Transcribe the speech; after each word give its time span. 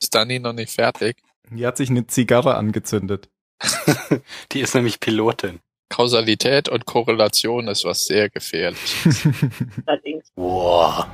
Ist 0.00 0.14
Dani 0.14 0.38
noch 0.38 0.52
nicht 0.52 0.72
fertig? 0.72 1.16
Die 1.50 1.66
hat 1.66 1.76
sich 1.76 1.90
eine 1.90 2.06
Zigarre 2.06 2.56
angezündet. 2.56 3.28
Die 4.52 4.60
ist 4.60 4.74
nämlich 4.74 5.00
Pilotin. 5.00 5.60
Kausalität 5.88 6.68
und 6.68 6.84
Korrelation 6.84 7.66
ist 7.68 7.84
was 7.84 8.06
sehr 8.06 8.28
gefährliches. 8.28 9.26
Allerdings. 9.86 10.30
Boah. 10.34 11.10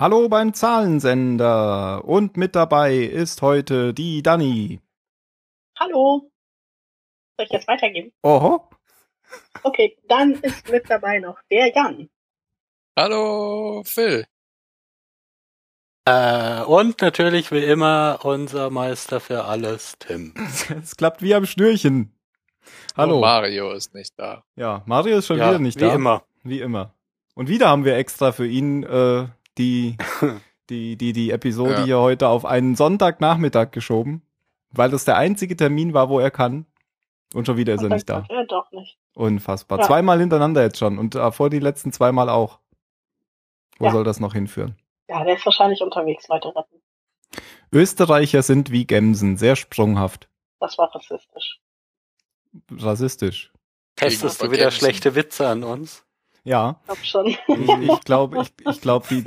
Hallo 0.00 0.30
beim 0.30 0.54
Zahlensender 0.54 2.02
und 2.06 2.38
mit 2.38 2.56
dabei 2.56 2.94
ist 2.94 3.42
heute 3.42 3.92
die 3.92 4.22
Dani. 4.22 4.80
Hallo. 5.78 6.32
Soll 7.36 7.44
ich 7.44 7.52
jetzt 7.52 7.68
weitergeben? 7.68 8.10
Oho. 8.22 8.66
Okay, 9.62 9.98
dann 10.08 10.36
ist 10.36 10.70
mit 10.70 10.88
dabei 10.88 11.18
noch 11.18 11.38
der 11.50 11.70
Jan. 11.74 12.08
Hallo, 12.96 13.82
Phil. 13.84 14.24
Äh, 16.06 16.62
und 16.62 17.02
natürlich 17.02 17.52
wie 17.52 17.62
immer 17.62 18.20
unser 18.22 18.70
Meister 18.70 19.20
für 19.20 19.44
alles, 19.44 19.96
Tim. 19.98 20.32
Es 20.82 20.96
klappt 20.96 21.20
wie 21.20 21.34
am 21.34 21.44
Schnürchen. 21.44 22.18
Hallo. 22.96 23.18
Oh, 23.18 23.20
Mario 23.20 23.72
ist 23.72 23.92
nicht 23.92 24.18
da. 24.18 24.44
Ja, 24.56 24.82
Mario 24.86 25.18
ist 25.18 25.26
schon 25.26 25.36
ja, 25.36 25.50
wieder 25.50 25.58
nicht 25.58 25.76
wie 25.76 25.84
da. 25.84 25.94
immer. 25.94 26.24
Wie 26.42 26.60
immer. 26.60 26.94
Und 27.34 27.48
wieder 27.48 27.68
haben 27.68 27.84
wir 27.84 27.96
extra 27.96 28.32
für 28.32 28.46
ihn 28.46 28.82
äh, 28.82 29.26
die, 29.60 29.96
die, 30.70 30.96
die, 30.96 31.12
die 31.12 31.30
Episode 31.30 31.72
Ja. 31.74 31.84
hier 31.84 31.98
heute 32.00 32.28
auf 32.28 32.44
einen 32.44 32.74
Sonntagnachmittag 32.74 33.70
geschoben, 33.70 34.22
weil 34.70 34.90
das 34.90 35.04
der 35.04 35.16
einzige 35.16 35.56
Termin 35.56 35.94
war, 35.94 36.08
wo 36.08 36.18
er 36.18 36.30
kann. 36.30 36.66
Und 37.34 37.46
schon 37.46 37.56
wieder 37.56 37.74
ist 37.74 37.80
er 37.82 37.84
Und 37.84 37.92
nicht 37.92 38.08
da. 38.08 38.24
Er 38.28 38.44
doch 38.46 38.70
nicht. 38.72 38.98
Unfassbar. 39.14 39.78
Ja. 39.78 39.86
Zweimal 39.86 40.18
hintereinander 40.18 40.62
jetzt 40.62 40.78
schon 40.78 40.98
und 40.98 41.14
davor 41.14 41.48
die 41.50 41.60
letzten 41.60 41.92
zweimal 41.92 42.28
auch. 42.28 42.58
Wo 43.78 43.86
Ja. 43.86 43.92
soll 43.92 44.02
das 44.04 44.18
noch 44.20 44.32
hinführen? 44.34 44.76
Ja, 45.08 45.22
der 45.24 45.36
ist 45.36 45.44
wahrscheinlich 45.46 45.80
unterwegs, 45.82 46.26
Leute 46.28 46.48
retten. 46.48 46.80
Österreicher 47.72 48.42
sind 48.42 48.70
wie 48.72 48.84
Gemsen, 48.86 49.36
sehr 49.36 49.54
sprunghaft. 49.56 50.28
Das 50.58 50.76
war 50.78 50.92
rassistisch. 50.94 51.60
Rassistisch. 52.72 53.52
Testest 53.96 54.42
du 54.42 54.46
wieder 54.50 54.64
Gänsen. 54.64 54.78
schlechte 54.78 55.14
Witze 55.14 55.48
an 55.48 55.62
uns? 55.62 56.04
Ja, 56.42 56.80
Ich 56.80 56.86
glaub 56.86 57.04
schon. 57.04 57.26
ich, 57.26 57.38
ich 57.90 58.00
glaube, 58.04 58.42
ich, 58.42 58.52
ich 58.70 58.80
glaub, 58.80 59.06
die 59.08 59.24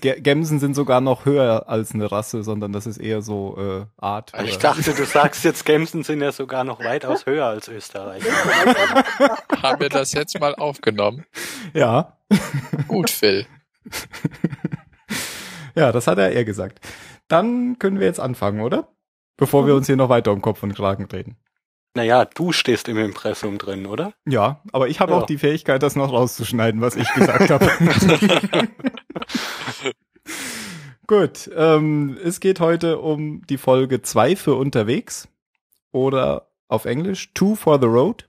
Ge- 0.00 0.20
Gemsen 0.20 0.58
sind 0.58 0.74
sogar 0.74 1.00
noch 1.00 1.24
höher 1.24 1.68
als 1.68 1.92
eine 1.94 2.10
Rasse, 2.10 2.42
sondern 2.42 2.72
das 2.72 2.86
ist 2.86 2.98
eher 2.98 3.22
so 3.22 3.56
äh, 3.56 3.86
Art. 3.96 4.32
Ich 4.44 4.54
oder- 4.56 4.58
dachte, 4.74 4.92
du 4.92 5.04
sagst 5.04 5.44
jetzt, 5.44 5.64
Gemsen 5.64 6.02
sind 6.02 6.20
ja 6.20 6.32
sogar 6.32 6.64
noch 6.64 6.80
weitaus 6.80 7.26
höher 7.26 7.46
als 7.46 7.68
Österreich. 7.68 8.22
Haben 9.62 9.80
wir 9.80 9.88
das 9.88 10.12
jetzt 10.12 10.38
mal 10.40 10.54
aufgenommen? 10.56 11.24
Ja, 11.74 12.16
Gut, 12.88 13.08
Phil. 13.10 13.46
ja, 15.74 15.92
das 15.92 16.06
hat 16.06 16.18
er 16.18 16.32
eher 16.32 16.44
gesagt. 16.44 16.80
Dann 17.28 17.78
können 17.78 18.00
wir 18.00 18.06
jetzt 18.06 18.20
anfangen, 18.20 18.60
oder? 18.60 18.88
Bevor 19.36 19.66
wir 19.66 19.74
uns 19.74 19.86
hier 19.86 19.96
noch 19.96 20.08
weiter 20.08 20.32
um 20.32 20.42
Kopf 20.42 20.62
und 20.62 20.74
Kragen 20.74 21.04
reden. 21.06 21.36
Naja, 21.94 22.24
du 22.26 22.52
stehst 22.52 22.88
im 22.88 22.98
Impressum 22.98 23.58
drin, 23.58 23.86
oder? 23.86 24.12
Ja, 24.26 24.62
aber 24.72 24.88
ich 24.88 25.00
habe 25.00 25.12
Ja. 25.12 25.18
auch 25.18 25.26
die 25.26 25.38
Fähigkeit, 25.38 25.82
das 25.82 25.96
noch 25.96 26.12
rauszuschneiden, 26.12 26.80
was 26.80 26.96
ich 26.96 27.12
gesagt 27.14 27.50
habe. 27.50 27.68
Gut, 31.06 31.50
ähm, 31.56 32.18
es 32.22 32.40
geht 32.40 32.60
heute 32.60 32.98
um 32.98 33.42
die 33.46 33.56
Folge 33.56 34.02
2 34.02 34.36
für 34.36 34.54
unterwegs 34.54 35.28
oder 35.90 36.48
auf 36.68 36.84
Englisch 36.84 37.32
Two 37.32 37.54
for 37.54 37.80
the 37.80 37.86
Road. 37.86 38.28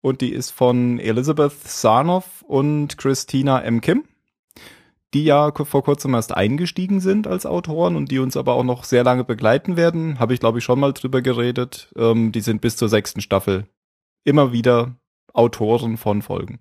Und 0.00 0.20
die 0.20 0.32
ist 0.32 0.52
von 0.52 1.00
Elizabeth 1.00 1.52
Sarnoff 1.64 2.42
und 2.42 2.96
Christina 2.96 3.60
M. 3.62 3.80
Kim, 3.80 4.04
die 5.14 5.24
ja 5.24 5.52
vor 5.52 5.84
kurzem 5.84 6.14
erst 6.14 6.34
eingestiegen 6.34 7.00
sind 7.00 7.26
als 7.26 7.46
Autoren 7.46 7.96
und 7.96 8.10
die 8.10 8.18
uns 8.18 8.36
aber 8.36 8.54
auch 8.54 8.64
noch 8.64 8.84
sehr 8.84 9.04
lange 9.04 9.24
begleiten 9.24 9.76
werden. 9.76 10.18
Habe 10.18 10.34
ich, 10.34 10.40
glaube 10.40 10.58
ich, 10.58 10.64
schon 10.64 10.80
mal 10.80 10.92
drüber 10.92 11.22
geredet. 11.22 11.92
Ähm, 11.96 12.32
die 12.32 12.40
sind 12.40 12.60
bis 12.60 12.76
zur 12.76 12.88
sechsten 12.88 13.20
Staffel 13.20 13.66
immer 14.24 14.52
wieder 14.52 14.96
Autoren 15.32 15.96
von 15.96 16.22
Folgen. 16.22 16.60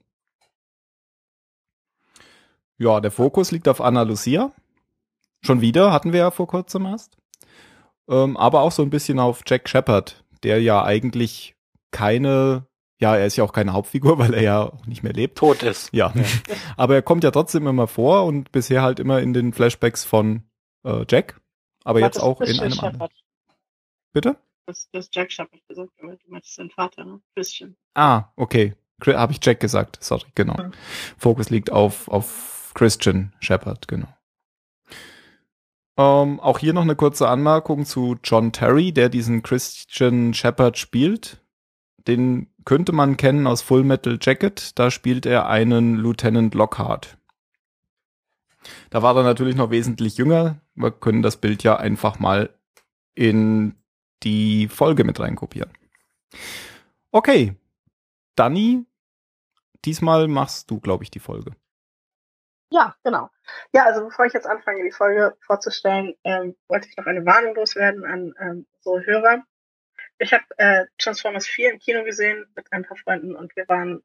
Ja, 2.77 2.99
der 2.99 3.11
Fokus 3.11 3.51
liegt 3.51 3.67
auf 3.67 3.81
Anna 3.81 4.03
Lucia. 4.03 4.51
Schon 5.41 5.61
wieder, 5.61 5.91
hatten 5.91 6.13
wir 6.13 6.19
ja 6.19 6.31
vor 6.31 6.47
kurzem 6.47 6.85
erst. 6.85 7.17
Ähm, 8.09 8.37
aber 8.37 8.61
auch 8.61 8.71
so 8.71 8.83
ein 8.83 8.89
bisschen 8.89 9.19
auf 9.19 9.41
Jack 9.47 9.69
Shepard, 9.69 10.23
der 10.43 10.61
ja 10.61 10.83
eigentlich 10.83 11.55
keine, 11.91 12.67
ja, 12.99 13.15
er 13.15 13.25
ist 13.25 13.35
ja 13.35 13.43
auch 13.43 13.53
keine 13.53 13.73
Hauptfigur, 13.73 14.17
weil 14.19 14.33
er 14.33 14.41
ja 14.41 14.63
auch 14.63 14.85
nicht 14.85 15.03
mehr 15.03 15.13
lebt. 15.13 15.37
Tot 15.37 15.63
ist. 15.63 15.93
Ja. 15.93 16.13
aber 16.77 16.95
er 16.95 17.01
kommt 17.01 17.23
ja 17.23 17.31
trotzdem 17.31 17.67
immer 17.67 17.87
vor 17.87 18.25
und 18.25 18.51
bisher 18.51 18.81
halt 18.81 18.99
immer 18.99 19.19
in 19.19 19.33
den 19.33 19.53
Flashbacks 19.53 20.05
von 20.05 20.43
äh, 20.83 21.05
Jack. 21.09 21.41
Aber 21.83 21.99
jetzt 21.99 22.19
auch 22.19 22.41
in 22.41 22.47
einem 22.47 22.59
Christian 22.59 22.85
anderen. 22.85 22.93
Shepard. 22.93 23.11
Bitte? 24.13 24.37
Das, 24.65 24.89
das 24.91 25.09
Jack 25.11 25.31
Shepard 25.31 25.61
gesagt, 25.67 25.91
aber 26.01 26.13
du 26.13 26.31
meinst 26.31 26.55
seinen 26.55 26.71
Vater, 26.71 27.05
ne? 27.05 27.21
Christian. 27.35 27.75
Ah, 27.93 28.31
okay. 28.35 28.73
Habe 29.05 29.33
ich 29.33 29.39
Jack 29.43 29.59
gesagt. 29.59 29.97
Sorry, 30.01 30.25
genau. 30.33 30.55
Mhm. 30.55 30.71
Fokus 31.17 31.49
liegt 31.49 31.71
auf, 31.71 32.07
auf 32.07 32.71
Christian 32.73 33.33
Shepard, 33.39 33.87
genau. 33.87 34.07
Ähm, 35.97 36.39
auch 36.39 36.59
hier 36.59 36.73
noch 36.73 36.81
eine 36.81 36.95
kurze 36.95 37.27
Anmerkung 37.27 37.85
zu 37.85 38.17
John 38.23 38.51
Terry, 38.51 38.91
der 38.91 39.09
diesen 39.09 39.43
Christian 39.43 40.33
Shepard 40.33 40.77
spielt. 40.77 41.41
Den 42.07 42.47
könnte 42.65 42.91
man 42.91 43.17
kennen 43.17 43.47
aus 43.47 43.61
Full 43.61 43.83
Metal 43.83 44.17
Jacket. 44.19 44.77
Da 44.77 44.91
spielt 44.91 45.25
er 45.25 45.47
einen 45.47 45.95
Lieutenant 45.95 46.53
Lockhart. 46.55 47.17
Da 48.89 49.03
war 49.03 49.15
er 49.15 49.23
natürlich 49.23 49.55
noch 49.55 49.69
wesentlich 49.69 50.17
jünger. 50.17 50.59
Wir 50.73 50.91
können 50.91 51.21
das 51.21 51.37
Bild 51.37 51.63
ja 51.63 51.77
einfach 51.77 52.19
mal 52.19 52.49
in 53.13 53.75
die 54.23 54.67
Folge 54.67 55.03
mit 55.03 55.19
reinkopieren. 55.19 55.71
Okay, 57.11 57.55
Danny, 58.35 58.85
diesmal 59.85 60.27
machst 60.27 60.69
du, 60.71 60.79
glaube 60.79 61.03
ich, 61.03 61.11
die 61.11 61.19
Folge. 61.19 61.51
Ja, 62.71 62.95
genau. 63.03 63.29
Ja, 63.73 63.85
also 63.85 64.03
bevor 64.03 64.25
ich 64.25 64.33
jetzt 64.33 64.47
anfange, 64.47 64.83
die 64.83 64.91
Folge 64.91 65.37
vorzustellen, 65.45 66.15
ähm, 66.23 66.55
wollte 66.67 66.89
ich 66.89 66.97
noch 66.97 67.05
eine 67.05 67.25
Warnung 67.25 67.55
loswerden 67.55 68.03
an 68.03 68.33
ähm, 68.39 68.65
so 68.81 68.99
Hörer. 68.99 69.43
Ich 70.19 70.33
habe 70.33 70.43
äh, 70.57 70.85
Transformers 70.97 71.45
4 71.47 71.73
im 71.73 71.79
Kino 71.79 72.03
gesehen 72.03 72.45
mit 72.55 72.71
ein 72.71 72.83
paar 72.83 72.97
Freunden 72.97 73.35
und 73.35 73.55
wir 73.55 73.67
waren 73.67 74.01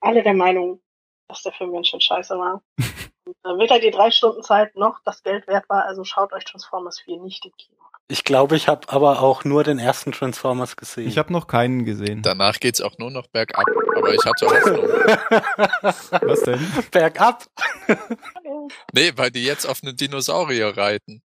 alle 0.00 0.22
der 0.22 0.34
Meinung, 0.34 0.80
dass 1.28 1.42
der 1.42 1.52
Film 1.52 1.72
ganz 1.72 1.88
schön 1.88 2.00
scheiße 2.00 2.36
war. 2.36 2.62
und, 3.26 3.36
äh, 3.44 3.58
weder 3.58 3.78
die 3.78 3.90
drei 3.90 4.10
Stunden 4.10 4.42
Zeit 4.42 4.74
noch 4.76 5.00
das 5.04 5.22
Geld 5.22 5.46
wert 5.46 5.68
war, 5.68 5.84
also 5.84 6.04
schaut 6.04 6.32
euch 6.32 6.44
Transformers 6.44 7.00
4 7.00 7.20
nicht 7.20 7.44
im 7.46 7.52
Kino 7.56 7.76
an. 7.80 8.00
Ich 8.08 8.22
glaube, 8.22 8.54
ich 8.54 8.68
habe 8.68 8.88
aber 8.88 9.20
auch 9.20 9.44
nur 9.44 9.64
den 9.64 9.80
ersten 9.80 10.12
Transformers 10.12 10.76
gesehen. 10.76 11.08
Ich 11.08 11.18
habe 11.18 11.32
noch 11.32 11.48
keinen 11.48 11.84
gesehen. 11.84 12.22
Danach 12.22 12.60
geht's 12.60 12.80
auch 12.80 12.98
nur 12.98 13.10
noch 13.10 13.26
bergab. 13.26 13.64
Aber 13.96 14.14
ich 14.14 14.24
hatte 14.24 14.46
Hoffnung. 14.46 14.84
Was 16.28 16.42
denn? 16.42 16.60
Bergab. 16.92 17.44
Nee, 18.92 19.12
weil 19.16 19.32
die 19.32 19.44
jetzt 19.44 19.64
auf 19.64 19.82
einen 19.82 19.96
Dinosaurier 19.96 20.76
reiten. 20.76 21.22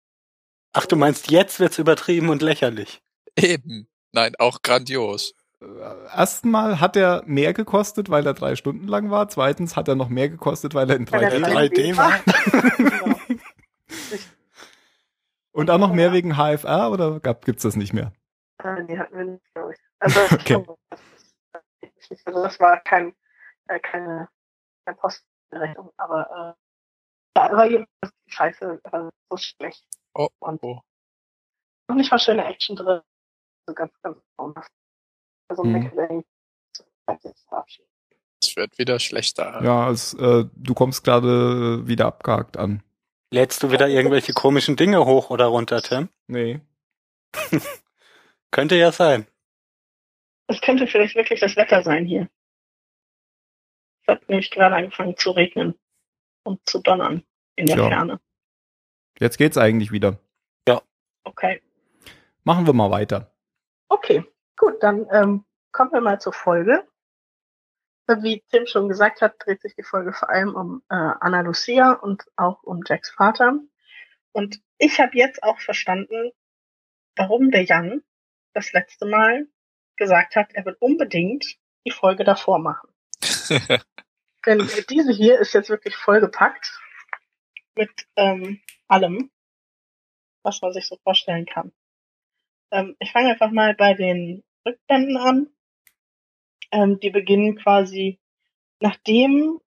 Ach, 0.71 0.85
du 0.85 0.95
meinst, 0.95 1.31
jetzt 1.31 1.59
wird's 1.59 1.79
übertrieben 1.79 2.29
und 2.29 2.41
lächerlich. 2.41 3.01
Eben. 3.35 3.89
Nein, 4.11 4.33
auch 4.39 4.61
grandios. 4.61 5.33
Ersten 5.61 6.49
Mal 6.51 6.79
hat 6.79 6.95
er 6.95 7.23
mehr 7.25 7.53
gekostet, 7.53 8.09
weil 8.09 8.25
er 8.25 8.33
drei 8.33 8.55
Stunden 8.55 8.87
lang 8.87 9.11
war. 9.11 9.27
Zweitens 9.27 9.75
hat 9.75 9.89
er 9.89 9.95
noch 9.95 10.07
mehr 10.09 10.29
gekostet, 10.29 10.73
weil 10.73 10.89
er 10.89 10.95
in 10.95 11.11
Weil 11.11 11.23
er 11.23 11.31
3D 11.31 11.79
in 11.81 11.97
war. 11.97 12.11
3D 12.11 12.57
war. 12.57 12.77
genau. 12.77 13.19
Und 15.51 15.69
auch 15.69 15.77
noch 15.77 15.91
mehr 15.91 16.13
wegen 16.13 16.37
HFR 16.37 16.89
oder 16.91 17.19
gab, 17.19 17.43
gibt's 17.43 17.63
das 17.63 17.75
nicht 17.75 17.91
mehr? 17.91 18.13
Äh, 18.63 18.85
die 18.85 18.97
hatten 18.97 19.17
wir 19.17 19.25
nicht, 19.25 19.53
glaube 19.53 19.73
ich. 19.73 19.79
Also, 19.99 20.19
Okay. 20.33 20.65
also 22.25 22.43
das 22.43 22.59
war 22.59 22.79
kein, 22.81 23.13
äh, 23.67 23.79
keine, 23.79 24.29
keine 24.85 24.97
Postrechnung, 24.97 25.91
aber 25.97 26.55
äh, 26.55 27.39
ja, 27.39 27.51
aber 27.51 27.65
jedenfalls 27.65 28.13
die 28.25 28.31
Scheiße 28.31 28.81
äh, 28.83 29.09
so 29.29 29.37
schlecht. 29.37 29.85
Oh, 30.13 30.29
Und 30.39 30.63
oh. 30.63 30.81
noch 31.89 31.95
nicht 31.95 32.11
mal 32.11 32.19
schöne 32.19 32.45
Action 32.45 32.75
drin. 32.77 33.01
So 33.69 33.75
ganz, 33.75 33.93
ganz 34.01 34.17
traumhaft. 34.35 34.71
Also 35.47 35.63
Hm. 35.63 36.23
Jetzt 37.23 37.47
verabschieden. 37.47 37.87
Es 38.41 38.55
wird 38.55 38.77
wieder 38.79 38.99
schlechter. 38.99 39.63
Ja, 39.63 39.85
als, 39.85 40.15
äh, 40.15 40.45
du 40.55 40.73
kommst 40.73 41.03
gerade 41.03 41.87
wieder 41.87 42.07
abgehakt 42.07 42.57
an. 42.57 42.81
Lädst 43.31 43.61
du 43.61 43.71
wieder 43.71 43.87
irgendwelche 43.87 44.33
komischen 44.33 44.75
Dinge 44.75 45.05
hoch 45.05 45.29
oder 45.29 45.45
runter, 45.45 45.83
Tim? 45.83 46.09
Nee. 46.27 46.61
Könnte 48.51 48.75
ja 48.75 48.91
sein. 48.91 49.27
Es 50.47 50.61
könnte 50.61 50.87
vielleicht 50.87 51.13
wirklich 51.15 51.39
das 51.39 51.55
Wetter 51.55 51.83
sein 51.83 52.05
hier. 52.05 52.27
Es 54.01 54.07
hat 54.15 54.27
nämlich 54.29 54.49
gerade 54.49 54.75
angefangen 54.75 55.15
zu 55.15 55.29
regnen 55.29 55.75
und 56.43 56.59
zu 56.67 56.79
donnern 56.79 57.23
in 57.55 57.67
der 57.67 57.77
Ja. 57.77 57.87
Ferne. 57.87 58.19
Jetzt 59.19 59.37
geht's 59.37 59.57
eigentlich 59.59 59.91
wieder. 59.91 60.17
Ja. 60.67 60.81
Okay. 61.23 61.61
Machen 62.43 62.65
wir 62.65 62.73
mal 62.73 62.89
weiter. 62.89 63.31
Okay, 63.89 64.23
gut, 64.55 64.81
dann 64.81 65.07
ähm, 65.11 65.45
kommen 65.71 65.91
wir 65.91 66.01
mal 66.01 66.21
zur 66.21 66.33
Folge. 66.33 66.87
Wie 68.07 68.43
Tim 68.49 68.65
schon 68.65 68.87
gesagt 68.87 69.21
hat, 69.21 69.35
dreht 69.39 69.61
sich 69.61 69.75
die 69.75 69.83
Folge 69.83 70.13
vor 70.13 70.29
allem 70.29 70.55
um 70.55 70.81
äh, 70.89 70.95
Anna 70.95 71.41
Lucia 71.41 71.91
und 71.93 72.23
auch 72.37 72.63
um 72.63 72.81
Jacks 72.85 73.11
Vater. 73.11 73.59
Und 74.31 74.61
ich 74.77 74.99
habe 74.99 75.15
jetzt 75.15 75.43
auch 75.43 75.59
verstanden, 75.59 76.31
warum 77.15 77.51
der 77.51 77.63
Jan 77.63 78.01
das 78.53 78.73
letzte 78.73 79.05
Mal 79.05 79.47
gesagt 79.95 80.35
hat, 80.35 80.53
er 80.53 80.65
will 80.65 80.77
unbedingt 80.79 81.57
die 81.85 81.91
Folge 81.91 82.23
davor 82.23 82.59
machen. 82.59 82.89
Denn 84.45 84.69
diese 84.89 85.11
hier 85.11 85.39
ist 85.39 85.53
jetzt 85.53 85.69
wirklich 85.69 85.95
vollgepackt 85.95 86.79
mit 87.75 87.91
ähm, 88.15 88.61
allem, 88.87 89.31
was 90.43 90.61
man 90.61 90.73
sich 90.73 90.87
so 90.87 90.97
vorstellen 91.03 91.45
kann. 91.45 91.71
Ähm, 92.71 92.95
ich 92.99 93.11
fange 93.11 93.31
einfach 93.31 93.51
mal 93.51 93.75
bei 93.75 93.93
den 93.93 94.43
Rückblenden 94.65 95.17
an. 95.17 95.47
Ähm, 96.71 96.99
die 96.99 97.09
beginnen 97.09 97.55
quasi, 97.55 98.19
nachdem 98.79 99.59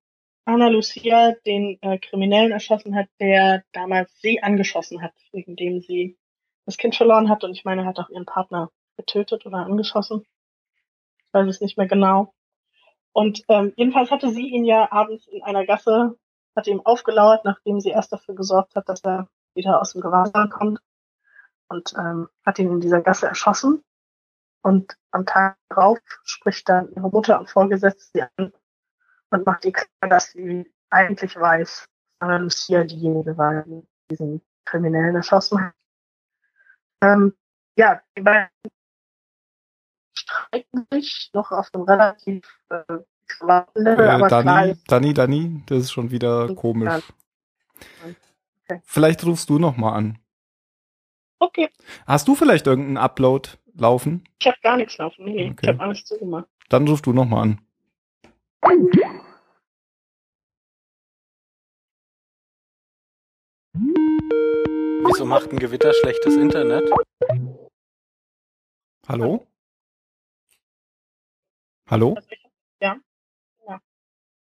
Anna 0.45 0.67
Lucia 0.67 1.33
den 1.45 1.77
äh, 1.81 1.97
Kriminellen 1.97 2.51
erschossen 2.51 2.95
hat, 2.95 3.07
der 3.19 3.63
damals 3.73 4.19
sie 4.21 4.41
angeschossen 4.41 5.01
hat, 5.01 5.13
wegen 5.31 5.55
dem 5.55 5.81
sie 5.81 6.17
das 6.65 6.77
Kind 6.77 6.95
verloren 6.95 7.29
hat 7.29 7.43
und 7.43 7.51
ich 7.51 7.65
meine, 7.65 7.85
hat 7.85 7.99
auch 7.99 8.09
ihren 8.09 8.25
Partner 8.25 8.69
getötet 8.95 9.45
oder 9.45 9.57
angeschossen. 9.57 10.25
Ich 11.17 11.33
weiß 11.33 11.47
es 11.47 11.61
nicht 11.61 11.77
mehr 11.77 11.87
genau. 11.87 12.33
Und 13.11 13.43
ähm, 13.49 13.73
jedenfalls 13.75 14.11
hatte 14.11 14.29
sie 14.29 14.47
ihn 14.47 14.65
ja 14.65 14.91
abends 14.91 15.27
in 15.27 15.43
einer 15.43 15.65
Gasse, 15.65 16.17
hat 16.55 16.67
ihm 16.67 16.81
aufgelauert, 16.85 17.43
nachdem 17.43 17.79
sie 17.79 17.89
erst 17.89 18.13
dafür 18.13 18.35
gesorgt 18.35 18.75
hat, 18.75 18.87
dass 18.87 19.03
er 19.03 19.29
wieder 19.55 19.81
aus 19.81 19.91
dem 19.93 20.01
Gewahrsam 20.01 20.49
kommt 20.49 20.79
und 21.73 21.93
ähm, 21.97 22.29
hat 22.45 22.59
ihn 22.59 22.71
in 22.71 22.79
dieser 22.79 23.01
Gasse 23.01 23.27
erschossen. 23.27 23.83
Und 24.61 24.95
am 25.11 25.25
Tag 25.25 25.57
darauf 25.69 25.99
spricht 26.23 26.69
dann 26.69 26.89
ihre 26.93 27.09
Mutter 27.09 27.39
und 27.39 27.49
Vorgesetzte 27.49 28.05
sie 28.13 28.23
an 28.37 28.53
und 29.31 29.45
macht 29.45 29.65
ihr 29.65 29.73
klar, 29.73 30.09
dass 30.09 30.31
sie 30.31 30.71
eigentlich 30.89 31.35
weiß, 31.35 31.89
dass 32.19 32.41
Lucia 32.41 32.83
diejenige 32.83 33.37
war, 33.37 33.63
die 33.63 33.85
diesen 34.09 34.41
Kriminellen 34.65 35.15
erschossen 35.15 35.65
hat. 35.65 35.73
Ähm, 37.01 37.33
ja, 37.75 38.01
die 38.15 38.21
beiden 38.21 38.49
streiten 40.13 40.87
sich 40.91 41.31
noch 41.33 41.51
auf 41.51 41.69
einem 41.73 41.83
relativ 41.83 42.47
äh, 42.69 42.99
Level, 43.73 44.05
Äh, 44.05 44.09
aber 44.09 44.27
klar 44.27 44.75
Dani, 44.87 45.13
Dani, 45.13 45.63
das 45.65 45.79
ist 45.79 45.91
schon 45.91 46.11
wieder 46.11 46.53
komisch. 46.55 47.03
Okay. 48.65 48.81
Vielleicht 48.85 49.25
rufst 49.25 49.49
du 49.49 49.59
noch 49.59 49.75
mal 49.75 49.93
an. 49.93 50.22
Okay, 51.43 51.69
Hast 52.05 52.27
du 52.27 52.35
vielleicht 52.35 52.67
irgendeinen 52.67 52.97
Upload 52.97 53.49
laufen? 53.75 54.23
ich 54.39 54.47
habe 54.47 54.57
gar 54.61 54.77
nichts 54.77 54.97
laufen. 54.97 55.25
Nee, 55.25 55.49
Okay. 55.51 55.57
ich 55.61 55.67
habe 55.69 55.79
alles 55.81 56.05
zugemacht. 56.05 56.47
Dann 56.69 56.87
ruf 56.87 57.01
du 57.01 57.13
noch 57.13 57.25
mal 57.25 57.41
an. 57.41 57.61
Wieso 65.05 65.25
macht 65.25 65.51
ein 65.51 65.59
Gewitter 65.59 65.93
schlechtes 65.93 66.35
Internet? 66.35 66.89
Hallo? 69.07 69.45
Hallo? 71.89 72.13
Also 72.15 72.27
ich, 72.31 72.43
ja, 72.81 72.99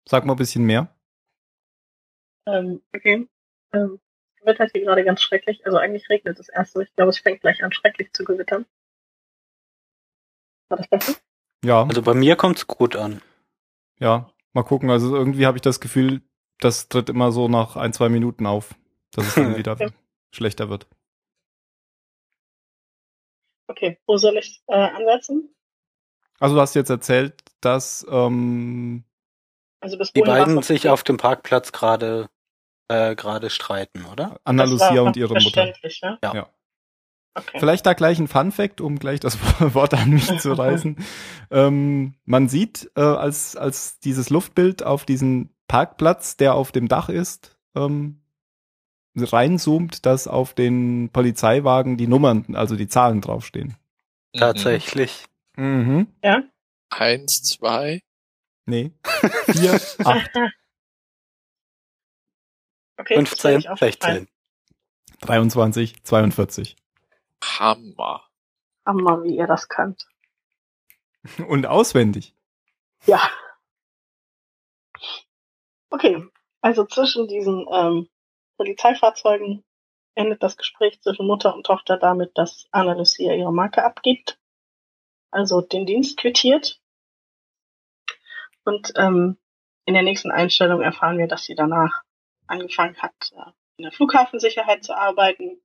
Sag 0.08 0.24
mal 0.24 0.32
ein 0.32 0.38
bisschen 0.38 0.64
mehr. 0.64 0.94
ähm, 2.46 2.82
okay. 2.94 3.28
Ähm, 3.74 4.00
gewittert 4.48 4.70
hier 4.72 4.82
gerade 4.84 5.04
ganz 5.04 5.20
schrecklich. 5.22 5.64
Also 5.66 5.78
eigentlich 5.78 6.08
regnet 6.08 6.38
es 6.38 6.48
erst 6.48 6.72
so. 6.72 6.80
Ich 6.80 6.94
glaube, 6.96 7.10
es 7.10 7.18
fängt 7.18 7.40
gleich 7.42 7.62
an, 7.62 7.72
schrecklich 7.72 8.12
zu 8.12 8.24
gewittern. 8.24 8.66
War 10.70 10.78
das 10.78 10.88
besser? 10.88 11.14
Ja, 11.64 11.82
Also 11.82 12.02
bei 12.02 12.14
mir 12.14 12.36
kommt's 12.36 12.66
gut 12.66 12.96
an. 12.96 13.22
ja. 13.98 14.30
Mal 14.54 14.62
gucken. 14.62 14.90
Also 14.90 15.14
irgendwie 15.14 15.46
habe 15.46 15.58
ich 15.58 15.62
das 15.62 15.78
Gefühl, 15.78 16.22
das 16.58 16.88
tritt 16.88 17.10
immer 17.10 17.32
so 17.32 17.48
nach 17.48 17.76
ein, 17.76 17.92
zwei 17.92 18.08
Minuten 18.08 18.46
auf, 18.46 18.74
dass 19.12 19.26
es 19.28 19.34
dann 19.34 19.56
wieder 19.58 19.76
Ja. 19.78 19.90
schlechter 20.34 20.70
wird. 20.70 20.88
Okay, 23.68 23.98
wo 24.06 24.16
soll 24.16 24.38
ich 24.38 24.62
äh, 24.68 24.72
ansetzen? 24.74 25.54
Also 26.40 26.54
du 26.54 26.60
hast 26.62 26.74
jetzt 26.74 26.88
erzählt, 26.88 27.42
dass 27.60 28.06
ähm, 28.10 29.04
Also 29.80 29.98
bis 29.98 30.12
Die 30.14 30.22
beiden 30.22 30.62
sich 30.62 30.80
okay? 30.82 30.88
auf 30.88 31.04
dem 31.04 31.18
Parkplatz 31.18 31.70
gerade 31.72 32.30
äh, 32.88 33.14
gerade 33.14 33.50
streiten, 33.50 34.04
oder? 34.04 34.40
Anna 34.44 34.64
Lucia 34.64 34.92
noch 34.94 35.06
und 35.06 35.16
ihre 35.16 35.34
Mutter. 35.34 35.42
verständlich, 35.42 36.00
Ne? 36.02 36.18
Ja. 36.22 36.34
Ja. 36.34 36.48
Okay. 37.34 37.58
Vielleicht 37.60 37.86
da 37.86 37.92
gleich 37.92 38.18
ein 38.18 38.26
Fun 38.26 38.50
Fact, 38.50 38.80
um 38.80 38.98
gleich 38.98 39.20
das 39.20 39.38
Wort 39.74 39.94
an 39.94 40.10
mich 40.10 40.38
zu 40.40 40.52
reißen. 40.54 40.96
ähm, 41.50 42.14
man 42.24 42.48
sieht, 42.48 42.90
äh, 42.96 43.00
als, 43.00 43.54
als 43.56 44.00
dieses 44.00 44.30
Luftbild 44.30 44.82
auf 44.82 45.04
diesen 45.04 45.54
Parkplatz, 45.68 46.36
der 46.36 46.54
auf 46.54 46.72
dem 46.72 46.88
Dach 46.88 47.08
ist, 47.08 47.56
ähm, 47.76 48.22
reinzoomt, 49.16 50.04
dass 50.06 50.26
auf 50.26 50.54
den 50.54 51.10
Polizeiwagen 51.12 51.96
die 51.96 52.06
Nummern, 52.06 52.54
also 52.54 52.76
die 52.76 52.88
Zahlen 52.88 53.20
draufstehen. 53.20 53.76
Tatsächlich. 54.36 55.26
Mhm. 55.56 56.08
Ja? 56.22 56.42
Eins, 56.90 57.42
zwei. 57.42 58.00
Nee. 58.66 58.92
Vier, 59.46 59.80
acht, 60.04 60.30
Okay, 62.98 63.14
das 63.14 63.28
15, 63.28 63.50
werde 63.50 63.60
ich 63.60 63.68
aufschreiben. 63.70 63.92
16. 64.00 64.28
23, 65.20 66.04
42. 66.04 66.76
Hammer. 67.42 68.22
Hammer, 68.84 69.22
wie 69.22 69.36
ihr 69.36 69.46
das 69.46 69.68
könnt. 69.68 70.06
Und 71.48 71.66
auswendig. 71.66 72.34
Ja. 73.06 73.20
Okay, 75.90 76.24
also 76.60 76.84
zwischen 76.84 77.28
diesen 77.28 77.66
ähm, 77.72 78.08
Polizeifahrzeugen 78.56 79.64
endet 80.14 80.42
das 80.42 80.56
Gespräch 80.56 81.00
zwischen 81.00 81.26
Mutter 81.26 81.54
und 81.54 81.64
Tochter 81.64 81.96
damit, 81.96 82.36
dass 82.36 82.66
Anna 82.72 82.94
Lucia 82.94 83.32
ihre 83.34 83.52
Marke 83.52 83.84
abgibt, 83.84 84.38
also 85.30 85.60
den 85.60 85.86
Dienst 85.86 86.18
quittiert. 86.18 86.80
Und 88.64 88.92
ähm, 88.96 89.38
in 89.84 89.94
der 89.94 90.02
nächsten 90.02 90.32
Einstellung 90.32 90.82
erfahren 90.82 91.18
wir, 91.18 91.28
dass 91.28 91.44
sie 91.44 91.54
danach 91.54 92.02
angefangen 92.48 92.96
hat, 92.98 93.32
äh, 93.36 93.50
in 93.76 93.84
der 93.84 93.92
Flughafensicherheit 93.92 94.84
zu 94.84 94.96
arbeiten. 94.96 95.62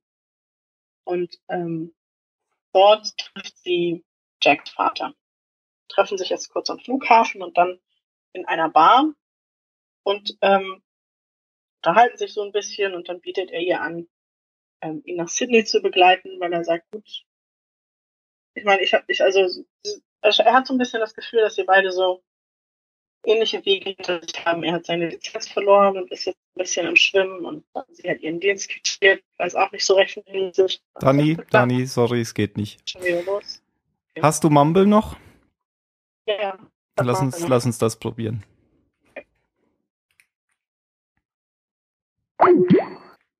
Und 1.04 1.38
ähm, 1.48 1.94
dort 2.72 3.16
trifft 3.18 3.58
sie 3.58 4.04
Jacks 4.42 4.70
Vater. 4.70 5.14
Treffen 5.88 6.18
sich 6.18 6.30
jetzt 6.30 6.48
kurz 6.50 6.70
am 6.70 6.78
Flughafen 6.78 7.42
und 7.42 7.58
dann 7.58 7.80
in 8.32 8.46
einer 8.46 8.70
Bar 8.70 9.12
und 10.02 10.36
ähm, 10.40 10.82
unterhalten 11.78 12.16
sich 12.16 12.32
so 12.32 12.42
ein 12.42 12.52
bisschen 12.52 12.94
und 12.94 13.08
dann 13.08 13.20
bietet 13.20 13.50
er 13.50 13.60
ihr 13.60 13.80
an, 13.80 14.08
ähm, 14.80 15.02
ihn 15.04 15.16
nach 15.16 15.28
Sydney 15.28 15.64
zu 15.64 15.82
begleiten, 15.82 16.40
weil 16.40 16.52
er 16.52 16.64
sagt, 16.64 16.90
gut, 16.90 17.24
ich 18.54 18.64
meine, 18.64 18.82
ich 18.82 18.94
habe 18.94 19.04
ich 19.08 19.22
also, 19.22 19.64
also 20.20 20.42
er 20.42 20.54
hat 20.54 20.66
so 20.66 20.74
ein 20.74 20.78
bisschen 20.78 21.00
das 21.00 21.14
Gefühl, 21.14 21.40
dass 21.40 21.56
sie 21.56 21.64
beide 21.64 21.92
so 21.92 22.22
ähnliche 23.24 23.64
Wege 23.64 23.90
hinter 23.90 24.20
sich 24.22 24.44
haben. 24.44 24.62
Er 24.62 24.74
hat 24.74 24.86
seine 24.86 25.08
Lizenz 25.08 25.48
verloren 25.48 25.96
und 25.96 26.10
ist 26.10 26.26
jetzt 26.26 26.43
ein 26.54 26.62
bisschen 26.62 26.86
im 26.86 26.96
Schwimmen 26.96 27.44
und 27.44 27.64
sie 27.90 28.08
hat 28.08 28.20
ihren 28.20 28.40
Dienst 28.40 28.68
quittiert, 28.68 29.22
weiß 29.38 29.54
auch 29.56 29.72
nicht 29.72 29.84
so 29.84 29.94
recht, 29.94 30.22
wie 30.26 30.52
sich. 30.52 30.80
Dani, 31.00 31.36
Dani, 31.50 31.86
sorry, 31.86 32.20
es 32.20 32.32
geht 32.34 32.56
nicht. 32.56 32.88
Schon 32.88 33.02
wieder 33.02 33.22
los. 33.22 33.60
Hast 34.22 34.44
du 34.44 34.50
Mumble 34.50 34.86
noch? 34.86 35.16
Ja, 36.26 36.40
ja. 36.40 36.58
Lass 37.00 37.20
uns, 37.20 37.46
lass 37.48 37.66
uns 37.66 37.78
das 37.78 37.96
probieren. 37.96 38.44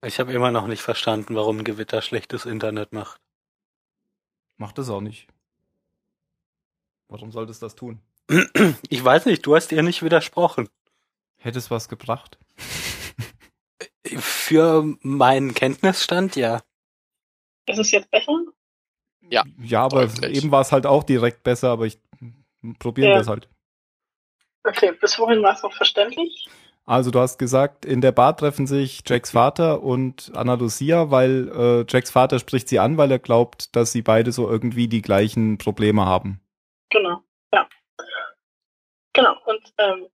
Ich 0.05 0.19
habe 0.19 0.33
immer 0.33 0.51
noch 0.51 0.67
nicht 0.67 0.83
verstanden, 0.83 1.37
warum 1.37 1.59
ein 1.59 1.65
Gewitter 1.65 2.03
schlechtes 2.03 2.47
Internet 2.47 2.93
macht. 2.93 3.21
Macht 4.57 4.79
es 4.79 4.91
auch 4.91 5.01
nicht. 5.01 5.29
Warum 7.09 7.31
sollte 7.31 7.53
es 7.53 7.61
das 7.61 7.75
tun? 7.75 8.01
Ich 8.89 9.05
weiß 9.05 9.27
nicht, 9.27 9.47
du 9.47 9.55
hast 9.55 9.71
ihr 9.73 9.83
nicht 9.83 10.03
widersprochen. 10.03 10.69
Hätte 11.45 11.59
es 11.59 11.71
was 11.71 11.91
gebracht? 11.91 12.39
Für 14.17 14.83
meinen 15.03 15.53
Kenntnisstand, 15.53 16.37
ja. 16.37 16.63
Ist 17.67 17.79
es 17.79 17.91
jetzt 17.91 18.11
besser? 18.11 18.33
Ja, 19.29 19.45
Ja, 19.59 19.83
aber 19.85 20.07
deutlich. 20.07 20.39
eben 20.39 20.51
war 20.51 20.63
es 20.63 20.73
halt 20.73 20.87
auch 20.87 21.03
direkt 21.03 21.43
besser, 21.43 21.69
aber 21.69 21.85
ich 21.85 21.99
probiere 22.79 23.11
Ja. 23.11 23.19
das 23.19 23.29
halt. 23.29 23.51
Okay, 24.67 24.93
bis 24.99 25.19
wohin 25.19 25.43
war 25.43 25.55
es 25.55 25.63
noch 25.63 25.75
verständlich? 25.75 26.49
Also 26.87 27.11
du 27.11 27.19
hast 27.21 27.39
gesagt, 27.39 27.85
in 27.85 28.01
der 28.01 28.13
Bar 28.13 28.37
treffen 28.39 28.67
sich 28.67 29.03
Jacks 29.07 29.33
Vater 29.33 29.83
und 29.83 30.33
Anna 30.35 30.55
Lucia, 30.55 31.11
weil 31.11 31.49
äh, 31.55 31.85
Jacks 31.87 32.11
Vater 32.11 32.39
spricht 32.39 32.69
sie 32.69 32.79
an, 32.79 32.97
weil 32.97 33.11
er 33.11 33.19
glaubt, 33.19 33.77
dass 33.77 33.93
sie 33.93 34.01
beide 34.01 34.33
so 34.33 34.49
irgendwie 34.49 34.89
die 34.89 35.03
gleichen 35.03 35.59
Probleme 35.59 36.07
haben. 36.07 36.41
Genau, 36.91 37.23
ja. 37.53 37.69
Genau, 39.13 39.37
und 39.45 39.75
ähm, 39.79 40.07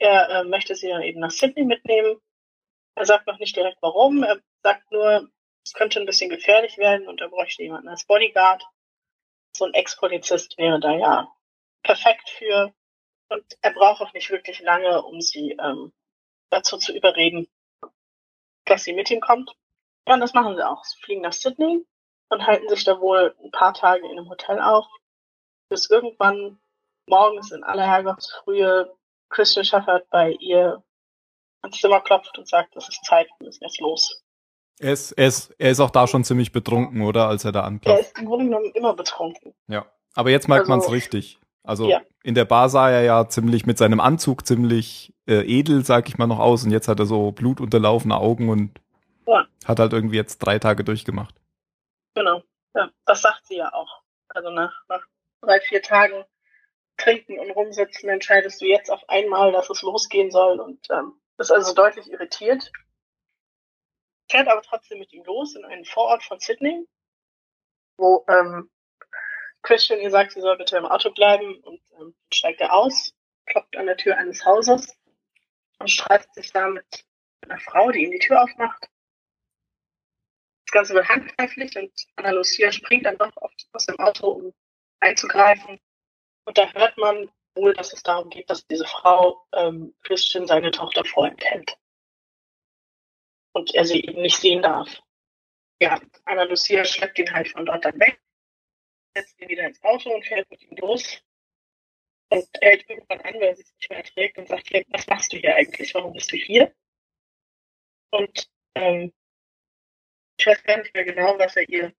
er 0.00 0.28
äh, 0.28 0.44
möchte 0.44 0.74
sie 0.74 0.88
dann 0.88 1.02
eben 1.02 1.20
nach 1.20 1.30
Sydney 1.30 1.64
mitnehmen. 1.64 2.20
Er 2.94 3.06
sagt 3.06 3.26
noch 3.26 3.38
nicht 3.38 3.56
direkt 3.56 3.78
warum, 3.80 4.22
er 4.22 4.40
sagt 4.62 4.90
nur, 4.90 5.28
es 5.64 5.72
könnte 5.72 6.00
ein 6.00 6.06
bisschen 6.06 6.30
gefährlich 6.30 6.78
werden 6.78 7.08
und 7.08 7.20
er 7.20 7.28
bräuchte 7.28 7.62
jemanden 7.62 7.88
als 7.88 8.04
Bodyguard. 8.04 8.64
So 9.56 9.66
ein 9.66 9.74
Ex-Polizist 9.74 10.56
wäre 10.58 10.80
da 10.80 10.92
ja 10.96 11.32
perfekt 11.82 12.30
für. 12.30 12.72
Und 13.28 13.44
er 13.60 13.72
braucht 13.72 14.00
auch 14.00 14.12
nicht 14.14 14.30
wirklich 14.30 14.60
lange, 14.60 15.02
um 15.02 15.20
sie 15.20 15.52
ähm, 15.60 15.92
dazu 16.50 16.78
zu 16.78 16.96
überreden, 16.96 17.48
dass 18.64 18.84
sie 18.84 18.94
mit 18.94 19.10
ihm 19.10 19.20
kommt. 19.20 19.54
Ja, 20.06 20.14
und 20.14 20.20
das 20.20 20.32
machen 20.32 20.56
sie 20.56 20.66
auch. 20.66 20.84
Sie 20.84 20.98
fliegen 21.02 21.20
nach 21.20 21.32
Sydney 21.32 21.84
und 22.30 22.46
halten 22.46 22.68
sich 22.68 22.84
da 22.84 23.00
wohl 23.00 23.36
ein 23.42 23.50
paar 23.50 23.74
Tage 23.74 24.06
in 24.06 24.18
einem 24.18 24.28
Hotel 24.28 24.60
auf, 24.60 24.86
bis 25.68 25.90
irgendwann 25.90 26.58
morgens 27.06 27.52
in 27.52 27.64
aller 27.64 27.86
Herrgottsfrühe 27.86 28.96
Christian 29.30 29.64
Shepherd 29.64 30.08
bei 30.10 30.32
ihr 30.40 30.82
ans 31.62 31.80
Zimmer 31.80 32.00
klopft 32.00 32.36
und 32.38 32.48
sagt, 32.48 32.76
es 32.76 32.88
ist 32.88 33.04
Zeit, 33.04 33.28
wir 33.38 33.46
müssen 33.46 33.64
jetzt 33.64 33.80
los. 33.80 34.22
Er 34.80 34.92
ist, 34.92 35.12
er, 35.12 35.26
ist, 35.26 35.50
er 35.58 35.70
ist 35.70 35.80
auch 35.80 35.90
da 35.90 36.06
schon 36.06 36.22
ziemlich 36.24 36.52
betrunken, 36.52 37.02
oder? 37.02 37.28
Als 37.28 37.44
er 37.44 37.50
da 37.52 37.60
Er 37.60 37.66
anklopft. 37.66 38.00
ist 38.00 38.18
im 38.18 38.26
Grunde 38.26 38.44
genommen 38.46 38.70
immer 38.74 38.94
betrunken. 38.94 39.52
Ja. 39.66 39.86
Aber 40.14 40.30
jetzt 40.30 40.48
merkt 40.48 40.62
Also- 40.62 40.70
man 40.70 40.78
es 40.80 40.90
richtig. 40.90 41.38
Also 41.64 41.88
Ja. 41.88 42.00
in 42.22 42.34
der 42.34 42.44
Bar 42.46 42.68
sah 42.70 42.88
er 42.88 43.02
ja 43.02 43.28
ziemlich 43.28 43.66
mit 43.66 43.76
seinem 43.76 44.00
Anzug 44.00 44.46
ziemlich 44.46 45.12
äh, 45.26 45.42
edel, 45.46 45.84
sag 45.84 46.08
ich 46.08 46.16
mal, 46.16 46.26
noch 46.26 46.38
aus. 46.38 46.64
Und 46.64 46.70
jetzt 46.70 46.88
hat 46.88 46.98
er 47.00 47.04
so 47.06 47.32
blutunterlaufene 47.32 48.16
Augen 48.16 48.48
und 48.48 48.80
Ja. 49.26 49.44
hat 49.66 49.78
halt 49.80 49.92
irgendwie 49.92 50.16
jetzt 50.16 50.38
drei 50.38 50.58
Tage 50.58 50.84
durchgemacht. 50.84 51.34
Genau. 52.14 52.42
Ja, 52.74 52.88
das 53.04 53.20
sagt 53.20 53.46
sie 53.46 53.56
ja 53.56 53.70
auch. 53.74 54.02
Also 54.28 54.48
nach, 54.50 54.72
nach 54.88 55.02
drei, 55.42 55.60
vier 55.60 55.82
Tagen 55.82 56.24
trinken 56.98 57.38
und 57.38 57.50
rumsitzen 57.50 58.10
entscheidest 58.10 58.60
du 58.60 58.66
jetzt 58.66 58.90
auf 58.90 59.08
einmal, 59.08 59.52
dass 59.52 59.70
es 59.70 59.82
losgehen 59.82 60.30
soll 60.30 60.60
und 60.60 60.86
ähm, 60.90 61.18
ist 61.38 61.50
also 61.50 61.72
deutlich 61.72 62.10
irritiert. 62.10 62.70
Fährt 64.30 64.48
aber 64.48 64.62
trotzdem 64.62 64.98
mit 64.98 65.12
ihm 65.12 65.24
los 65.24 65.54
in 65.54 65.64
einen 65.64 65.84
Vorort 65.84 66.22
von 66.22 66.38
Sydney, 66.38 66.86
wo 67.96 68.26
ähm, 68.28 68.70
Christian 69.62 70.00
ihr 70.00 70.10
sagt, 70.10 70.32
sie 70.32 70.40
soll 70.40 70.58
bitte 70.58 70.76
im 70.76 70.86
Auto 70.86 71.10
bleiben 71.10 71.58
und 71.60 71.80
ähm, 71.98 72.14
steigt 72.32 72.60
er 72.60 72.74
aus, 72.74 73.14
klopft 73.46 73.76
an 73.76 73.86
der 73.86 73.96
Tür 73.96 74.16
eines 74.16 74.44
Hauses 74.44 74.94
und 75.78 75.90
streitet 75.90 76.34
sich 76.34 76.52
da 76.52 76.68
mit 76.68 77.06
einer 77.42 77.60
Frau, 77.60 77.90
die 77.90 78.04
ihm 78.04 78.10
die 78.10 78.18
Tür 78.18 78.42
aufmacht. 78.42 78.88
Das 80.66 80.72
Ganze 80.72 80.94
wird 80.94 81.08
handgreiflich 81.08 81.76
und 81.78 81.92
Anna 82.16 82.30
Lucia 82.30 82.70
springt 82.72 83.06
dann 83.06 83.16
doch 83.16 83.32
aus 83.72 83.86
dem 83.86 83.98
Auto, 83.98 84.28
um 84.28 84.54
einzugreifen. 85.00 85.80
Und 86.48 86.56
da 86.56 86.72
hört 86.72 86.96
man 86.96 87.30
wohl, 87.56 87.74
dass 87.74 87.92
es 87.92 88.02
darum 88.02 88.30
geht, 88.30 88.48
dass 88.48 88.66
diese 88.66 88.86
Frau 88.86 89.46
ähm, 89.52 89.94
Christian 90.02 90.46
seine 90.46 90.70
Tochter 90.70 91.04
vorenthält. 91.04 91.76
Und 93.52 93.74
er 93.74 93.84
sie 93.84 94.00
eben 94.02 94.22
nicht 94.22 94.38
sehen 94.38 94.62
darf. 94.62 94.88
Ja, 95.78 96.00
Anna 96.24 96.44
Lucia 96.44 96.86
schleppt 96.86 97.18
ihn 97.18 97.30
halt 97.34 97.50
von 97.50 97.66
dort 97.66 97.84
dann 97.84 98.00
weg, 98.00 98.18
setzt 99.14 99.38
ihn 99.42 99.50
wieder 99.50 99.66
ins 99.66 99.82
Auto 99.82 100.10
und 100.10 100.24
fährt 100.24 100.50
mit 100.50 100.62
ihm 100.62 100.74
los. 100.78 101.22
Und 102.30 102.48
er 102.62 102.70
hält 102.70 102.88
irgendwann 102.88 103.20
an, 103.20 103.34
weil 103.34 103.42
er 103.42 103.56
sich 103.56 103.70
nicht 103.74 103.90
mehr 103.90 103.98
erträgt 103.98 104.38
und 104.38 104.48
sagt, 104.48 104.70
was 104.88 105.06
machst 105.06 105.30
du 105.30 105.36
hier 105.36 105.54
eigentlich? 105.54 105.94
Warum 105.94 106.14
bist 106.14 106.32
du 106.32 106.36
hier? 106.38 106.74
Und 108.10 108.48
ähm, 108.74 109.12
ich 110.38 110.46
weiß 110.46 110.62
gar 110.62 110.78
nicht 110.78 110.94
mehr 110.94 111.04
genau, 111.04 111.38
was 111.38 111.56
er 111.56 111.68
ihr 111.68 111.92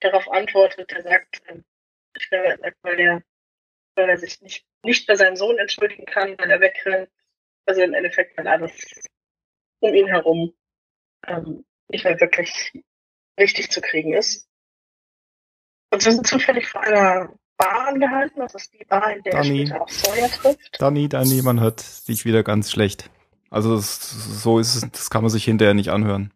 darauf 0.00 0.26
antwortet. 0.30 0.90
Er 0.90 1.02
sagt, 1.02 1.42
ähm, 1.48 1.66
ich 2.16 2.30
glaube, 2.30 2.46
er 2.46 2.58
sagt, 2.58 2.78
weil 2.80 2.98
er, 2.98 3.22
weil 4.00 4.08
er 4.08 4.18
sich 4.18 4.40
nicht, 4.40 4.66
nicht 4.82 5.06
bei 5.06 5.14
seinem 5.14 5.36
Sohn 5.36 5.58
entschuldigen 5.58 6.06
kann, 6.06 6.36
weil 6.38 6.50
er 6.50 6.60
wegrennt. 6.60 7.10
Also 7.66 7.82
im 7.82 7.94
Endeffekt, 7.94 8.36
weil 8.36 8.48
alles 8.48 8.72
um 9.80 9.94
ihn 9.94 10.08
herum 10.08 10.52
ähm, 11.26 11.64
nicht 11.88 12.04
mehr 12.04 12.18
wirklich 12.20 12.72
richtig 13.38 13.70
zu 13.70 13.80
kriegen 13.80 14.14
ist. 14.14 14.48
Und 15.92 16.02
sie 16.02 16.12
sind 16.12 16.26
zufällig 16.26 16.68
vor 16.68 16.82
einer 16.82 17.32
Bar 17.56 17.88
angehalten. 17.88 18.40
Das 18.40 18.54
ist 18.54 18.72
die 18.72 18.84
Bar, 18.84 19.14
in 19.14 19.22
der 19.22 19.34
er 19.34 19.42
Dani. 19.42 19.66
später 19.66 19.82
auch 19.82 19.88
Sawyer 19.88 20.28
trifft. 20.28 20.80
Dani, 20.80 21.08
Dani, 21.08 21.42
man 21.42 21.60
hört 21.60 22.08
dich 22.08 22.24
wieder 22.24 22.42
ganz 22.42 22.70
schlecht. 22.70 23.10
Also 23.50 23.74
es, 23.74 24.00
so 24.42 24.58
ist 24.58 24.74
es, 24.74 24.90
das 24.90 25.10
kann 25.10 25.22
man 25.22 25.30
sich 25.30 25.44
hinterher 25.44 25.74
nicht 25.74 25.90
anhören. 25.90 26.32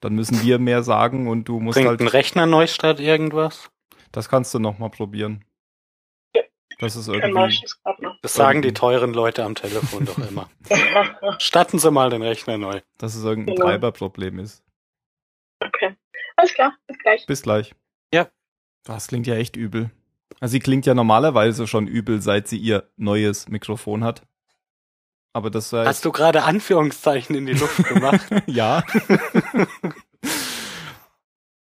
Dann 0.00 0.14
müssen 0.14 0.42
wir 0.42 0.58
mehr 0.58 0.82
sagen 0.82 1.28
und 1.28 1.44
du 1.44 1.58
musst 1.60 1.76
Bringt 1.76 1.88
halt, 1.88 2.00
ein 2.00 2.08
Rechner 2.08 2.46
Neustart 2.46 3.00
irgendwas? 3.00 3.70
das 4.12 4.28
kannst 4.28 4.54
du 4.54 4.58
noch 4.58 4.78
mal 4.78 4.88
probieren. 4.88 5.44
Das 6.78 6.94
ist 6.94 7.08
irgendwie, 7.08 7.58
das 8.20 8.34
sagen 8.34 8.60
die 8.60 8.74
teuren 8.74 9.14
Leute 9.14 9.44
am 9.44 9.54
Telefon 9.54 10.04
doch 10.04 10.18
immer. 10.18 10.50
Starten 11.38 11.78
Sie 11.78 11.90
mal 11.90 12.10
den 12.10 12.20
Rechner 12.22 12.58
neu. 12.58 12.82
dass 12.98 13.14
es 13.14 13.24
irgendein 13.24 13.54
Genau. 13.56 13.68
Treiberproblem 13.68 14.38
ist. 14.40 14.62
okay. 15.60 15.96
Alles 16.36 16.52
klar, 16.52 16.76
bis 16.86 16.98
gleich. 16.98 17.26
Bis 17.26 17.42
gleich. 17.42 17.74
Ja. 18.12 18.28
Das 18.84 19.08
klingt 19.08 19.26
ja 19.26 19.36
echt 19.36 19.56
übel. 19.56 19.90
Also 20.38 20.52
sie 20.52 20.60
klingt 20.60 20.84
ja 20.84 20.92
normalerweise 20.92 21.66
schon 21.66 21.86
übel, 21.86 22.20
seit 22.20 22.46
sie 22.46 22.58
ihr 22.58 22.90
neues 22.96 23.48
Mikrofon 23.48 24.04
hat. 24.04 24.22
Aber 25.32 25.48
das 25.50 25.72
war 25.72 25.86
Hast 25.86 26.04
du 26.04 26.12
gerade 26.12 26.42
Anführungszeichen 26.44 27.34
in 27.36 27.46
die 27.46 27.54
Luft 27.54 27.82
gemacht? 27.88 28.26
ja. 28.46 28.82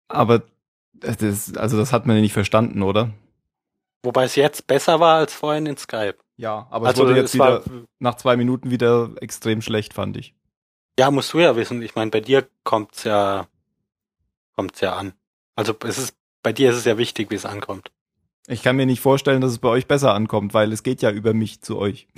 Aber 0.07 0.43
das, 0.93 1.55
also 1.55 1.77
das 1.77 1.91
hat 1.91 2.05
man 2.05 2.15
ja 2.15 2.21
nicht 2.21 2.33
verstanden, 2.33 2.81
oder? 2.81 3.11
Wobei 4.03 4.25
es 4.25 4.35
jetzt 4.35 4.67
besser 4.67 4.99
war 4.99 5.15
als 5.17 5.33
vorhin 5.33 5.65
in 5.65 5.77
Skype. 5.77 6.17
Ja, 6.35 6.67
aber 6.69 6.87
also 6.87 7.03
es 7.03 7.09
wurde 7.09 7.19
jetzt 7.19 7.29
es 7.29 7.35
wieder 7.35 7.63
nach 7.99 8.15
zwei 8.15 8.35
Minuten 8.35 8.69
wieder 8.69 9.11
extrem 9.21 9.61
schlecht, 9.61 9.93
fand 9.93 10.17
ich. 10.17 10.35
ja, 10.99 11.09
musst 11.11 11.33
du 11.33 11.39
ja 11.39 11.55
wissen. 11.55 11.81
Ich 11.81 11.95
meine, 11.95 12.11
bei 12.11 12.19
dir 12.19 12.47
kommt's 12.63 13.03
ja, 13.03 13.47
kommt's 14.55 14.81
ja 14.81 14.95
an. 14.95 15.13
Also 15.55 15.73
es 15.85 15.97
ist, 15.97 16.15
bei 16.41 16.51
dir 16.51 16.71
ist 16.71 16.77
es 16.77 16.85
ja 16.85 16.97
wichtig, 16.97 17.31
wie 17.31 17.35
es 17.35 17.45
ankommt. 17.45 17.91
Ich 18.47 18.61
kann 18.61 18.75
mir 18.75 18.85
nicht 18.85 18.99
vorstellen, 18.99 19.39
dass 19.39 19.51
es 19.51 19.59
bei 19.59 19.69
euch 19.69 19.87
besser 19.87 20.13
ankommt, 20.13 20.53
weil 20.53 20.73
es 20.73 20.83
geht 20.83 21.01
ja 21.01 21.11
über 21.11 21.33
mich 21.33 21.61
zu 21.61 21.77
euch. 21.77 22.07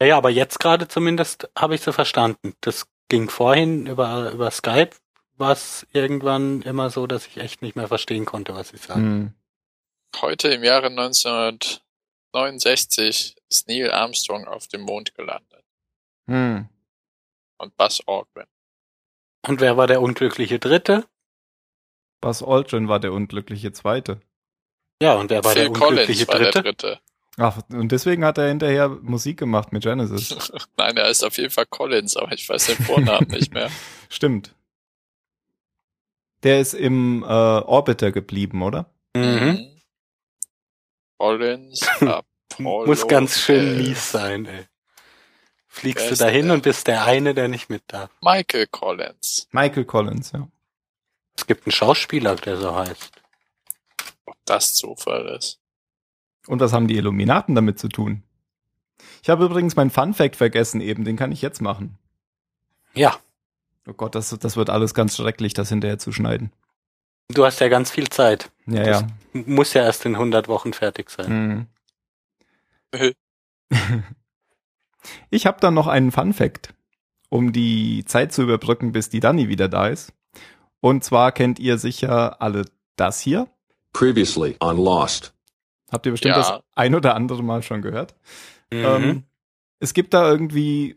Ja, 0.00 0.08
ja, 0.08 0.16
aber 0.16 0.28
jetzt 0.28 0.58
gerade 0.58 0.88
zumindest 0.88 1.48
habe 1.56 1.76
ich 1.76 1.80
sie 1.80 1.92
verstanden. 1.92 2.54
Das 2.60 2.88
ging 3.08 3.30
vorhin 3.30 3.86
über, 3.86 4.32
über 4.32 4.50
Skype, 4.50 4.90
war 5.36 5.52
es 5.52 5.86
irgendwann 5.92 6.62
immer 6.62 6.90
so, 6.90 7.06
dass 7.06 7.28
ich 7.28 7.36
echt 7.36 7.62
nicht 7.62 7.76
mehr 7.76 7.86
verstehen 7.86 8.24
konnte, 8.24 8.56
was 8.56 8.70
sie 8.70 8.76
sagen. 8.76 9.02
Hm. 9.02 9.32
Heute 10.20 10.48
im 10.48 10.64
Jahre 10.64 10.86
1969 10.86 13.36
ist 13.48 13.68
Neil 13.68 13.90
Armstrong 13.90 14.46
auf 14.46 14.68
dem 14.68 14.82
Mond 14.82 15.14
gelandet 15.14 15.64
Hm. 16.28 16.68
und 17.58 17.76
Buzz 17.76 18.00
Aldrin. 18.06 18.46
Und 19.46 19.60
wer 19.60 19.76
war 19.76 19.86
der 19.86 20.00
unglückliche 20.00 20.58
Dritte? 20.58 21.04
Buzz 22.20 22.42
Aldrin 22.42 22.88
war 22.88 23.00
der 23.00 23.12
unglückliche 23.12 23.72
Zweite. 23.72 24.20
Ja, 25.02 25.14
und 25.14 25.28
wer 25.30 25.44
war 25.44 25.52
Phil 25.52 25.62
der 25.64 25.70
unglückliche 25.72 26.26
Collins 26.26 26.28
war 26.28 26.38
Dritte? 26.38 26.62
der 26.62 26.72
Dritte. 26.72 27.00
Ach, 27.36 27.58
und 27.70 27.90
deswegen 27.90 28.24
hat 28.24 28.38
er 28.38 28.46
hinterher 28.48 28.88
Musik 28.88 29.38
gemacht 29.40 29.72
mit 29.72 29.82
Genesis. 29.82 30.52
Nein, 30.76 30.96
er 30.96 31.08
ist 31.10 31.24
auf 31.24 31.36
jeden 31.36 31.50
Fall 31.50 31.66
Collins, 31.66 32.16
aber 32.16 32.30
ich 32.32 32.48
weiß 32.48 32.66
den 32.66 32.76
Vornamen 32.76 33.26
nicht 33.28 33.52
mehr. 33.52 33.70
Stimmt. 34.08 34.54
Der 36.44 36.60
ist 36.60 36.74
im 36.74 37.24
äh, 37.24 37.26
Orbiter 37.26 38.12
geblieben, 38.12 38.62
oder? 38.62 38.86
Mhm. 39.16 39.73
Collins, 41.24 41.88
Apollo, 42.00 42.86
Muss 42.86 43.08
ganz 43.08 43.38
schön 43.38 43.80
äh, 43.80 43.82
mies 43.82 44.10
sein, 44.10 44.46
ey. 44.46 44.66
Fliegst 45.68 46.10
du 46.10 46.14
dahin 46.14 46.50
und 46.50 46.62
bist 46.62 46.86
der 46.86 47.04
eine, 47.04 47.34
der 47.34 47.48
nicht 47.48 47.70
mit 47.70 47.82
darf. 47.88 48.10
Michael 48.20 48.66
Collins. 48.66 49.48
Michael 49.50 49.86
Collins, 49.86 50.32
ja. 50.32 50.48
Es 51.36 51.46
gibt 51.46 51.66
einen 51.66 51.72
Schauspieler, 51.72 52.36
der 52.36 52.58
so 52.58 52.76
heißt. 52.76 53.10
Ob 54.26 54.36
das 54.44 54.74
Zufall 54.74 55.26
ist. 55.28 55.58
Und 56.46 56.60
was 56.60 56.72
haben 56.72 56.88
die 56.88 56.96
Illuminaten 56.96 57.54
damit 57.54 57.78
zu 57.78 57.88
tun? 57.88 58.22
Ich 59.22 59.30
habe 59.30 59.46
übrigens 59.46 59.74
meinen 59.74 59.90
Fun 59.90 60.14
Fact 60.14 60.36
vergessen 60.36 60.80
eben, 60.80 61.04
den 61.04 61.16
kann 61.16 61.32
ich 61.32 61.42
jetzt 61.42 61.60
machen. 61.60 61.98
Ja, 62.92 63.18
Oh 63.86 63.92
Gott, 63.92 64.14
das, 64.14 64.30
das 64.30 64.56
wird 64.56 64.70
alles 64.70 64.94
ganz 64.94 65.16
schrecklich, 65.16 65.52
das 65.52 65.68
hinterher 65.68 65.98
zu 65.98 66.10
schneiden. 66.12 66.52
Du 67.32 67.44
hast 67.44 67.60
ja 67.60 67.68
ganz 67.68 67.90
viel 67.90 68.08
Zeit. 68.08 68.50
Ja, 68.66 68.82
Das 68.84 69.00
ja. 69.02 69.06
Muss 69.46 69.74
ja 69.74 69.82
erst 69.82 70.04
in 70.06 70.14
100 70.14 70.46
Wochen 70.48 70.72
fertig 70.72 71.10
sein. 71.10 71.68
Mhm. 72.92 73.06
Ich 75.30 75.46
habe 75.46 75.60
dann 75.60 75.74
noch 75.74 75.86
einen 75.86 76.12
Fun 76.12 76.32
Fact, 76.32 76.72
um 77.28 77.52
die 77.52 78.04
Zeit 78.06 78.32
zu 78.32 78.42
überbrücken, 78.42 78.92
bis 78.92 79.10
die 79.10 79.20
Dani 79.20 79.48
wieder 79.48 79.68
da 79.68 79.88
ist. 79.88 80.12
Und 80.80 81.04
zwar 81.04 81.32
kennt 81.32 81.58
ihr 81.58 81.76
sicher 81.78 82.40
alle 82.40 82.64
das 82.96 83.20
hier. 83.20 83.48
Previously 83.92 84.56
on 84.60 84.78
Lost. 84.82 85.34
Habt 85.92 86.06
ihr 86.06 86.12
bestimmt 86.12 86.36
Ja. 86.36 86.38
das 86.38 86.60
ein 86.74 86.94
oder 86.94 87.14
andere 87.16 87.42
Mal 87.42 87.62
schon 87.62 87.82
gehört. 87.82 88.14
Mhm. 88.72 88.84
Ähm, 88.84 89.22
es 89.78 89.92
gibt 89.92 90.14
da 90.14 90.28
irgendwie, 90.30 90.96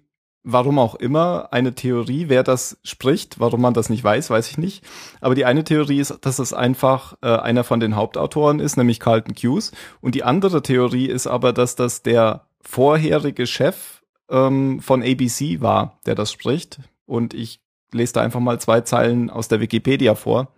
warum 0.50 0.80
auch 0.80 0.96
immer, 0.96 1.50
eine 1.52 1.76
Theorie, 1.76 2.30
wer 2.30 2.42
das 2.42 2.78
spricht. 2.84 3.40
Warum 3.40 3.62
man 3.62 3.74
das 3.74 3.90
nicht 3.90 4.04
weiß, 4.04 4.30
weiß 4.30 4.50
ich 4.50 4.58
nicht. 4.58 4.84
Aber 5.20 5.36
die 5.36 5.44
eine 5.44 5.66
Theorie 5.66 6.00
ist, 6.00 6.18
dass 6.22 6.40
es 6.40 6.54
einfach 6.54 7.18
äh, 7.22 7.28
einer 7.28 7.66
von 7.66 7.82
den 7.82 7.98
Hauptautoren 7.98 8.62
ist, 8.62 8.78
nämlich 8.78 9.02
Carlton 9.02 9.36
Hughes. 9.36 9.74
Und 10.00 10.16
die 10.16 10.24
andere 10.24 10.62
Theorie 10.62 11.08
ist 11.08 11.28
aber, 11.28 11.52
dass 11.52 11.76
das 11.76 12.02
der 12.02 12.48
vorherige 12.62 13.46
Chef 13.46 14.02
ähm, 14.30 14.80
von 14.80 15.04
ABC 15.04 15.60
war, 15.60 16.00
der 16.06 16.16
das 16.16 16.32
spricht. 16.32 16.80
Und 17.06 17.34
ich 17.34 17.60
lese 17.92 18.14
da 18.14 18.22
einfach 18.22 18.40
mal 18.40 18.60
zwei 18.60 18.82
Zeilen 18.82 19.30
aus 19.30 19.50
der 19.50 19.60
Wikipedia 19.60 20.16
vor. 20.16 20.54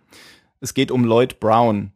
Es 0.60 0.72
geht 0.72 0.92
um 0.92 1.04
Lloyd 1.04 1.40
Brown. 1.40 1.92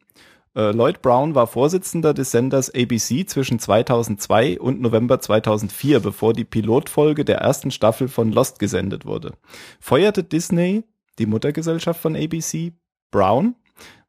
Äh, 0.57 0.73
Lloyd 0.73 1.03
Brown 1.03 1.35
war 1.35 1.47
Vorsitzender 1.47 2.15
des 2.15 2.31
Senders 2.31 2.73
ABC 2.75 3.27
zwischen 3.27 3.59
2002 3.59 4.61
und 4.61 4.81
November 4.81 5.21
2004, 5.21 6.01
bevor 6.01 6.33
die 6.33 6.45
Pilotfolge 6.45 7.25
der 7.25 7.39
ersten 7.39 7.71
Staffel 7.71 8.09
von 8.09 8.33
Lost 8.33 8.59
gesendet 8.59 9.05
wurde. 9.05 9.35
Feuerte 9.81 10.23
Disney, 10.23 10.85
die 11.19 11.27
Muttergesellschaft 11.27 12.01
von 12.01 12.17
ABC, 12.17 12.73
Brown, 13.11 13.57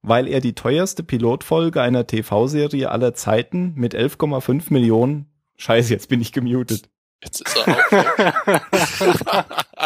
weil 0.02 0.28
er 0.28 0.40
die 0.40 0.54
teuerste 0.54 1.04
Pilotfolge 1.04 1.82
einer 1.82 2.06
TV-Serie 2.06 2.92
aller 2.92 3.14
Zeiten 3.14 3.74
mit 3.76 3.96
11,5 3.96 4.72
Millionen 4.72 5.28
Scheiße, 5.58 5.94
jetzt 5.94 6.10
bin 6.10 6.22
ich 6.22 6.32
gemutet. 6.32 6.90
Jetzt 7.24 7.42
ist 7.42 7.58
er 7.58 7.76
auch 7.76 7.92
weg. 7.92 8.62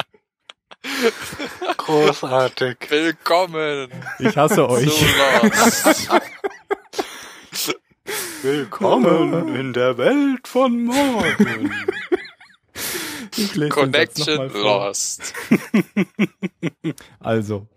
Großartig. 1.77 2.77
Willkommen 2.89 3.89
Ich 4.20 4.36
hasse 4.36 4.70
euch. 4.70 5.06
Willkommen 8.41 9.56
in 9.56 9.74
der 9.74 9.98
Welt 9.98 10.48
von 10.48 10.84
morgen. 10.86 11.72
Ich 13.38 13.56
lese 13.56 13.75
den 13.75 13.94
Satz 13.94 14.18
noch 14.18 14.25
Connection 14.25 14.38
mal 14.38 14.50
vor. 14.50 14.62
Lost. 14.62 15.34
Also, 17.20 17.68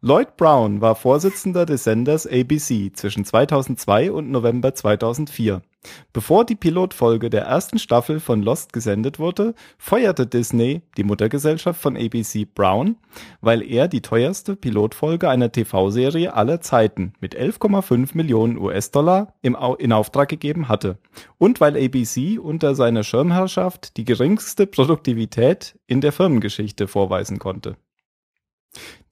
Lloyd 0.00 0.36
Brown 0.36 0.80
war 0.80 0.96
Vorsitzender 0.96 1.64
des 1.64 1.84
Senders 1.84 2.26
ABC 2.26 2.92
zwischen 2.92 3.24
2002 3.24 4.10
und 4.10 4.30
November 4.30 4.74
2004. 4.74 5.62
Bevor 6.12 6.44
die 6.44 6.54
Pilotfolge 6.54 7.30
der 7.30 7.42
ersten 7.42 7.78
Staffel 7.78 8.20
von 8.20 8.42
Lost 8.42 8.72
gesendet 8.72 9.18
wurde, 9.18 9.54
feuerte 9.78 10.26
Disney, 10.26 10.82
die 10.96 11.04
Muttergesellschaft 11.04 11.80
von 11.80 11.96
ABC, 11.96 12.44
Brown, 12.44 12.96
weil 13.40 13.62
er 13.62 13.88
die 13.88 14.00
teuerste 14.00 14.54
Pilotfolge 14.54 15.28
einer 15.28 15.50
TV-Serie 15.50 16.34
aller 16.34 16.60
Zeiten 16.60 17.14
mit 17.20 17.36
11,5 17.36 18.10
Millionen 18.14 18.58
US-Dollar 18.58 19.34
in 19.42 19.56
Auftrag 19.56 20.28
gegeben 20.28 20.68
hatte 20.68 20.98
und 21.38 21.60
weil 21.60 21.76
ABC 21.76 22.38
unter 22.38 22.74
seiner 22.74 23.02
Schirmherrschaft 23.02 23.96
die 23.96 24.04
geringste 24.04 24.66
Produktivität 24.66 25.78
in 25.86 26.00
der 26.00 26.12
Firmengeschichte 26.12 26.86
vorweisen 26.86 27.38
konnte. 27.38 27.76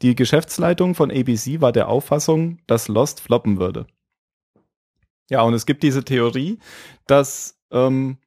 Die 0.03 0.15
Geschäftsleitung 0.15 0.95
von 0.95 1.11
ABC 1.11 1.61
war 1.61 1.73
der 1.73 1.89
Auffassung, 1.89 2.59
dass 2.67 2.89
Lost 2.89 3.21
floppen 3.21 3.59
würde. 3.59 3.87
Ja, 5.31 5.43
und 5.43 5.55
es 5.55 5.65
gibt 5.65 5.83
diese 5.83 6.05
Theorie, 6.05 6.59
dass 7.07 7.57
ähm, 7.71 8.19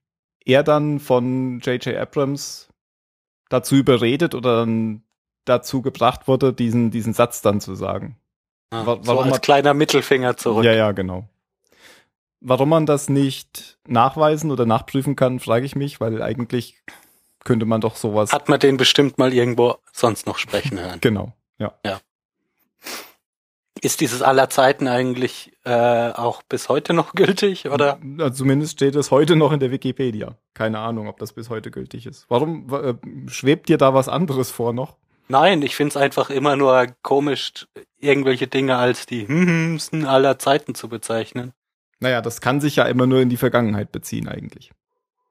er 0.46 0.64
dann 0.64 1.00
von 1.00 1.60
J.J. 1.60 1.96
Abrams 1.98 2.70
dazu 3.50 3.76
überredet 3.76 4.34
oder 4.34 4.58
dann 4.62 5.04
dazu 5.46 5.82
gebracht 5.82 6.28
wurde, 6.28 6.54
diesen, 6.54 6.90
diesen 6.92 7.14
Satz 7.14 7.42
dann 7.42 7.62
zu 7.62 7.76
sagen. 7.76 8.18
Ja, 8.74 8.88
Wa- 8.88 8.96
so 9.02 9.08
warum 9.08 9.26
als 9.26 9.36
hat- 9.36 9.42
kleiner 9.44 9.74
Mittelfinger 9.74 10.38
zurück. 10.38 10.64
Ja, 10.66 10.74
ja, 10.74 10.92
genau. 10.94 11.28
Warum 12.40 12.70
man 12.70 12.86
das 12.86 13.08
nicht 13.10 13.78
nachweisen 13.88 14.52
oder 14.52 14.66
nachprüfen 14.66 15.16
kann, 15.16 15.40
frage 15.40 15.66
ich 15.66 15.76
mich, 15.76 16.02
weil 16.02 16.22
eigentlich 16.22 16.82
könnte 17.44 17.66
man 17.66 17.80
doch 17.82 17.96
sowas. 17.98 18.32
Hat 18.34 18.50
man 18.50 18.60
den 18.60 18.78
bestimmt 18.78 19.18
mal 19.18 19.34
irgendwo 19.34 19.76
sonst 19.92 20.26
noch 20.26 20.38
sprechen 20.38 20.80
hören. 20.80 20.98
genau, 21.02 21.34
ja. 21.60 21.74
Ist 23.84 24.00
dieses 24.00 24.22
aller 24.22 24.50
Zeiten 24.50 24.88
eigentlich 24.88 25.52
äh, 25.66 26.12
auch 26.12 26.42
bis 26.44 26.70
heute 26.70 26.94
noch 26.94 27.14
gültig 27.16 27.70
oder? 27.70 28.00
Also 28.18 28.44
zumindest 28.44 28.74
steht 28.74 28.96
es 28.96 29.12
heute 29.12 29.36
noch 29.36 29.52
in 29.52 29.60
der 29.60 29.72
Wikipedia. 29.72 30.38
Keine 30.54 30.80
Ahnung, 30.80 31.10
ob 31.10 31.20
das 31.20 31.34
bis 31.34 31.50
heute 31.50 31.70
gültig 31.70 32.06
ist. 32.06 32.26
Warum 32.30 32.74
äh, 32.74 32.94
schwebt 33.30 33.68
dir 33.68 33.78
da 33.78 33.94
was 33.94 34.08
anderes 34.08 34.52
vor 34.52 34.72
noch? 34.72 34.96
Nein, 35.28 35.62
ich 35.62 35.76
find's 35.76 35.98
einfach 35.98 36.30
immer 36.30 36.56
nur 36.56 36.88
komisch, 37.02 37.68
irgendwelche 38.00 38.48
Dinge 38.48 38.78
als 38.78 39.06
die 39.06 39.28
Hmsen 39.28 40.06
aller 40.06 40.40
Zeiten 40.40 40.76
zu 40.76 40.88
bezeichnen. 40.88 41.52
Naja, 42.00 42.22
das 42.22 42.40
kann 42.40 42.62
sich 42.62 42.78
ja 42.78 42.86
immer 42.86 43.06
nur 43.06 43.20
in 43.20 43.30
die 43.30 43.38
Vergangenheit 43.38 43.92
beziehen 43.92 44.28
eigentlich. 44.28 44.72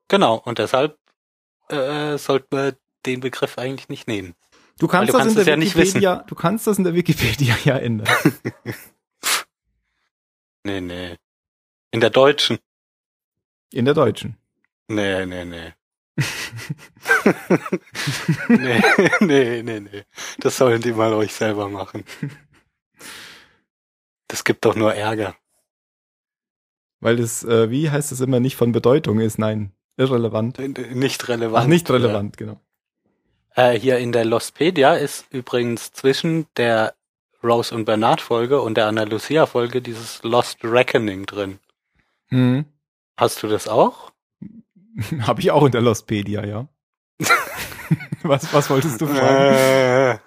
Genau, 0.09 0.37
und 0.44 0.59
deshalb 0.59 0.98
äh, 1.68 2.18
sollte 2.18 2.46
man 2.50 2.72
den 3.07 3.20
Begriff 3.20 3.57
eigentlich 3.57 3.88
nicht 3.88 4.09
nehmen. 4.09 4.35
Du 4.78 4.88
kannst, 4.88 5.08
du 5.08 5.12
das 5.12 5.22
kannst 5.22 5.38
in 5.38 5.44
der 5.44 5.54
ja 5.56 5.61
Wikipedia, 5.61 6.24
du 6.26 6.35
kannst 6.35 6.66
das 6.66 6.78
in 6.78 6.85
der 6.85 6.94
Wikipedia 6.94 7.56
ja 7.64 7.76
ändern. 7.78 8.08
Nee, 10.64 10.80
nee. 10.80 11.16
In 11.90 12.00
der 12.00 12.11
deutschen? 12.11 12.58
In 13.72 13.85
der 13.85 13.94
deutschen. 13.94 14.37
Nee, 14.88 15.26
nee, 15.26 15.44
nee. 15.44 15.72
nee, 18.48 18.82
nee, 19.20 19.62
nee, 19.62 19.80
nee. 19.80 20.04
Das 20.38 20.56
sollen 20.56 20.80
die 20.82 20.92
mal 20.92 21.12
euch 21.14 21.32
selber 21.32 21.68
machen. 21.68 22.04
Das 24.28 24.44
gibt 24.44 24.64
doch 24.64 24.76
nur 24.76 24.94
Ärger. 24.94 25.35
Weil 27.00 27.16
das, 27.16 27.42
äh, 27.44 27.70
wie 27.70 27.90
heißt 27.90 28.12
es 28.12 28.20
immer, 28.20 28.38
nicht 28.38 28.56
von 28.56 28.70
Bedeutung 28.70 29.18
ist, 29.18 29.38
nein, 29.38 29.72
irrelevant. 29.96 30.58
Nicht 30.58 31.28
relevant. 31.28 31.64
Ach, 31.64 31.68
nicht 31.68 31.90
relevant, 31.90 32.37
genau. 32.37 32.61
Äh, 33.55 33.79
hier 33.79 33.99
in 33.99 34.12
der 34.12 34.25
Lostpedia 34.25 34.95
ist 34.95 35.27
übrigens 35.31 35.93
zwischen 35.93 36.47
der 36.57 36.95
Rose 37.45 37.75
und 37.75 37.85
Bernard 37.85 38.21
Folge 38.21 38.61
und 38.61 38.77
der 38.77 38.87
Anna 38.87 39.03
Lucia 39.03 39.47
Folge 39.47 39.83
dieses 39.83 40.23
Lost 40.23 40.59
Reckoning 40.62 41.27
drin. 41.27 41.59
Hm. 42.29 42.65
Hast 43.17 43.43
du 43.43 43.49
das 43.49 43.69
auch? 43.69 44.12
Habe 45.23 45.41
ich 45.41 45.51
auch 45.51 45.65
in 45.65 45.73
der 45.73 45.81
Lostpedia, 45.81 46.45
ja. 46.45 46.69
was, 48.23 48.53
was 48.53 48.71
wolltest 48.71 49.01
du 49.01 49.07
fragen? 49.07 49.55
Äh, 49.55 50.19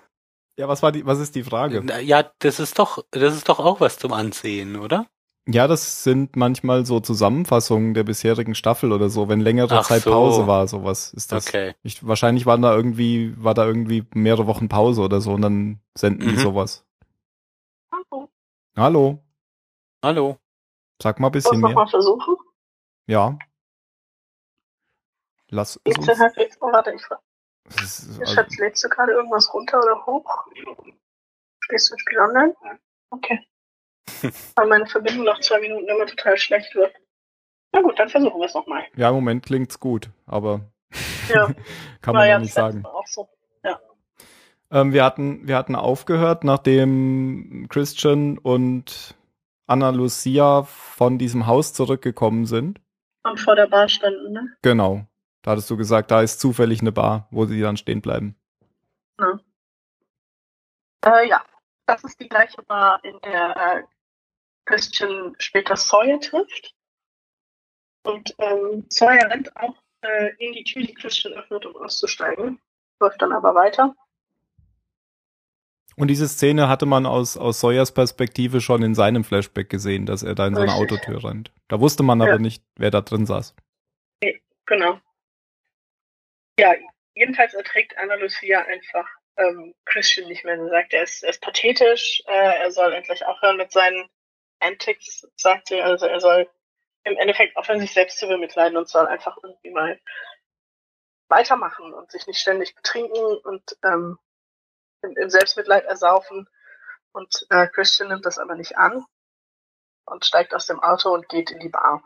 Ja, 0.58 0.68
was 0.68 0.82
war 0.84 0.92
die, 0.92 1.06
was 1.06 1.20
ist 1.20 1.36
die 1.36 1.44
Frage? 1.44 1.84
ja, 2.02 2.30
das 2.40 2.60
ist 2.60 2.78
doch, 2.80 3.04
das 3.12 3.36
ist 3.36 3.50
doch 3.50 3.60
auch 3.60 3.80
was 3.82 3.98
zum 3.98 4.14
Ansehen, 4.14 4.76
oder? 4.76 5.08
Ja, 5.48 5.68
das 5.68 6.04
sind 6.04 6.36
manchmal 6.36 6.88
so 6.88 7.00
Zusammenfassungen 7.00 7.94
der 7.94 8.04
bisherigen 8.04 8.56
Staffel 8.56 8.92
oder 8.92 9.10
so, 9.10 9.30
wenn 9.30 9.40
längere 9.42 9.78
Ach 9.80 9.86
Zeit 9.86 10.02
so. 10.02 10.10
Pause 10.12 10.48
war, 10.48 10.68
sowas 10.68 11.14
ist 11.14 11.32
das. 11.32 11.48
Okay. 11.48 11.76
Ich, 11.84 12.06
wahrscheinlich 12.06 12.48
waren 12.48 12.64
da 12.64 12.76
irgendwie, 12.76 13.36
war 13.38 13.54
da 13.54 13.64
irgendwie 13.66 14.06
mehrere 14.16 14.48
Wochen 14.48 14.70
Pause 14.70 15.02
oder 15.02 15.22
so 15.22 15.34
und 15.34 15.44
dann 15.44 15.80
senden 15.96 16.28
die 16.28 16.34
Mhm. 16.36 16.40
sowas. 16.40 16.84
Hallo. 17.92 18.30
Hallo, 18.76 19.24
Hallo. 20.04 20.38
sag 21.02 21.20
mal 21.20 21.28
ein 21.28 21.30
Wollen 21.30 21.32
bisschen 21.34 21.62
wir 21.62 21.68
mehr. 21.68 21.76
mal 21.76 21.88
versuchen? 21.88 22.36
Ja. 23.06 23.38
Lass 25.50 25.80
es 25.86 25.96
uns. 25.98 26.10
Oh, 26.60 26.72
warte, 26.72 26.92
ich 26.92 27.04
frage. 27.06 27.22
Ist, 27.84 28.16
Schatz, 28.28 28.38
also, 28.52 28.64
lädst 28.64 28.84
du 28.84 28.90
gerade 28.90 29.12
irgendwas 29.12 29.54
runter 29.54 29.80
oder 29.80 30.06
hoch? 30.08 30.48
Spielst 31.60 31.90
du 31.92 31.96
ein 31.96 32.00
Spiel 32.00 32.20
online? 32.20 32.56
Okay. 33.12 33.40
Weil 34.56 34.68
meine 34.68 34.86
Verbindung 34.86 35.26
nach 35.26 35.40
zwei 35.42 35.60
Minuten 35.60 35.88
immer 35.88 36.06
total 36.06 36.38
schlecht 36.38 36.74
wird. 36.76 36.94
Na 37.72 37.82
gut, 37.82 37.98
dann 38.00 38.10
versuchen 38.10 38.40
wir 38.40 38.46
es 38.48 38.54
nochmal. 38.54 38.84
ja, 38.96 39.10
im 39.10 39.16
Moment 39.16 39.46
klingt's 39.46 39.80
gut, 39.80 40.10
aber 40.26 40.62
Ja, 41.34 41.50
kann 42.02 42.16
man 42.16 42.28
ja 42.28 42.40
nicht 42.40 42.54
sagen. 42.54 42.84
so. 43.06 43.28
Ähm, 44.72 44.94
wir 44.94 45.04
hatten, 45.04 45.48
wir 45.48 45.58
hatten 45.58 45.76
aufgehört, 45.76 46.44
nachdem 46.44 47.68
Christian 47.70 48.40
und 48.40 49.16
Anna 49.68 49.92
Lucia 49.92 50.64
von 50.64 51.20
diesem 51.20 51.46
Haus 51.46 51.72
zurückgekommen 51.74 52.46
sind. 52.48 52.82
Und 53.24 53.40
vor 53.40 53.56
der 53.56 53.68
Bar 53.68 53.88
standen, 53.90 54.34
ne? 54.34 54.56
Genau. 54.64 55.06
Da 55.44 55.52
hattest 55.52 55.70
du 55.70 55.78
gesagt, 55.78 56.10
da 56.10 56.22
ist 56.22 56.40
zufällig 56.40 56.82
eine 56.82 56.92
Bar, 56.92 57.28
wo 57.30 57.46
sie 57.46 57.62
dann 57.62 57.78
stehen 57.78 58.02
bleiben. 58.02 58.36
Äh, 61.06 61.28
ja, 61.30 61.44
das 61.86 62.04
ist 62.04 62.20
die 62.20 62.28
gleiche 62.28 62.62
Bar, 62.64 63.00
in 63.04 63.20
der 63.24 63.56
äh, 63.56 63.84
Christian 64.66 65.36
später 65.40 65.76
Sawyer 65.76 66.20
trifft. 66.20 66.74
Und 68.04 68.36
ähm, 68.38 68.86
Sawyer 68.90 69.30
rennt 69.30 69.56
auch 69.58 69.76
äh, 70.02 70.32
in 70.38 70.54
die 70.54 70.64
Tür, 70.64 70.84
die 70.84 70.94
Christian 70.94 71.34
öffnet, 71.34 71.66
um 71.66 71.76
auszusteigen. 71.78 72.60
Läuft 73.00 73.22
dann 73.22 73.34
aber 73.34 73.56
weiter. 73.56 73.96
Und 75.98 76.10
diese 76.10 76.28
Szene 76.28 76.68
hatte 76.68 76.86
man 76.86 77.06
aus, 77.06 77.38
aus 77.38 77.62
Sawyers 77.62 77.94
Perspektive 77.94 78.60
schon 78.60 78.84
in 78.84 78.96
seinem 78.96 79.24
Flashback 79.24 79.70
gesehen, 79.70 80.06
dass 80.06 80.24
er 80.24 80.36
da 80.36 80.46
in 80.48 80.56
seine. 80.56 80.74
Autotür 80.74 81.24
rennt. 81.24 81.52
Da 81.70 81.80
wusste 81.80 82.04
man 82.04 82.22
aber 82.22 82.32
Ja. 82.34 82.38
nicht, 82.38 82.64
wer 82.76 82.92
da 82.92 83.02
drin 83.02 83.26
saß. 83.26 83.56
Genau. 84.68 85.00
Ja, 86.60 86.74
jedenfalls 87.14 87.54
erträgt 87.54 87.98
Anna 87.98 88.16
Lucia 88.16 88.62
einfach 88.62 89.08
ähm, 89.38 89.76
Christian 89.86 90.28
nicht 90.28 90.44
mehr. 90.44 90.62
Sie 90.62 90.70
sagt, 90.70 90.94
er 90.94 91.04
ist, 91.04 91.24
er 91.24 91.30
ist 91.30 91.42
pathetisch, 91.42 92.24
äh, 92.28 92.64
er 92.64 92.72
soll 92.72 92.92
endlich 92.94 93.24
aufhören 93.26 93.58
mit 93.58 93.72
seinen 93.72 94.10
Antics, 94.66 95.28
sagt 95.36 95.68
sie. 95.68 95.82
Also 95.82 96.06
er 96.08 96.20
soll 96.20 96.50
im 97.04 97.18
Endeffekt 97.18 97.56
aufhören, 97.56 97.80
sich 97.80 97.94
selbst 97.94 98.18
zu 98.18 98.28
bemitleiden 98.28 98.78
und 98.78 98.90
soll 98.90 99.08
einfach 99.08 99.38
irgendwie 99.42 99.72
mal 99.72 100.00
weitermachen 101.28 101.94
und 101.94 102.12
sich 102.12 102.28
nicht 102.28 102.40
ständig 102.40 102.76
betrinken 102.76 103.38
und 103.44 103.78
ähm, 103.84 104.18
im, 105.02 105.18
im 105.18 105.30
Selbstmitleid 105.30 105.86
ersaufen. 105.86 106.48
Und 107.12 107.46
äh, 107.50 107.68
Christian 107.68 108.10
nimmt 108.10 108.26
das 108.26 108.38
aber 108.38 108.56
nicht 108.56 108.78
an 108.78 109.06
und 110.06 110.26
steigt 110.26 110.54
aus 110.54 110.66
dem 110.68 110.82
Auto 110.82 111.14
und 111.14 111.30
geht 111.30 111.52
in 111.52 111.60
die 111.60 111.70
Bar. 111.70 112.04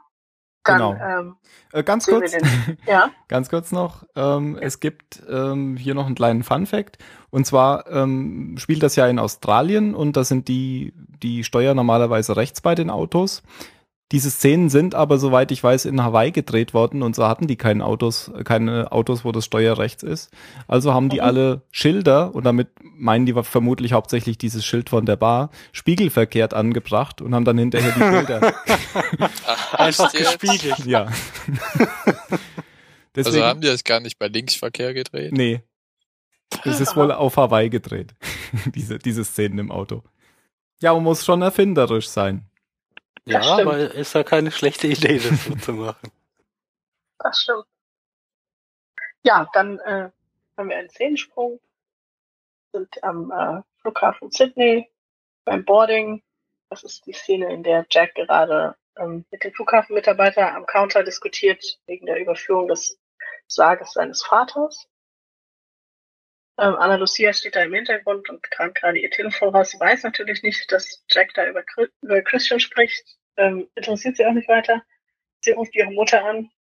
Dann, 0.63 0.77
Genau. 0.77 0.95
ähm, 1.01 1.35
Äh, 1.71 1.83
ganz 1.83 2.05
kurz. 2.05 2.33
Ja, 2.87 3.09
ganz 3.27 3.49
kurz 3.49 3.71
noch. 3.71 4.03
Ähm, 4.15 4.57
Es 4.59 4.79
gibt 4.79 5.21
ähm, 5.29 5.77
hier 5.77 5.93
noch 5.95 6.05
einen 6.05 6.15
kleinen 6.15 6.43
Fun 6.43 6.65
Fact. 6.65 6.97
Und 7.29 7.45
zwar 7.45 7.87
ähm, 7.91 8.55
spielt 8.57 8.83
das 8.83 8.95
ja 8.95 9.07
in 9.07 9.19
Australien 9.19 9.93
und 9.95 10.17
da 10.17 10.23
sind 10.23 10.47
die, 10.47 10.93
die 11.21 11.43
Steuer 11.43 11.73
normalerweise 11.75 12.35
rechts 12.35 12.61
bei 12.61 12.75
den 12.75 12.89
Autos. 12.89 13.43
Diese 14.11 14.31
Szenen 14.31 14.69
sind 14.69 14.95
aber, 14.95 15.19
soweit 15.19 15.51
ich 15.51 15.63
weiß, 15.63 15.85
in 15.85 16.01
Hawaii 16.03 16.31
gedreht 16.31 16.73
worden 16.73 17.03
und 17.03 17.15
so 17.15 17.27
hatten 17.27 17.45
die 17.45 17.57
keine 17.57 17.85
Autos, 17.85 18.31
keine 18.43 18.91
Autos, 18.91 19.23
wo 19.23 19.31
das 19.31 19.45
Steuer 19.45 19.77
rechts 19.77 20.01
ist. 20.01 20.31
Also 20.67 20.95
haben 20.95 21.09
die 21.09 21.17
Mhm. 21.17 21.23
alle 21.23 21.61
Schilder 21.69 22.33
und 22.33 22.43
damit 22.43 22.69
meinen 22.81 23.27
die 23.27 23.33
vermutlich 23.43 23.93
hauptsächlich 23.93 24.39
dieses 24.39 24.65
Schild 24.65 24.89
von 24.89 25.05
der 25.05 25.15
Bar 25.15 25.51
spiegelverkehrt 25.73 26.55
angebracht 26.55 27.21
und 27.21 27.35
haben 27.35 27.45
dann 27.45 27.59
hinterher 27.59 27.91
die. 27.91 28.45
Ach, 29.45 29.73
Einfach 29.75 30.11
gespiegelt. 30.11 30.85
ja. 30.85 31.07
Deswegen, 33.15 33.35
Also 33.35 33.43
haben 33.45 33.61
die 33.61 33.67
das 33.67 33.83
gar 33.83 33.99
nicht 33.99 34.17
bei 34.17 34.27
Linksverkehr 34.27 34.93
gedreht? 34.93 35.33
Nee. 35.33 35.61
Es 36.65 36.79
ist 36.79 36.95
wohl 36.95 37.11
auf 37.11 37.37
Hawaii 37.37 37.69
gedreht. 37.69 38.15
diese, 38.73 38.97
diese 38.97 39.23
Szenen 39.23 39.59
im 39.59 39.71
Auto. 39.71 40.03
Ja, 40.81 40.93
man 40.93 41.03
muss 41.03 41.23
schon 41.25 41.41
erfinderisch 41.43 42.07
sein. 42.09 42.48
Ja, 43.29 43.43
stimmt. 43.43 43.61
aber 43.61 43.77
ist 43.77 44.13
ja 44.13 44.23
keine 44.23 44.51
schlechte 44.51 44.87
Idee, 44.87 45.19
das 45.19 45.45
so 45.45 45.55
zu 45.55 45.73
machen. 45.73 46.11
das 47.19 47.41
stimmt. 47.41 47.65
Ja, 49.23 49.49
dann 49.53 49.79
äh, 49.79 50.09
haben 50.57 50.69
wir 50.69 50.77
einen 50.77 50.89
Szenensprung, 50.89 51.59
sind 52.71 53.03
am 53.03 53.31
äh, 53.31 53.61
Flughafen 53.81 54.31
Sydney 54.31 54.89
beim 55.45 55.65
Boarding. 55.65 56.23
Das 56.69 56.83
ist 56.83 57.05
die 57.05 57.13
Szene, 57.13 57.51
in 57.51 57.63
der 57.63 57.85
Jack 57.89 58.15
gerade 58.15 58.75
ähm, 58.97 59.25
mit 59.31 59.43
dem 59.43 59.53
Flughafenmitarbeiter 59.53 60.55
am 60.55 60.65
Counter 60.65 61.03
diskutiert 61.03 61.79
wegen 61.87 62.05
der 62.05 62.19
Überführung 62.19 62.67
des 62.67 62.99
Sarges 63.47 63.93
seines 63.93 64.23
Vaters. 64.23 64.87
Ähm, 66.59 66.75
Anna 66.75 66.95
Lucia 66.95 67.31
steht 67.33 67.55
da 67.55 67.63
im 67.63 67.73
Hintergrund 67.73 68.29
und 68.29 68.43
kramt 68.51 68.75
gerade 68.75 68.99
ihr 68.99 69.09
Telefon 69.09 69.55
raus. 69.55 69.71
Sie 69.71 69.79
weiß 69.79 70.03
natürlich 70.03 70.43
nicht, 70.43 70.71
dass 70.71 71.03
Jack 71.09 71.33
da 71.33 71.47
über, 71.47 71.63
über 72.01 72.21
Christian 72.21 72.59
spricht. 72.59 73.18
Ähm, 73.37 73.69
interessiert 73.75 74.17
sie 74.17 74.25
auch 74.25 74.33
nicht 74.33 74.49
weiter. 74.49 74.83
Sie 75.41 75.51
ruft 75.51 75.75
ihre 75.75 75.91
Mutter 75.91 76.23
an 76.25 76.51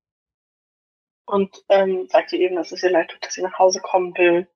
und 1.26 1.64
ähm, 1.68 2.08
sagt 2.08 2.32
ihr 2.32 2.40
eben, 2.40 2.56
dass 2.56 2.72
es 2.72 2.82
ihr 2.82 2.90
leid 2.90 3.10
tut, 3.10 3.24
dass 3.24 3.34
sie 3.34 3.42
nach 3.42 3.58
Hause 3.58 3.80
kommen 3.80 4.16
will, 4.16 4.48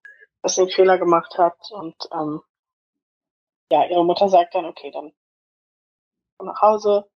dass 0.43 0.55
sie 0.55 0.63
einen 0.63 0.71
Fehler 0.71 0.99
gemacht 0.99 1.37
hat. 1.37 1.59
Und 1.71 1.97
ähm, 2.13 2.41
ja, 3.71 3.85
ihre 3.87 4.05
Mutter 4.05 4.29
sagt 4.29 4.55
dann, 4.55 4.65
okay, 4.65 4.91
dann 4.91 5.13
komm 6.39 6.47
nach 6.47 6.63
Hause. 6.63 7.11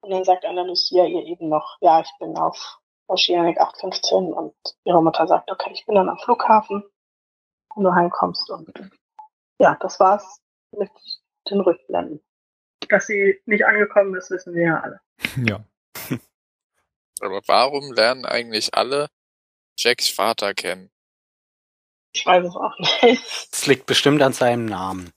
Und 0.00 0.10
dann 0.10 0.24
sagt 0.24 0.44
Anna 0.44 0.62
Lucia 0.62 1.04
ihr 1.04 1.24
eben 1.26 1.48
noch, 1.48 1.76
ja, 1.80 2.00
ich 2.00 2.10
bin 2.18 2.36
auf 2.36 2.80
Oceanic 3.06 3.60
815 3.60 4.32
und 4.32 4.54
ihre 4.84 5.02
Mutter 5.02 5.26
sagt, 5.26 5.50
okay, 5.50 5.70
ich 5.72 5.84
bin 5.86 5.94
dann 5.94 6.08
am 6.08 6.18
Flughafen, 6.18 6.82
wenn 7.74 7.84
du 7.84 7.94
heimkommst. 7.94 8.50
Und 8.50 8.72
ja, 9.58 9.76
das 9.80 10.00
war's 10.00 10.40
mit 10.72 10.90
den 11.50 11.60
Rückblenden. 11.60 12.22
Dass 12.88 13.06
sie 13.06 13.40
nicht 13.46 13.64
angekommen 13.66 14.14
ist, 14.16 14.30
wissen 14.30 14.54
wir 14.54 14.62
ja 14.62 14.80
alle. 14.80 15.00
Ja. 15.46 15.64
Aber 17.20 17.40
warum 17.46 17.92
lernen 17.92 18.24
eigentlich 18.24 18.74
alle 18.74 19.08
Jacks 19.78 20.08
Vater 20.08 20.54
kennen? 20.54 20.90
Ich 22.12 22.26
weiß 22.26 22.44
es 22.44 22.56
auch 22.56 22.76
nicht. 22.78 23.22
Das 23.52 23.66
liegt 23.66 23.86
bestimmt 23.86 24.20
an 24.22 24.32
seinem 24.32 24.66
Namen. 24.66 25.12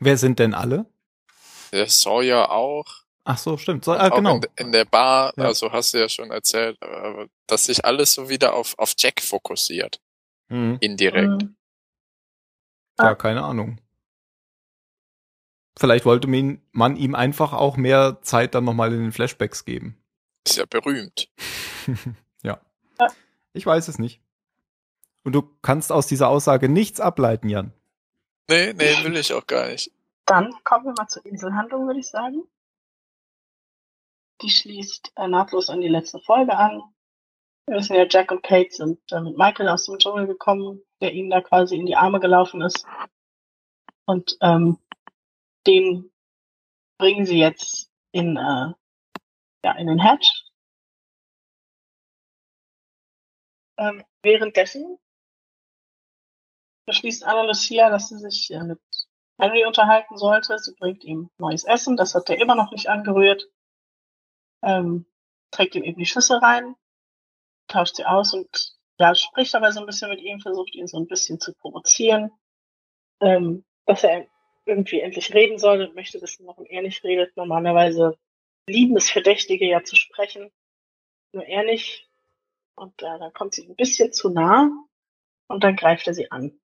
Wer 0.00 0.16
sind 0.16 0.38
denn 0.38 0.54
alle? 0.54 0.86
Der 1.72 1.88
Sawyer 1.88 2.50
auch. 2.50 2.86
Ach 3.24 3.38
so, 3.38 3.56
stimmt. 3.56 3.84
So, 3.84 3.92
ah, 3.92 4.08
auch 4.10 4.16
genau. 4.16 4.36
in, 4.36 4.42
in 4.56 4.72
der 4.72 4.84
Bar, 4.86 5.32
Ja. 5.36 5.44
also 5.44 5.70
hast 5.72 5.94
du 5.94 5.98
ja 5.98 6.08
schon 6.08 6.30
erzählt, 6.30 6.78
dass 7.46 7.66
sich 7.66 7.84
alles 7.84 8.14
so 8.14 8.28
wieder 8.28 8.54
auf, 8.54 8.74
auf 8.78 8.94
Jack 8.96 9.20
fokussiert. 9.22 10.00
Mhm. 10.48 10.78
Indirekt. 10.80 11.42
Mhm. 11.42 11.56
Ja, 12.98 13.14
keine 13.14 13.42
Ahnung. 13.42 13.78
Vielleicht 15.78 16.04
wollte 16.04 16.28
man, 16.28 16.96
ihm 16.96 17.14
einfach 17.14 17.52
auch 17.52 17.76
mehr 17.76 18.18
Zeit 18.22 18.54
dann 18.54 18.64
nochmal 18.64 18.92
in 18.92 19.00
den 19.00 19.12
Flashbacks 19.12 19.64
geben. 19.64 19.98
Ist 20.46 20.56
ja 20.56 20.64
berühmt. 20.66 21.28
ja. 22.42 22.60
Ja. 23.00 23.08
Ich 23.52 23.66
weiß 23.66 23.88
es 23.88 23.98
nicht. 23.98 24.20
Und 25.24 25.32
du 25.32 25.42
kannst 25.62 25.90
aus 25.90 26.06
dieser 26.06 26.28
Aussage 26.28 26.68
nichts 26.68 27.00
ableiten, 27.00 27.48
Jan. 27.48 27.72
Nee, 28.48 28.72
nee, 28.72 29.02
will 29.02 29.16
ich 29.16 29.32
auch 29.32 29.46
gar 29.46 29.66
nicht. 29.68 29.90
Dann 30.26 30.54
kommen 30.62 30.84
wir 30.84 30.94
mal 30.96 31.08
zur 31.08 31.24
Inselhandlung, 31.26 31.86
würde 31.86 31.98
ich 31.98 32.08
sagen. 32.08 32.44
Die 34.42 34.50
schließt 34.50 35.12
äh, 35.16 35.26
nahtlos 35.26 35.70
an 35.70 35.80
die 35.80 35.88
letzte 35.88 36.20
Folge 36.20 36.56
an. 36.56 36.82
Wir 37.66 37.78
wissen 37.78 37.96
ja, 37.96 38.06
Jack 38.08 38.30
und 38.30 38.42
Kate 38.42 38.70
sind 38.70 39.00
äh, 39.10 39.20
mit 39.20 39.36
Michael 39.36 39.68
aus 39.68 39.86
dem 39.86 39.98
Dschungel 39.98 40.26
gekommen, 40.26 40.82
der 41.00 41.12
ihnen 41.12 41.30
da 41.30 41.40
quasi 41.40 41.76
in 41.76 41.86
die 41.86 41.96
Arme 41.96 42.20
gelaufen 42.20 42.60
ist. 42.60 42.86
Und 44.06 44.36
ähm, 44.42 44.78
den 45.66 46.12
bringen 46.98 47.26
sie 47.26 47.38
jetzt 47.38 47.90
in, 48.12 48.36
äh, 48.36 48.72
ja, 49.64 49.72
in 49.78 49.86
den 49.86 50.02
Hatch. 50.02 50.44
Ähm, 53.76 54.04
währenddessen 54.22 54.98
beschließt 56.86 57.24
Anna 57.24 57.42
Lucia, 57.42 57.90
dass 57.90 58.08
sie 58.08 58.18
sich 58.18 58.50
äh, 58.50 58.62
mit 58.62 58.80
Henry 59.38 59.64
unterhalten 59.64 60.16
sollte. 60.16 60.58
Sie 60.58 60.74
bringt 60.74 61.02
ihm 61.04 61.30
neues 61.38 61.64
Essen, 61.64 61.96
das 61.96 62.14
hat 62.14 62.30
er 62.30 62.38
immer 62.38 62.54
noch 62.54 62.70
nicht 62.70 62.88
angerührt. 62.88 63.48
Ähm, 64.62 65.06
trägt 65.50 65.74
ihm 65.74 65.82
eben 65.82 65.98
die 65.98 66.06
Schüssel 66.06 66.38
rein, 66.38 66.74
tauscht 67.68 67.96
sie 67.96 68.04
aus 68.04 68.32
und 68.32 68.74
ja, 68.98 69.14
spricht 69.14 69.54
aber 69.54 69.72
so 69.72 69.80
ein 69.80 69.86
bisschen 69.86 70.10
mit 70.10 70.20
ihm, 70.20 70.40
versucht 70.40 70.74
ihn 70.74 70.86
so 70.86 70.98
ein 70.98 71.06
bisschen 71.06 71.40
zu 71.40 71.52
provozieren, 71.54 72.30
ähm, 73.20 73.64
dass 73.86 74.04
er 74.04 74.26
irgendwie 74.66 75.00
endlich 75.00 75.34
reden 75.34 75.58
soll 75.58 75.82
und 75.82 75.94
möchte, 75.94 76.18
dass 76.18 76.38
warum 76.44 76.66
er 76.66 76.82
nicht 76.82 77.04
redet. 77.04 77.36
Normalerweise 77.36 78.18
lieben 78.66 78.96
es 78.96 79.10
Verdächtige 79.10 79.66
ja 79.66 79.82
zu 79.84 79.96
sprechen, 79.96 80.50
nur 81.32 81.44
er 81.44 81.64
nicht. 81.64 82.08
Und 82.76 83.02
äh, 83.02 83.18
dann 83.18 83.32
kommt 83.32 83.54
sie 83.54 83.66
ein 83.66 83.76
bisschen 83.76 84.12
zu 84.12 84.30
nah 84.30 84.70
und 85.48 85.62
dann 85.62 85.76
greift 85.76 86.06
er 86.06 86.14
sie 86.14 86.30
an 86.30 86.58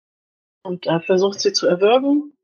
und 0.62 0.86
äh, 0.86 1.00
versucht 1.00 1.40
sie 1.40 1.52
zu 1.52 1.66
erwürgen 1.66 2.36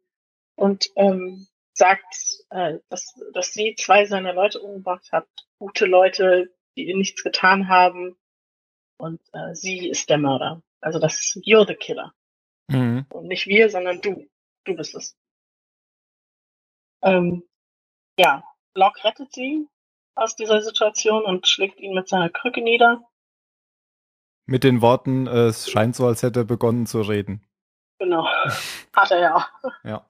und 0.56 0.90
ähm, 0.96 1.46
sagt, 1.72 2.44
äh, 2.50 2.78
dass, 2.88 3.14
dass 3.32 3.52
sie 3.52 3.74
zwei 3.76 4.04
seiner 4.06 4.32
Leute 4.32 4.60
umgebracht 4.60 5.12
hat, 5.12 5.28
gute 5.58 5.86
Leute, 5.86 6.52
die 6.76 6.88
ihr 6.88 6.96
nichts 6.96 7.22
getan 7.22 7.68
haben 7.68 8.16
und 8.98 9.20
äh, 9.32 9.54
sie 9.54 9.88
ist 9.88 10.10
der 10.10 10.18
Mörder. 10.18 10.62
Also 10.80 10.98
das 10.98 11.20
ist 11.20 11.36
you're 11.46 11.66
the 11.66 11.74
killer 11.74 12.12
Mhm. 12.68 13.06
und 13.10 13.26
nicht 13.26 13.46
wir, 13.46 13.70
sondern 13.70 14.00
du, 14.00 14.28
du 14.64 14.74
bist 14.74 14.94
es. 14.94 15.16
Ähm, 17.02 17.42
ja, 18.18 18.44
Locke 18.74 19.04
rettet 19.04 19.32
sie 19.32 19.68
aus 20.14 20.36
dieser 20.36 20.62
Situation 20.62 21.24
und 21.24 21.48
schlägt 21.48 21.80
ihn 21.80 21.94
mit 21.94 22.08
seiner 22.08 22.28
Krücke 22.28 22.62
nieder. 22.62 23.02
Mit 24.46 24.64
den 24.64 24.82
Worten, 24.82 25.26
es 25.26 25.70
scheint 25.70 25.96
so, 25.96 26.06
als 26.06 26.22
hätte 26.22 26.40
er 26.40 26.44
begonnen 26.44 26.86
zu 26.86 27.00
reden. 27.00 27.46
Genau, 27.98 28.26
hat 28.92 29.10
er 29.10 29.20
ja 29.20 29.36
auch. 29.36 29.72
Ja. 29.84 30.08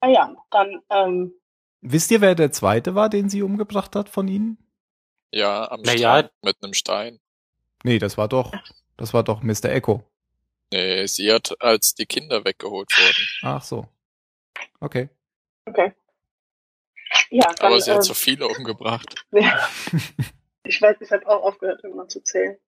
Ah 0.00 0.08
ja, 0.08 0.36
dann 0.50 0.82
ähm, 0.90 1.32
Wisst 1.80 2.10
ihr, 2.10 2.20
wer 2.20 2.34
der 2.34 2.50
zweite 2.50 2.94
war, 2.94 3.08
den 3.08 3.28
sie 3.28 3.42
umgebracht 3.42 3.94
hat 3.94 4.08
von 4.08 4.26
ihnen? 4.26 4.58
Ja, 5.30 5.70
am 5.70 5.82
Naja. 5.82 6.18
Strand 6.18 6.32
mit 6.42 6.56
einem 6.62 6.74
Stein. 6.74 7.20
Nee, 7.84 7.98
das 7.98 8.18
war 8.18 8.28
doch, 8.28 8.52
das 8.96 9.14
war 9.14 9.22
doch 9.22 9.42
Mr. 9.42 9.66
Echo. 9.66 10.02
Nee, 10.72 11.06
sie 11.06 11.32
hat, 11.32 11.54
als 11.60 11.94
die 11.94 12.06
Kinder 12.06 12.44
weggeholt 12.44 12.90
wurden. 12.90 13.28
Ach 13.42 13.62
so. 13.62 13.86
Okay. 14.80 15.08
Okay. 15.66 15.92
Ja, 17.30 17.52
dann, 17.54 17.66
Aber 17.66 17.80
sie 17.80 17.90
hat 17.90 17.98
ähm, 17.98 18.02
so 18.02 18.14
viele 18.14 18.48
umgebracht. 18.48 19.14
Ja. 19.32 19.68
Ich 20.64 20.82
weiß, 20.82 20.96
ich 21.00 21.12
habe 21.12 21.28
auch 21.28 21.44
aufgehört, 21.44 21.84
irgendwann 21.84 22.08
zu 22.08 22.20
zählen. 22.22 22.58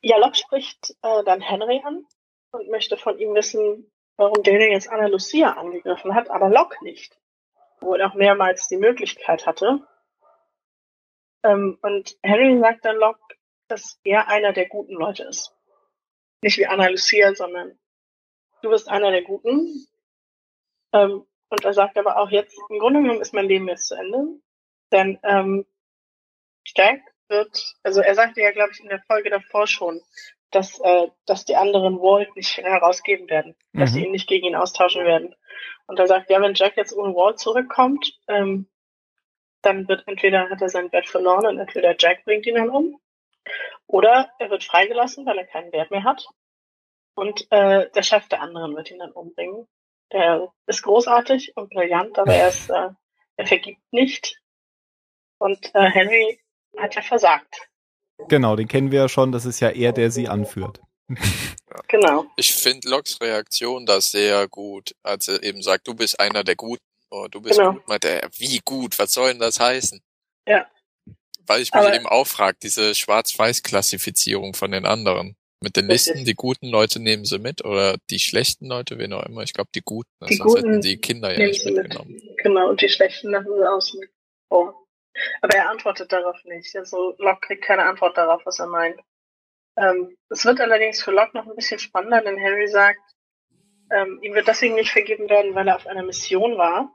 Ja, 0.00 0.16
Locke 0.16 0.34
spricht 0.34 0.96
äh, 1.02 1.22
dann 1.24 1.40
Henry 1.40 1.80
an 1.84 2.04
und 2.50 2.68
möchte 2.70 2.96
von 2.96 3.18
ihm 3.20 3.34
wissen, 3.34 3.90
warum 4.16 4.42
der 4.42 4.58
denn 4.58 4.72
jetzt 4.72 4.88
Anna 4.88 5.06
Lucia 5.06 5.52
angegriffen 5.52 6.14
hat, 6.14 6.28
aber 6.28 6.48
Locke 6.48 6.82
nicht. 6.82 7.20
Wo 7.80 7.94
er 7.94 8.10
auch 8.10 8.14
mehrmals 8.14 8.66
die 8.66 8.76
Möglichkeit 8.78 9.46
hatte. 9.46 9.86
Ähm, 11.44 11.78
und 11.82 12.16
Henry 12.22 12.58
sagt 12.58 12.84
dann 12.84 12.96
Locke, 12.96 13.36
dass 13.68 14.00
er 14.04 14.28
einer 14.28 14.52
der 14.52 14.68
guten 14.68 14.94
Leute 14.94 15.24
ist. 15.24 15.54
Nicht 16.42 16.58
wie 16.58 16.66
Anna 16.66 16.88
Lucia, 16.88 17.34
sondern 17.34 17.78
du 18.62 18.70
bist 18.70 18.88
einer 18.88 19.12
der 19.12 19.22
Guten. 19.22 19.86
Ähm, 20.92 21.24
und 21.52 21.64
er 21.64 21.74
sagt 21.74 21.98
aber 21.98 22.16
auch 22.18 22.30
jetzt, 22.30 22.58
im 22.70 22.78
Grunde 22.78 23.00
genommen 23.02 23.20
ist 23.20 23.34
mein 23.34 23.46
Leben 23.46 23.68
jetzt 23.68 23.88
zu 23.88 23.94
Ende. 23.94 24.26
Denn 24.90 25.18
ähm, 25.22 25.66
Jack 26.64 27.00
wird, 27.28 27.74
also 27.82 28.00
er 28.00 28.14
sagte 28.14 28.40
ja, 28.40 28.52
glaube 28.52 28.70
ich, 28.72 28.80
in 28.80 28.88
der 28.88 29.02
Folge 29.02 29.30
davor 29.30 29.66
schon, 29.66 30.00
dass, 30.50 30.78
äh, 30.80 31.08
dass 31.26 31.44
die 31.44 31.56
anderen 31.56 31.98
Walt 32.00 32.34
nicht 32.36 32.56
herausgeben 32.58 33.28
werden, 33.30 33.54
dass 33.72 33.90
Mhm. 33.90 33.94
sie 33.94 34.04
ihn 34.04 34.12
nicht 34.12 34.28
gegen 34.28 34.46
ihn 34.46 34.56
austauschen 34.56 35.04
werden. 35.04 35.34
Und 35.86 35.98
er 35.98 36.06
sagt, 36.06 36.30
ja, 36.30 36.40
wenn 36.40 36.54
Jack 36.54 36.76
jetzt 36.76 36.94
ohne 36.94 37.14
Walt 37.14 37.38
zurückkommt, 37.38 38.18
ähm, 38.28 38.66
dann 39.62 39.88
wird 39.88 40.06
entweder 40.08 40.50
hat 40.50 40.60
er 40.60 40.68
sein 40.68 40.90
Wert 40.92 41.06
verloren 41.06 41.46
und 41.46 41.58
entweder 41.58 41.94
Jack 41.98 42.24
bringt 42.24 42.46
ihn 42.46 42.56
dann 42.56 42.70
um. 42.70 43.00
Oder 43.86 44.30
er 44.38 44.50
wird 44.50 44.64
freigelassen, 44.64 45.26
weil 45.26 45.38
er 45.38 45.46
keinen 45.46 45.72
Wert 45.72 45.90
mehr 45.90 46.04
hat. 46.04 46.26
Und 47.14 47.46
äh, 47.50 47.90
der 47.90 48.02
Chef 48.02 48.28
der 48.28 48.40
anderen 48.40 48.74
wird 48.74 48.90
ihn 48.90 48.98
dann 48.98 49.12
umbringen. 49.12 49.66
Der 50.12 50.52
ist 50.66 50.82
großartig 50.82 51.52
und 51.56 51.70
brillant, 51.70 52.18
aber 52.18 52.34
er 52.34 52.48
ist, 52.48 52.68
äh, 52.70 52.88
er 53.36 53.46
vergibt 53.46 53.80
nicht. 53.92 54.38
Und 55.38 55.74
äh, 55.74 55.90
Henry 55.90 56.40
hat 56.78 56.94
ja 56.94 57.02
versagt. 57.02 57.68
Genau, 58.28 58.54
den 58.56 58.68
kennen 58.68 58.90
wir 58.92 59.00
ja 59.00 59.08
schon. 59.08 59.32
Das 59.32 59.44
ist 59.46 59.60
ja 59.60 59.70
er, 59.70 59.92
der 59.92 60.10
sie 60.10 60.28
anführt. 60.28 60.80
Genau. 61.88 62.26
Ich 62.36 62.52
finde 62.54 62.88
Locks 62.90 63.18
Reaktion 63.22 63.86
da 63.86 63.98
sehr 64.02 64.46
gut, 64.46 64.94
als 65.02 65.28
er 65.28 65.42
eben 65.42 65.62
sagt, 65.62 65.88
du 65.88 65.94
bist 65.94 66.20
einer 66.20 66.44
der 66.44 66.54
Guten. 66.54 66.82
Oh, 67.10 67.28
du 67.30 67.40
bist 67.40 67.58
Genau. 67.58 67.72
gut. 67.72 67.88
Meint 67.88 68.04
er, 68.04 68.28
wie 68.36 68.60
gut? 68.62 68.98
Was 68.98 69.12
soll 69.14 69.30
denn 69.30 69.38
das 69.40 69.58
heißen? 69.58 70.02
Ja. 70.46 70.66
Weil 71.46 71.62
ich 71.62 71.72
mich 71.72 71.82
Aber- 71.82 71.94
eben 71.94 72.06
auch 72.06 72.26
frage, 72.26 72.58
diese 72.62 72.94
Schwarz-Weiß-Klassifizierung 72.94 74.52
von 74.54 74.70
den 74.70 74.84
anderen. 74.84 75.34
Mit 75.62 75.76
den 75.76 75.90
Richtig. 75.90 76.14
Listen, 76.14 76.24
die 76.26 76.34
guten 76.34 76.68
Leute 76.68 77.00
nehmen 77.00 77.24
sie 77.24 77.38
mit 77.38 77.64
oder 77.64 77.96
die 78.10 78.18
schlechten 78.18 78.66
Leute, 78.66 78.98
wen 78.98 79.12
auch 79.12 79.24
immer. 79.26 79.42
Ich 79.42 79.52
glaube, 79.52 79.70
die 79.74 79.82
guten. 79.82 80.10
Die 80.28 80.34
sonst 80.34 80.54
Guten 80.54 80.68
hätten 80.68 80.80
die 80.82 80.96
Kinder 80.98 81.32
ja 81.32 81.46
nicht 81.46 81.62
sie 81.62 81.70
mit. 81.70 81.84
mitgenommen. 81.84 82.20
Genau, 82.38 82.68
und 82.68 82.80
die 82.80 82.88
schlechten 82.88 83.30
lassen 83.30 83.54
sie 83.56 83.68
außen 83.68 84.00
vor. 84.48 84.86
Aber 85.40 85.56
er 85.56 85.70
antwortet 85.70 86.10
darauf 86.12 86.42
nicht. 86.44 86.74
Also 86.74 87.14
Locke 87.18 87.46
kriegt 87.46 87.64
keine 87.64 87.84
Antwort 87.84 88.16
darauf, 88.16 88.44
was 88.44 88.58
er 88.58 88.66
meint. 88.66 88.98
Ähm, 89.76 90.16
es 90.28 90.44
wird 90.44 90.60
allerdings 90.60 91.02
für 91.02 91.12
Locke 91.12 91.36
noch 91.36 91.46
ein 91.46 91.56
bisschen 91.56 91.78
spannender, 91.78 92.22
denn 92.22 92.40
Harry 92.42 92.66
sagt, 92.68 93.00
ähm, 93.90 94.18
ihm 94.22 94.34
wird 94.34 94.48
deswegen 94.48 94.74
nicht 94.74 94.90
vergeben 94.90 95.28
werden, 95.28 95.54
weil 95.54 95.68
er 95.68 95.76
auf 95.76 95.86
einer 95.86 96.02
Mission 96.02 96.58
war. 96.58 96.94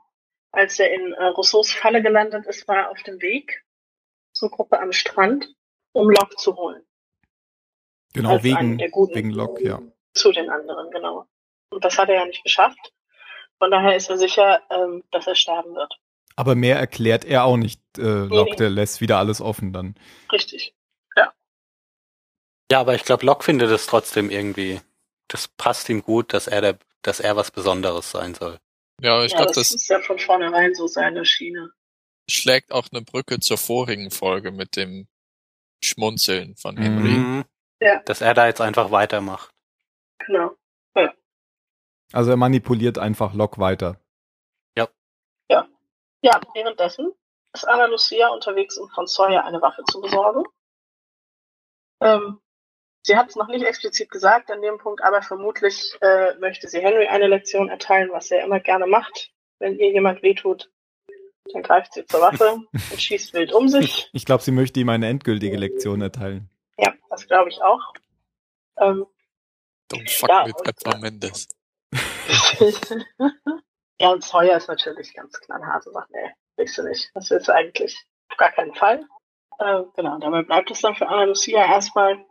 Als 0.50 0.78
er 0.78 0.92
in 0.92 1.12
äh, 1.12 1.24
Rousseaus 1.26 1.72
Falle 1.72 2.02
gelandet 2.02 2.46
ist, 2.46 2.66
war 2.68 2.76
er 2.76 2.90
auf 2.90 3.02
dem 3.02 3.20
Weg 3.20 3.64
zur 4.32 4.50
Gruppe 4.50 4.80
am 4.80 4.92
Strand, 4.92 5.48
um 5.92 6.10
Locke 6.10 6.36
zu 6.36 6.56
holen. 6.56 6.82
Genau, 8.14 8.42
wegen, 8.42 8.78
der 8.78 8.90
Guten. 8.90 9.14
wegen 9.14 9.30
Locke, 9.30 9.64
ja. 9.64 9.80
Zu 10.14 10.32
den 10.32 10.48
anderen, 10.50 10.90
genau. 10.90 11.26
Und 11.70 11.84
das 11.84 11.98
hat 11.98 12.08
er 12.08 12.16
ja 12.16 12.24
nicht 12.24 12.42
geschafft. 12.42 12.92
Von 13.58 13.70
daher 13.70 13.96
ist 13.96 14.08
er 14.08 14.18
sicher, 14.18 14.62
ähm, 14.70 15.04
dass 15.10 15.26
er 15.26 15.34
sterben 15.34 15.74
wird. 15.74 15.98
Aber 16.36 16.54
mehr 16.54 16.78
erklärt 16.78 17.24
er 17.24 17.44
auch 17.44 17.56
nicht. 17.56 17.80
Äh, 17.98 18.02
Locke, 18.02 18.50
nee. 18.52 18.56
der 18.56 18.70
lässt 18.70 19.00
wieder 19.00 19.18
alles 19.18 19.40
offen 19.40 19.72
dann. 19.72 19.96
Richtig. 20.32 20.74
Ja, 22.70 22.80
aber 22.80 22.94
ich 22.94 23.04
glaube, 23.04 23.24
Locke 23.24 23.44
findet 23.44 23.70
es 23.70 23.86
trotzdem 23.86 24.30
irgendwie, 24.30 24.80
das 25.28 25.48
passt 25.48 25.88
ihm 25.88 26.02
gut, 26.02 26.32
dass 26.32 26.46
er 26.46 26.60
der, 26.60 26.78
dass 27.02 27.20
er 27.20 27.36
was 27.36 27.50
Besonderes 27.50 28.10
sein 28.10 28.34
soll. 28.34 28.58
Ja, 29.00 29.24
ich 29.24 29.32
ja, 29.32 29.38
glaube, 29.38 29.54
das, 29.54 29.70
das 29.70 29.82
ist 29.82 29.88
ja 29.88 30.00
von 30.00 30.18
vornherein 30.18 30.74
so 30.74 30.86
seine 30.86 31.24
Schiene. 31.24 31.72
schlägt 32.28 32.72
auch 32.72 32.88
eine 32.92 33.02
Brücke 33.02 33.40
zur 33.40 33.56
vorigen 33.56 34.10
Folge 34.10 34.50
mit 34.50 34.76
dem 34.76 35.08
Schmunzeln 35.82 36.56
von 36.56 36.76
Henry. 36.76 37.10
Mhm. 37.10 37.44
Ja. 37.80 38.00
Dass 38.04 38.20
er 38.20 38.34
da 38.34 38.46
jetzt 38.46 38.60
einfach 38.60 38.90
weitermacht. 38.90 39.50
Genau. 40.26 40.54
Also 42.12 42.30
er 42.30 42.36
manipuliert 42.38 42.98
einfach 42.98 43.34
Locke 43.34 43.60
weiter. 43.60 44.00
Ja, 46.22 46.40
währenddessen 46.54 47.12
ist 47.54 47.66
Anna 47.66 47.86
Lucia 47.86 48.28
unterwegs, 48.28 48.76
um 48.76 48.88
von 48.90 49.06
Sawyer 49.06 49.44
eine 49.44 49.62
Waffe 49.62 49.84
zu 49.90 50.00
besorgen. 50.00 50.44
Ähm, 52.00 52.40
sie 53.02 53.16
hat 53.16 53.28
es 53.30 53.36
noch 53.36 53.48
nicht 53.48 53.64
explizit 53.64 54.10
gesagt 54.10 54.50
an 54.50 54.62
dem 54.62 54.78
Punkt, 54.78 55.02
aber 55.02 55.22
vermutlich 55.22 55.96
äh, 56.00 56.34
möchte 56.38 56.68
sie 56.68 56.80
Henry 56.80 57.06
eine 57.06 57.28
Lektion 57.28 57.68
erteilen, 57.68 58.10
was 58.12 58.30
er 58.30 58.44
immer 58.44 58.60
gerne 58.60 58.86
macht. 58.86 59.32
Wenn 59.60 59.78
ihr 59.78 59.90
jemand 59.90 60.22
wehtut, 60.22 60.70
dann 61.52 61.62
greift 61.62 61.94
sie 61.94 62.04
zur 62.04 62.20
Waffe 62.20 62.58
und 62.72 63.00
schießt 63.00 63.32
wild 63.34 63.52
um 63.52 63.68
sich. 63.68 64.10
Ich 64.12 64.24
glaube, 64.24 64.42
sie 64.42 64.52
möchte 64.52 64.80
ihm 64.80 64.88
eine 64.88 65.08
endgültige 65.08 65.56
Lektion 65.56 66.02
erteilen. 66.02 66.50
Ja, 66.78 66.94
das 67.10 67.26
glaube 67.26 67.48
ich 67.50 67.60
auch. 67.62 67.92
Ähm, 68.78 69.06
Don't 69.90 70.10
fuck 70.18 70.28
Ja, 70.28 70.46
with 70.46 70.54
und- 70.54 70.68
Edward 70.68 71.00
Mendes. 71.00 71.48
ja, 74.00 74.10
und 74.10 74.22
Sawyer 74.24 74.56
ist 74.56 74.68
natürlich 74.68 75.14
ganz 75.14 75.38
knallhart 75.40 75.86
und 75.86 75.94
sagt, 75.94 76.10
nee, 76.10 76.30
willst 76.56 76.78
du 76.78 76.82
nicht. 76.82 77.10
Das 77.14 77.30
willst 77.30 77.48
du 77.48 77.54
eigentlich 77.54 77.96
auf 78.30 78.36
gar 78.36 78.52
keinen 78.52 78.74
Fall. 78.74 79.04
Äh, 79.58 79.82
genau, 79.96 80.18
dabei 80.18 80.42
bleibt 80.42 80.70
es 80.70 80.80
dann 80.80 80.94
für 80.94 81.08
Anna 81.08 81.24
Lucia 81.24 81.64
erstmal. 81.66 82.24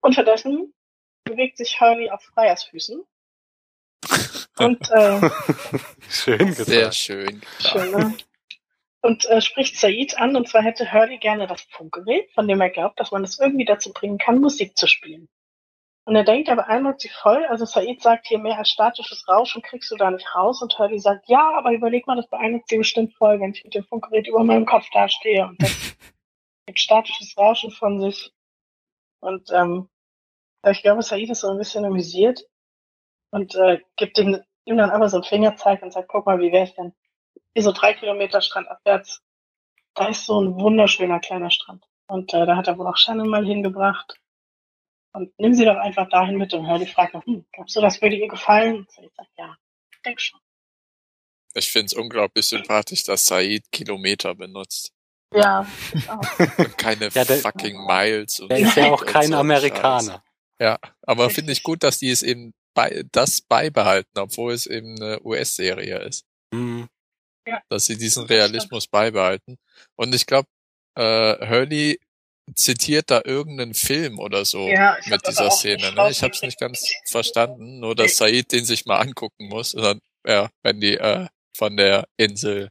Unterdessen 0.00 0.72
bewegt 1.24 1.56
sich 1.56 1.80
Hurley 1.80 2.10
auf 2.10 2.22
Freiersfüßen. 2.34 3.02
Und, 4.58 4.90
äh, 4.90 5.30
Schön 6.08 6.52
Sehr 6.52 6.64
gesagt. 6.90 6.94
schön. 6.94 7.42
schön, 7.60 7.90
ne? 7.90 8.16
Und 9.00 9.26
äh, 9.26 9.40
spricht 9.40 9.76
Said 9.76 10.18
an, 10.18 10.34
und 10.34 10.48
zwar 10.48 10.62
hätte 10.62 10.92
Hurley 10.92 11.18
gerne 11.18 11.46
das 11.46 11.62
Funkgerät, 11.70 12.30
von 12.32 12.48
dem 12.48 12.60
er 12.60 12.70
glaubt, 12.70 12.98
dass 12.98 13.12
man 13.12 13.22
es 13.22 13.38
irgendwie 13.38 13.64
dazu 13.64 13.92
bringen 13.92 14.18
kann, 14.18 14.40
Musik 14.40 14.76
zu 14.76 14.88
spielen. 14.88 15.28
Und 16.04 16.16
er 16.16 16.24
denkt, 16.24 16.48
er 16.48 16.56
beeindruckt 16.56 17.02
sie 17.02 17.10
voll. 17.10 17.44
Also 17.44 17.66
Said 17.66 18.00
sagt 18.00 18.26
hier 18.26 18.38
mehr 18.38 18.56
als 18.56 18.70
statisches 18.70 19.28
Rauschen 19.28 19.60
kriegst 19.60 19.90
du 19.90 19.96
da 19.96 20.10
nicht 20.10 20.34
raus. 20.34 20.62
Und 20.62 20.78
Hurley 20.78 20.98
sagt, 20.98 21.28
ja, 21.28 21.52
aber 21.54 21.72
überleg 21.72 22.06
mal, 22.06 22.16
das 22.16 22.26
beeindruckt 22.28 22.70
sie 22.70 22.78
bestimmt 22.78 23.14
voll, 23.14 23.38
wenn 23.40 23.52
ich 23.52 23.62
mit 23.62 23.74
dem 23.74 23.84
Funkgerät 23.84 24.26
über 24.26 24.42
meinem 24.42 24.64
Kopf 24.64 24.88
dastehe. 24.90 25.46
Und 25.46 25.62
das 25.62 25.96
gibt 26.66 26.80
statisches 26.80 27.36
Rauschen 27.36 27.70
von 27.70 28.00
sich. 28.00 28.32
Und 29.20 29.50
ähm, 29.52 29.90
ich 30.66 30.82
glaube, 30.82 31.02
Said 31.02 31.28
ist 31.28 31.40
so 31.40 31.50
ein 31.50 31.58
bisschen 31.58 31.84
amüsiert 31.84 32.40
und 33.30 33.54
äh, 33.54 33.80
gibt 33.96 34.18
ihm, 34.18 34.40
ihm 34.64 34.76
dann 34.78 34.90
aber 34.90 35.08
so 35.08 35.18
einen 35.18 35.24
Fingerzeig 35.24 35.82
und 35.82 35.92
sagt, 35.92 36.08
guck 36.08 36.26
mal, 36.26 36.40
wie 36.40 36.52
wär's 36.52 36.74
denn? 36.74 36.94
Hier 37.58 37.64
so 37.64 37.72
drei 37.72 37.92
Kilometer 37.92 38.40
strandabwärts, 38.40 39.20
da 39.96 40.06
ist 40.06 40.26
so 40.26 40.40
ein 40.40 40.60
wunderschöner 40.60 41.18
kleiner 41.18 41.50
Strand. 41.50 41.84
Und 42.06 42.32
äh, 42.32 42.46
da 42.46 42.54
hat 42.56 42.68
er 42.68 42.78
wohl 42.78 42.86
auch 42.86 42.96
Shannon 42.96 43.28
mal 43.28 43.44
hingebracht. 43.44 44.14
Und 45.12 45.36
nimm 45.40 45.54
sie 45.54 45.64
doch 45.64 45.74
einfach 45.76 46.08
dahin 46.08 46.36
mit 46.36 46.54
und 46.54 46.68
hör 46.68 46.78
die 46.78 46.86
Frage 46.86 47.16
nach, 47.18 47.26
hm, 47.26 47.44
glaubst 47.52 47.74
du, 47.74 47.80
das 47.80 48.00
würde 48.00 48.14
ihr 48.14 48.28
gefallen? 48.28 48.76
Und 48.76 48.90
Said 48.92 49.12
sagt, 49.16 49.30
ja, 49.36 49.56
ich 49.92 50.00
denke 50.02 50.20
schon. 50.20 50.38
Ich 51.54 51.68
finde 51.72 51.86
es 51.86 51.94
unglaublich 51.94 52.46
sympathisch, 52.46 53.02
dass 53.02 53.26
Said 53.26 53.64
Kilometer 53.72 54.36
benutzt. 54.36 54.92
Ja, 55.34 55.66
ich 55.92 56.08
auch. 56.08 56.38
Und 56.58 56.78
keine 56.78 57.08
Ja, 57.08 57.24
der- 57.24 57.38
fucking 57.38 57.84
Miles. 57.86 58.38
Und 58.38 58.50
Der 58.52 58.58
ist 58.60 58.76
ja 58.76 58.92
auch 58.92 59.04
kein 59.04 59.32
so 59.32 59.36
Amerikaner. 59.36 60.22
Scheiß. 60.60 60.78
Aber 61.02 61.24
Richtig. 61.24 61.34
finde 61.34 61.52
ich 61.54 61.64
gut, 61.64 61.82
dass 61.82 61.98
die 61.98 62.10
es 62.10 62.22
eben 62.22 62.54
bei, 62.74 63.02
das 63.10 63.40
beibehalten, 63.40 64.16
obwohl 64.16 64.52
es 64.52 64.66
eben 64.66 64.94
eine 65.02 65.20
US-Serie 65.24 65.98
ist. 65.98 66.24
Mhm. 66.54 66.88
Dass 67.68 67.86
sie 67.86 67.96
diesen. 67.96 68.26
Realismus 68.26 68.86
beibehalten. 68.86 69.58
Und 69.96 70.14
ich 70.14 70.26
glaube, 70.26 70.48
äh, 70.96 71.46
Hurley 71.46 71.98
zitiert 72.54 73.10
da 73.10 73.22
irgendeinen 73.24 73.74
Film 73.74 74.18
oder 74.18 74.44
so 74.44 74.68
Ja, 74.68 74.96
mit 75.06 75.26
dieser 75.26 75.50
Szene. 75.50 75.92
Ne? 75.92 76.10
Ich 76.10 76.22
habe 76.22 76.32
es 76.32 76.42
nicht 76.42 76.58
ganz 76.58 76.90
verstanden, 77.06 77.80
nur 77.80 77.94
dass 77.94 78.16
Said 78.16 78.52
den 78.52 78.64
sich 78.64 78.86
mal 78.86 78.98
angucken 78.98 79.48
muss 79.48 79.74
und 79.74 79.82
dann, 79.82 80.00
ja, 80.26 80.48
wenn 80.62 80.80
die 80.80 80.96
äh, 80.96 81.26
von 81.56 81.76
der 81.76 82.06
Insel 82.16 82.70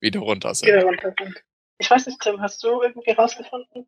wieder 0.00 0.20
runter 0.20 0.54
sind. 0.54 0.68
Wieder 0.68 0.84
runter 0.84 1.14
sind. 1.18 1.42
Ich 1.78 1.90
weiß 1.90 2.06
nicht, 2.06 2.20
Tim, 2.20 2.40
hast 2.40 2.62
du 2.62 2.82
irgendwie 2.82 3.10
rausgefunden? 3.10 3.86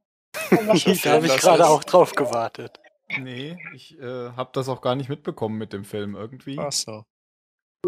Da 0.50 0.56
habe 0.56 0.76
ich 1.26 1.36
gerade 1.36 1.66
auch 1.66 1.84
drauf 1.84 2.12
gewartet. 2.12 2.80
Nee, 3.18 3.56
ich 3.74 3.98
äh, 3.98 4.30
habe 4.32 4.50
das 4.52 4.68
auch 4.68 4.82
gar 4.82 4.94
nicht 4.94 5.08
mitbekommen 5.08 5.56
mit 5.56 5.72
dem 5.72 5.84
Film 5.84 6.14
irgendwie. 6.14 6.58
Ach 6.58 6.72
so. 6.72 7.04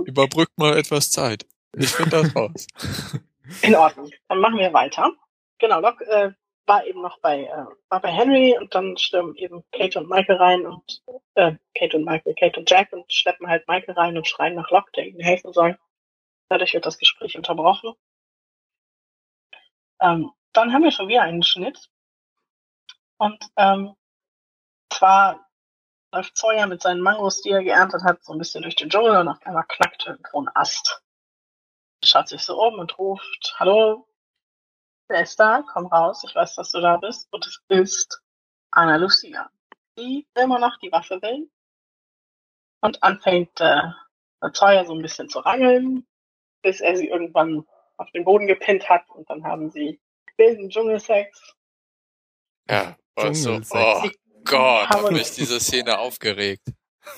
Überbrückt 0.06 0.56
mal 0.56 0.78
etwas 0.78 1.10
Zeit. 1.10 1.46
Ich 1.76 1.90
finde 1.90 2.22
das 2.22 2.36
raus. 2.36 2.66
In 3.62 3.74
Ordnung. 3.74 4.10
Dann 4.28 4.40
machen 4.40 4.58
wir 4.58 4.72
weiter. 4.72 5.12
Genau, 5.58 5.80
Locke 5.80 6.04
äh, 6.06 6.32
war 6.66 6.86
eben 6.86 7.02
noch 7.02 7.18
bei, 7.18 7.44
äh, 7.44 7.66
war 7.88 8.00
bei 8.00 8.10
Henry 8.10 8.56
und 8.58 8.74
dann 8.74 8.96
stürmen 8.96 9.34
eben 9.36 9.64
Kate 9.72 9.98
und 9.98 10.08
Michael 10.08 10.36
rein 10.36 10.66
und 10.66 11.02
äh, 11.34 11.54
Kate 11.76 11.96
und 11.96 12.04
Michael, 12.04 12.34
Kate 12.34 12.60
und 12.60 12.70
Jack 12.70 12.92
und 12.92 13.12
schleppen 13.12 13.48
halt 13.48 13.66
Michael 13.66 13.94
rein 13.94 14.16
und 14.16 14.26
schreien 14.26 14.54
nach 14.54 14.70
Locke, 14.70 14.92
der 14.92 15.06
ihnen 15.06 15.20
helfen 15.20 15.52
soll. 15.52 15.78
Dadurch 16.48 16.74
wird 16.74 16.86
das 16.86 16.98
Gespräch 16.98 17.36
unterbrochen. 17.36 17.94
Ähm, 20.00 20.30
dann 20.52 20.72
haben 20.72 20.82
wir 20.82 20.90
schon 20.90 21.08
wieder 21.08 21.22
einen 21.22 21.42
Schnitt. 21.42 21.90
Und 23.18 23.38
ähm, 23.56 23.94
zwar 24.90 25.48
läuft 26.12 26.36
Sawyer 26.36 26.66
mit 26.66 26.82
seinen 26.82 27.00
Mangos, 27.00 27.42
die 27.42 27.50
er 27.50 27.62
geerntet 27.62 28.02
hat, 28.02 28.24
so 28.24 28.32
ein 28.32 28.38
bisschen 28.38 28.62
durch 28.62 28.76
den 28.76 28.90
Dschungel 28.90 29.18
und 29.18 29.28
auf 29.28 29.44
einmal 29.44 29.64
knackt 29.68 30.06
irgendwo 30.06 30.40
ein 30.40 30.48
Ast. 30.54 31.02
Schaut 32.02 32.28
sich 32.28 32.42
so 32.42 32.60
um 32.60 32.78
und 32.78 32.98
ruft, 32.98 33.54
hallo, 33.58 34.06
wer 35.08 35.22
ist 35.22 35.38
da? 35.38 35.62
Komm 35.72 35.86
raus, 35.86 36.24
ich 36.26 36.34
weiß, 36.34 36.54
dass 36.54 36.72
du 36.72 36.80
da 36.80 36.96
bist. 36.96 37.28
Und 37.30 37.46
es 37.46 37.60
ist 37.68 38.22
Anna 38.70 38.96
Lucia, 38.96 39.50
die 39.98 40.26
immer 40.34 40.58
noch 40.58 40.78
die 40.78 40.90
Waffe 40.92 41.20
will 41.20 41.50
und 42.80 43.02
anfängt, 43.02 43.60
äh, 43.60 43.82
mit 44.40 44.56
Sawyer 44.56 44.86
so 44.86 44.94
ein 44.94 45.02
bisschen 45.02 45.28
zu 45.28 45.40
rangeln, 45.40 46.06
bis 46.62 46.80
er 46.80 46.96
sie 46.96 47.08
irgendwann 47.08 47.66
auf 47.96 48.10
den 48.12 48.24
Boden 48.24 48.46
gepinnt 48.46 48.88
hat 48.88 49.08
und 49.10 49.28
dann 49.28 49.44
haben 49.44 49.70
sie 49.70 50.00
wilden 50.38 50.70
Dschungelsex. 50.70 51.54
Ja, 52.68 52.96
also, 53.14 53.50
Dschungelsex. 53.50 54.04
oh 54.04 54.10
Gott, 54.44 54.88
hat 54.88 55.10
mich 55.10 55.32
diese 55.32 55.60
Szene 55.60 55.98
aufgeregt. 55.98 56.62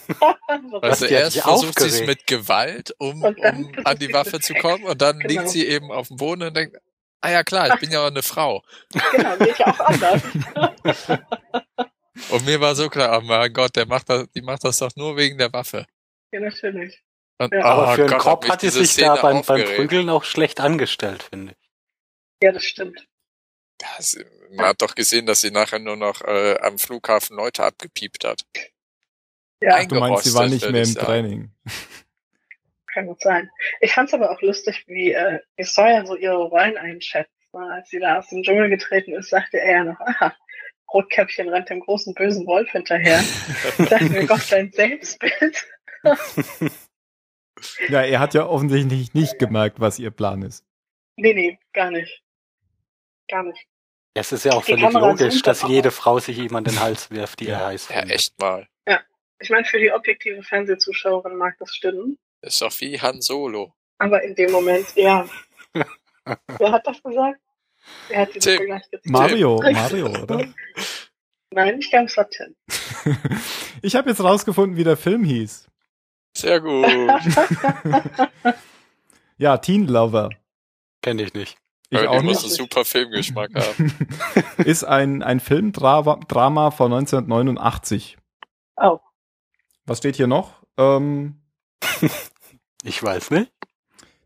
Weißt 0.09 1.03
du, 1.03 1.07
die 1.09 1.17
hat 1.17 1.23
erst 1.25 1.41
versucht 1.41 1.79
sie 1.81 1.89
es 1.89 2.07
mit 2.07 2.27
Gewalt, 2.27 2.95
um, 2.99 3.23
um 3.23 3.35
an 3.85 3.99
die 3.99 4.07
sie 4.07 4.13
Waffe 4.13 4.41
zu 4.41 4.53
Sex. 4.53 4.61
kommen 4.63 4.85
und 4.85 5.01
dann 5.03 5.19
Genau. 5.19 5.29
liegt 5.43 5.49
sie 5.51 5.67
eben 5.67 5.91
auf 5.91 6.09
dem 6.09 6.17
Boden 6.19 6.43
und 6.43 6.57
denkt, 6.57 6.77
ah 7.21 7.31
ja 7.31 7.43
klar, 7.45 7.73
ich 7.75 7.81
bin 7.81 7.91
ja 7.91 8.03
auch 8.03 8.07
eine 8.11 8.23
Frau. 8.23 8.63
genau, 9.13 9.37
geht 9.39 9.59
ja 9.59 9.67
auch 9.69 9.81
anders. 9.81 10.23
Und 12.31 12.45
mir 12.45 12.61
war 12.61 12.75
so 12.75 12.89
klar, 12.89 13.19
oh 13.19 13.25
mein 13.25 13.53
Gott, 13.53 13.75
der 13.77 13.87
macht 13.87 14.09
das, 14.09 14.27
die 14.35 14.43
macht 14.43 14.65
das 14.65 14.79
doch 14.79 14.95
nur 14.97 15.17
wegen 15.17 15.39
der 15.39 15.53
Waffe. 15.53 15.87
ja, 16.33 16.41
natürlich. 16.41 17.03
Und, 17.39 17.53
Ja, 17.53 17.65
Aber 17.65 17.93
oh 17.93 17.95
für 17.95 18.03
einen 18.03 18.11
Gott, 18.11 18.21
Kopf 18.21 18.49
hat 18.49 18.63
die 18.63 18.67
diese 18.67 18.85
sich 18.85 18.97
da 18.97 19.17
Szene 19.17 19.23
beim, 19.23 19.23
beim 19.23 19.37
aufgeregt. 19.41 19.77
Prügeln 19.77 20.09
auch 20.11 20.25
schlecht 20.25 20.61
angestellt, 20.61 21.23
finde 21.25 21.53
ich. 21.53 21.71
Ja, 22.43 22.53
das 22.53 22.65
stimmt. 22.65 23.07
Das, 23.79 24.17
man 24.51 24.67
hat 24.67 24.83
doch 24.83 24.95
gesehen, 24.95 25.27
dass 25.27 25.41
sie 25.41 25.51
nachher 25.51 25.79
nur 25.79 25.97
noch 25.97 26.21
äh, 26.23 26.57
am 26.61 26.79
Flughafen 26.79 27.37
Leute 27.37 27.65
abgepiept 27.65 28.25
hat. 28.25 28.45
Ja, 29.63 29.85
Du 29.85 29.95
meinst, 29.97 30.25
sie 30.25 30.35
war 30.35 30.47
nicht 30.49 30.69
mehr 30.71 30.81
im 30.83 30.87
sagen. 30.87 31.07
Training. 31.07 31.51
kann 32.93 33.07
gut 33.07 33.21
sein. 33.23 33.49
Ich 33.81 33.93
fand's 33.93 34.13
aber 34.13 34.31
auch 34.31 34.41
lustig, 34.43 34.85
wie, 34.87 35.13
äh, 35.13 35.41
wie 35.57 35.63
Sawyer 35.65 36.05
so 36.05 36.15
ihre 36.17 36.37
Rollen 36.45 36.77
einschätzt. 36.77 37.31
Ne? 37.55 37.61
Als 37.73 37.89
sie 37.91 38.01
da 38.01 38.19
aus 38.19 38.29
dem 38.29 38.43
Dschungel 38.43 38.69
getreten 38.69 39.13
ist, 39.15 39.31
sagte 39.31 39.59
er 39.61 39.73
ja 39.73 39.85
noch, 39.85 40.01
aha, 40.01 40.35
Rotkäppchen 40.93 41.49
rennt 41.49 41.71
dem 41.71 41.81
großen 41.81 42.13
bösen 42.15 42.47
Wolf 42.47 42.71
hinterher. 42.71 43.23
Ich 43.79 43.89
dachte 43.89 44.05
mir, 44.11 44.27
Gott, 44.27 44.43
sein 44.43 44.71
Selbstbild. 44.73 45.67
Ja, 47.89 48.03
er 48.03 48.19
hat 48.19 48.35
ja 48.35 48.47
offensichtlich 48.47 49.15
nicht 49.15 49.39
gemerkt, 49.39 49.79
was 49.79 49.99
ihr 50.01 50.11
Plan 50.11 50.43
ist. 50.43 50.65
Nee, 51.17 51.33
nee, 51.33 51.59
gar 51.73 51.91
nicht. 51.93 52.23
Gar 53.31 53.45
nicht. 53.45 53.67
Es 54.15 54.33
ist 54.33 54.45
ja 54.45 54.53
auch 54.53 54.65
Die 54.65 54.73
völlig 54.73 54.85
Kamera 54.85 55.11
logisch, 55.11 55.43
dass 55.43 55.63
jede. 55.63 55.91
Frau 55.93 56.19
sich 56.19 56.37
jemand 56.39 56.67
in 56.69 56.75
den 56.75 56.81
Hals 56.83 57.11
wirft, 57.13 57.39
die 57.41 57.47
Ja. 57.47 57.61
er 57.61 57.67
heiß 57.67 57.89
Ja, 57.91 58.01
echt 58.03 58.39
mal. 58.41 58.67
Ich 59.43 59.51
meine, 59.51 59.65
für 59.65 59.79
die 59.79 59.93
objektive 59.93 60.43
Fernsehzuschauerin 60.43 61.37
mag 61.37 61.57
das 61.59 61.75
stimmen. 61.75 62.17
Das 62.41 62.55
ist 62.55 62.63
doch 62.63 62.81
wie 62.81 63.01
Han 63.01 63.21
Solo. 63.21 63.75
Aber 63.99 64.23
in 64.23 64.35
dem 64.35 64.53
Moment, 64.53 64.87
ja. 64.95 65.29
Wer 65.75 66.73
hat 66.73 66.87
das 66.87 67.03
gesagt? 67.03 67.41
Wer 68.09 68.19
hat 68.21 68.29
diesen 68.29 68.41
Tim. 68.41 68.57
Vergleich 68.59 68.91
gezogen? 68.91 69.13
Mario, 69.13 69.61
Mario, 69.73 70.07
oder? 70.07 70.47
Nein, 71.51 71.79
ich 71.81 71.91
glaube, 71.91 72.07
es 72.07 72.17
war 72.17 72.31
Tim. 72.31 72.55
Ich 73.85 73.97
habe 73.97 74.11
jetzt 74.11 74.23
rausgefunden, 74.23 74.77
wie 74.77 74.85
der 74.85 74.97
Film 74.97 75.25
hieß. 75.25 75.69
Sehr 76.37 76.61
gut. 76.61 76.87
Ja, 79.39 79.57
Teen 79.59 79.89
Lover. 79.89 80.31
Kenne 81.03 81.25
ich 81.25 81.35
nicht. 81.35 81.59
Ich 81.91 81.99
Weil 81.99 82.07
auch 82.07 82.23
nicht. 82.23 82.41
einen 82.41 82.49
super 82.49 82.85
Filmgeschmack 82.85 83.51
haben. 83.57 83.93
Ist 84.59 84.85
ein, 84.85 85.25
ein 85.25 85.41
Filmdrama 85.41 86.21
Drama 86.29 86.71
von 86.71 86.93
1989. 86.93 88.19
Oh. 88.77 89.01
Was 89.87 89.99
steht 89.99 90.17
hier 90.17 90.27
noch? 90.27 90.63
Ähm, 90.77 91.41
Ich 92.85 93.01
weiß 93.03 93.31
nicht. 93.31 93.53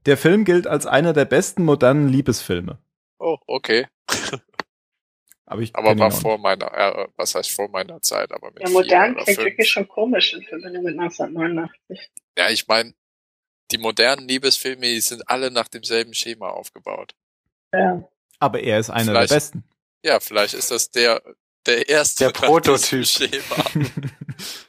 der 0.06 0.16
Film 0.16 0.44
gilt 0.46 0.66
als 0.66 0.86
einer 0.86 1.12
der 1.12 1.24
besten 1.26 1.64
modernen 1.64 2.08
Liebesfilme. 2.08 2.78
Oh, 3.18 3.36
okay. 3.46 3.86
Aber 5.46 5.60
ich 5.62 5.74
Aber 5.76 5.96
war 5.98 6.10
vor 6.10 6.38
meiner, 6.38 6.72
äh, 6.72 7.06
was 7.16 7.34
heißt 7.34 7.52
vor 7.52 7.68
meiner 7.68 8.00
Zeit, 8.02 8.32
aber 8.32 8.50
mit 8.50 8.62
Ja, 8.64 8.68
modern 8.70 9.14
oder 9.14 9.24
klingt 9.24 9.38
wirklich 9.38 9.70
schon 9.70 9.86
komisch 9.86 10.32
in 10.34 10.42
Verbindung 10.42 10.82
mit 10.82 10.98
1989. 10.98 12.10
Ja, 12.36 12.50
ich 12.50 12.66
meine, 12.66 12.94
die 13.70 13.78
modernen 13.78 14.26
Liebesfilme, 14.26 14.82
die 14.86 15.00
sind 15.00 15.28
alle 15.28 15.50
nach 15.52 15.68
demselben 15.68 16.14
Schema 16.14 16.48
aufgebaut. 16.48 17.14
Ja. 17.72 18.02
Aber 18.40 18.60
er 18.60 18.80
ist 18.80 18.90
einer 18.90 19.04
Vielleicht- 19.12 19.30
der 19.30 19.36
besten. 19.36 19.64
Ja, 20.04 20.18
vielleicht 20.20 20.54
ist 20.54 20.70
das 20.72 20.90
der, 20.90 21.22
der 21.66 21.88
erste 21.88 22.24
Der 22.24 22.30
Prototyp. 22.32 23.06
Schema. 23.06 23.64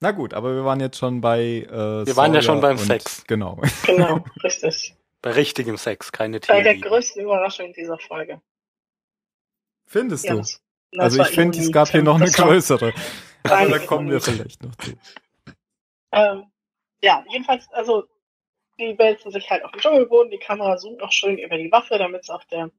Na 0.00 0.12
gut, 0.12 0.32
aber 0.34 0.54
wir 0.54 0.64
waren 0.64 0.80
jetzt 0.80 0.98
schon 0.98 1.20
bei. 1.20 1.40
Äh, 1.68 2.06
Wir 2.06 2.16
waren 2.16 2.32
ja 2.34 2.40
Sawyer 2.40 2.42
schon 2.42 2.60
beim 2.60 2.78
und- 2.78 2.84
Sex. 2.86 3.24
Genau. 3.26 3.60
Genau, 3.86 4.24
richtig. 4.44 4.94
Bei 5.22 5.32
richtigem 5.32 5.76
Sex, 5.76 6.12
keine 6.12 6.38
Bei 6.40 6.62
der 6.62 6.76
größten 6.78 7.22
Überraschung 7.22 7.72
dieser 7.72 7.98
Folge. 7.98 8.40
Findest 9.86 10.24
Ja, 10.26 10.32
du? 10.32 10.38
das- 10.38 10.62
das 10.92 11.02
Also 11.04 11.22
ich 11.22 11.28
finde, 11.28 11.58
es 11.58 11.72
gab 11.72 11.88
hier 11.88 12.02
noch 12.02 12.16
eine 12.20 12.30
größere. 12.30 12.92
Aber 13.44 13.68
da 13.68 13.78
kommen 13.80 14.08
wir 14.10 14.20
vielleicht 14.20 14.62
noch 14.62 14.74
zu. 14.76 14.92
Ähm, 16.12 16.44
ja, 17.02 17.24
jedenfalls, 17.30 17.66
also 17.72 18.04
die 18.78 18.96
wälzen 18.98 19.32
sich 19.32 19.50
halt 19.50 19.64
auf 19.64 19.72
den 19.72 19.80
Dschungelboden, 19.80 20.30
die 20.30 20.38
Kamera 20.38 20.76
zoomt 20.76 20.98
noch 20.98 21.12
schön 21.12 21.36
über 21.38 21.56
die 21.58 21.70
Waffe, 21.72 21.98
damit 21.98 22.22
es 22.22 22.30
auch 22.30 22.44
der 22.44 22.70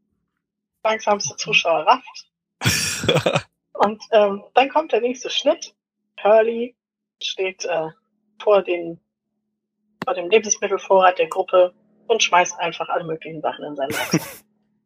langsamste 0.83 1.35
Zuschauer 1.35 1.85
rafft. 1.85 2.31
Und 3.73 4.01
ähm, 4.11 4.43
dann 4.53 4.69
kommt 4.69 4.91
der 4.93 5.01
nächste 5.01 5.29
Schnitt. 5.29 5.75
Hurley 6.23 6.75
steht 7.21 7.65
äh, 7.65 7.89
vor, 8.41 8.61
den, 8.61 8.99
vor 10.03 10.13
dem 10.13 10.29
Lebensmittelvorrat 10.29 11.19
der 11.19 11.27
Gruppe 11.27 11.73
und 12.07 12.23
schmeißt 12.23 12.59
einfach 12.59 12.89
alle 12.89 13.03
möglichen 13.03 13.41
Sachen 13.41 13.65
in 13.65 13.75
seinen 13.75 13.91
Rucksack. 13.91 14.21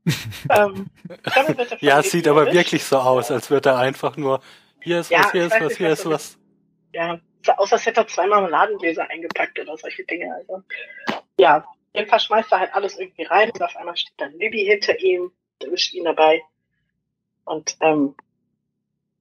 ähm, 0.49 0.87
damit 1.35 1.57
wird 1.57 1.69
von 1.69 1.77
Ja, 1.81 1.99
es 1.99 2.11
sieht 2.11 2.27
aber 2.27 2.51
wirklich 2.51 2.83
so 2.83 2.97
aus, 2.97 3.31
als 3.31 3.49
würde 3.49 3.69
er 3.69 3.77
einfach 3.77 4.17
nur, 4.17 4.41
hier 4.81 4.99
ist 4.99 5.09
Ja, 5.09 5.19
was, 5.19 5.31
hier 5.31 5.45
ist 5.45 5.61
was, 5.61 5.77
hier 5.77 5.89
ist 5.89 6.05
was. 6.05 6.37
Ja, 6.93 7.19
sah 7.45 7.53
aus, 7.53 7.71
als 7.71 7.85
hätte 7.85 8.01
er 8.01 8.07
zwei 8.07 8.27
Marmeladengläser 8.27 9.09
eingepackt 9.09 9.59
oder 9.59 9.77
solche 9.77 10.03
Dinge. 10.03 10.33
Also, 10.35 10.61
ja, 11.37 11.65
jedenfalls 11.93 12.25
schmeißt 12.25 12.51
er 12.51 12.59
halt 12.59 12.73
alles 12.73 12.99
irgendwie 12.99 13.23
rein 13.23 13.49
und 13.51 13.61
auf 13.61 13.75
einmal 13.77 13.95
steht 13.95 14.13
dann 14.17 14.33
Libby 14.33 14.65
hinter 14.65 14.99
ihm, 14.99 15.31
erwischt 15.61 15.93
ihn 15.93 16.03
dabei 16.03 16.41
und 17.45 17.77
ähm, 17.81 18.15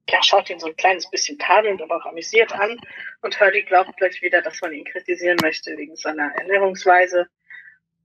ja, 0.09 0.23
schaut 0.23 0.51
ihn 0.51 0.59
so 0.59 0.67
ein 0.67 0.77
kleines 0.77 1.09
bisschen 1.11 1.39
tadelnd, 1.39 1.81
aber 1.83 1.97
auch 1.97 2.07
amüsiert 2.07 2.53
an 2.53 2.79
und 3.23 3.41
Hurley 3.41 3.63
glaubt 3.63 3.97
gleich 3.97 4.21
wieder, 4.23 4.43
dass 4.43 4.61
man 4.61 4.73
ihn 4.73 4.85
kritisieren 4.85 5.39
möchte 5.43 5.77
wegen 5.77 5.97
seiner 5.97 6.35
Ernährungsweise. 6.35 7.27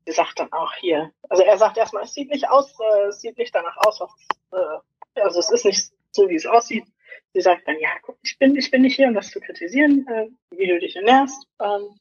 Sie 0.06 0.14
sagt 0.14 0.40
dann 0.40 0.52
auch 0.54 0.74
hier, 0.76 1.12
also 1.28 1.44
er 1.44 1.58
sagt 1.58 1.78
erstmal, 1.78 2.04
es 2.04 2.14
sieht 2.14 2.30
nicht 2.30 2.48
aus, 2.50 2.74
äh, 2.80 3.08
es 3.08 3.22
sieht 3.22 3.38
nicht 3.38 3.54
danach 3.54 3.76
aus, 3.78 4.00
was, 4.00 4.12
äh, 4.52 5.22
also 5.22 5.40
es 5.40 5.52
ist 5.52 5.66
nicht 5.66 5.92
so, 6.12 6.30
wie 6.30 6.36
es 6.36 6.46
aussieht. 6.46 6.86
Sie 7.34 7.42
sagt 7.42 7.68
dann, 7.68 7.80
ja, 7.80 7.90
guck, 8.02 8.18
ich 8.24 8.38
bin, 8.38 8.56
ich 8.56 8.72
bin 8.72 8.84
nicht 8.84 8.96
hier, 8.96 9.08
um 9.08 9.14
das 9.14 9.32
zu 9.32 9.42
kritisieren, 9.42 10.08
äh, 10.08 10.28
wie 10.52 10.68
du 10.68 10.80
dich 10.80 10.96
ernährst. 10.96 11.48
Ähm, 11.62 12.00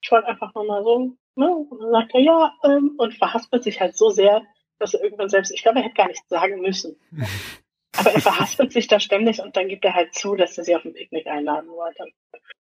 ich 0.00 0.10
wollte 0.10 0.28
einfach 0.28 0.54
nur 0.54 0.66
mal 0.66 0.84
so, 0.84 1.16
ne? 1.34 1.50
Und 1.54 1.80
dann 1.80 1.90
sagt 1.90 2.14
er, 2.14 2.20
ja, 2.20 2.54
ähm, 2.64 2.94
und 2.98 3.14
verhaspelt 3.14 3.64
sich 3.64 3.80
halt 3.80 3.96
so 3.96 4.10
sehr, 4.10 4.42
dass 4.78 4.94
er 4.94 5.02
irgendwann 5.02 5.28
selbst, 5.28 5.52
ich 5.52 5.62
glaube, 5.62 5.78
er 5.78 5.84
hätte 5.84 5.94
gar 5.94 6.08
nichts 6.08 6.28
sagen 6.28 6.60
müssen. 6.60 7.00
Aber 7.96 8.12
er 8.12 8.20
verhaspelt 8.20 8.72
sich 8.72 8.88
da 8.88 8.98
ständig 9.00 9.40
und 9.40 9.56
dann 9.56 9.68
gibt 9.68 9.84
er 9.84 9.94
halt 9.94 10.14
zu, 10.14 10.34
dass 10.34 10.56
er 10.56 10.64
sie 10.64 10.74
auf 10.74 10.84
ein 10.84 10.94
Picknick 10.94 11.26
einladen 11.26 11.68
wollte. 11.70 12.04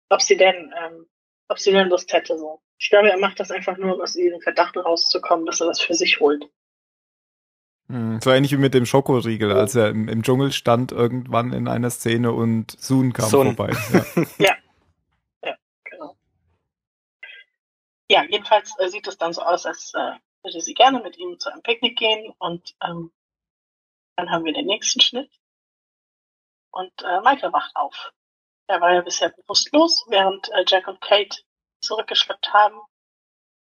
Ob 0.08 0.22
sie 0.22 0.36
denn, 0.36 0.72
ähm, 0.84 1.06
ob 1.48 1.58
sie 1.58 1.72
denn 1.72 1.88
Lust 1.88 2.12
hätte, 2.12 2.38
so. 2.38 2.60
Ich 2.78 2.90
glaube, 2.90 3.10
er 3.10 3.18
macht 3.18 3.40
das 3.40 3.50
einfach 3.50 3.76
nur, 3.76 3.94
um 3.96 4.00
aus 4.00 4.12
diesem 4.12 4.40
Verdacht 4.40 4.76
rauszukommen, 4.76 5.46
dass 5.46 5.60
er 5.60 5.66
das 5.66 5.80
für 5.80 5.94
sich 5.94 6.20
holt. 6.20 6.44
Hm, 7.88 8.20
So 8.20 8.30
ähnlich 8.30 8.52
wie 8.52 8.56
mit 8.56 8.74
dem 8.74 8.86
Schokoriegel, 8.86 9.52
als 9.52 9.74
er 9.74 9.88
im, 9.88 10.08
im 10.08 10.22
Dschungel 10.22 10.52
stand 10.52 10.92
irgendwann 10.92 11.52
in 11.52 11.68
einer 11.68 11.90
Szene 11.90 12.32
und 12.32 12.78
Sun 12.80 13.12
kam 13.12 13.28
Sun. 13.28 13.56
vorbei. 13.56 13.72
Ja. 14.38 14.56
Genau. 15.84 16.16
Ja, 18.10 18.24
jedenfalls 18.28 18.72
äh, 18.78 18.88
sieht 18.88 19.06
es 19.08 19.18
dann 19.18 19.32
so 19.32 19.42
aus, 19.42 19.66
als 19.66 19.92
äh, 19.94 20.12
würde 20.42 20.60
sie 20.60 20.74
gerne 20.74 21.00
mit 21.02 21.16
ihm 21.18 21.38
zu 21.38 21.50
einem 21.50 21.62
Picknick 21.62 21.96
gehen 21.98 22.32
und 22.38 22.74
ähm, 22.84 23.10
dann 24.16 24.30
haben 24.30 24.44
wir 24.44 24.52
den 24.52 24.66
nächsten 24.66 25.00
Schnitt 25.00 25.30
und 26.70 26.92
äh, 27.02 27.20
Michael 27.20 27.52
wacht 27.52 27.74
auf. 27.74 28.12
Er 28.66 28.80
war 28.80 28.92
ja 28.92 29.00
bisher 29.02 29.30
bewusstlos, 29.30 30.04
während 30.08 30.50
äh, 30.52 30.64
Jack 30.66 30.88
und 30.88 31.00
Kate 31.00 31.38
zurückgeschleppt 31.80 32.52
haben 32.52 32.80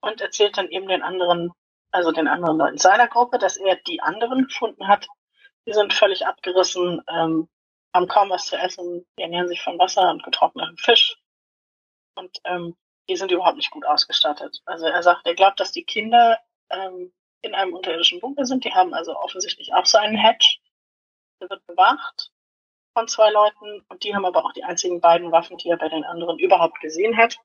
und 0.01 0.21
erzählt 0.21 0.57
dann 0.57 0.69
eben 0.69 0.87
den 0.87 1.01
anderen, 1.01 1.51
also 1.91 2.11
den 2.11 2.27
anderen 2.27 2.57
Leuten 2.57 2.77
seiner 2.77 3.07
Gruppe, 3.07 3.39
dass 3.39 3.57
er 3.57 3.75
die 3.87 4.01
anderen 4.01 4.47
gefunden 4.47 4.87
hat. 4.87 5.07
Die 5.65 5.73
sind 5.73 5.93
völlig 5.93 6.27
abgerissen, 6.27 7.01
ähm, 7.09 7.49
haben 7.93 8.07
kaum 8.07 8.29
was 8.29 8.47
zu 8.47 8.57
essen, 8.57 9.05
die 9.17 9.23
ernähren 9.23 9.47
sich 9.47 9.61
von 9.61 9.79
Wasser 9.79 10.09
und 10.09 10.23
getrocknetem 10.23 10.77
Fisch 10.77 11.15
und 12.15 12.37
ähm, 12.43 12.75
die 13.09 13.15
sind 13.15 13.31
überhaupt 13.31 13.57
nicht 13.57 13.71
gut 13.71 13.85
ausgestattet. 13.85 14.61
Also 14.65 14.85
er 14.85 15.03
sagt, 15.03 15.25
er 15.25 15.35
glaubt, 15.35 15.59
dass 15.59 15.71
die 15.71 15.83
Kinder 15.83 16.39
ähm, 16.69 17.13
in 17.43 17.53
einem 17.53 17.73
unterirdischen 17.73 18.19
Bunker 18.19 18.45
sind. 18.45 18.65
Die 18.65 18.73
haben 18.73 18.93
also 18.93 19.15
offensichtlich 19.15 19.73
auch 19.73 19.85
so 19.85 19.97
einen 19.99 20.17
Hedge. 20.17 20.57
Der 21.41 21.49
wird 21.49 21.65
bewacht 21.67 22.31
von 22.97 23.07
zwei 23.07 23.29
Leuten 23.31 23.85
und 23.89 24.03
die 24.03 24.15
haben 24.15 24.25
aber 24.25 24.43
auch 24.45 24.53
die 24.53 24.63
einzigen 24.63 24.99
beiden 25.01 25.31
Waffen, 25.31 25.57
die 25.57 25.69
er 25.69 25.77
bei 25.77 25.89
den 25.89 26.03
anderen 26.03 26.39
überhaupt 26.39 26.79
gesehen 26.79 27.17
hat. 27.17 27.37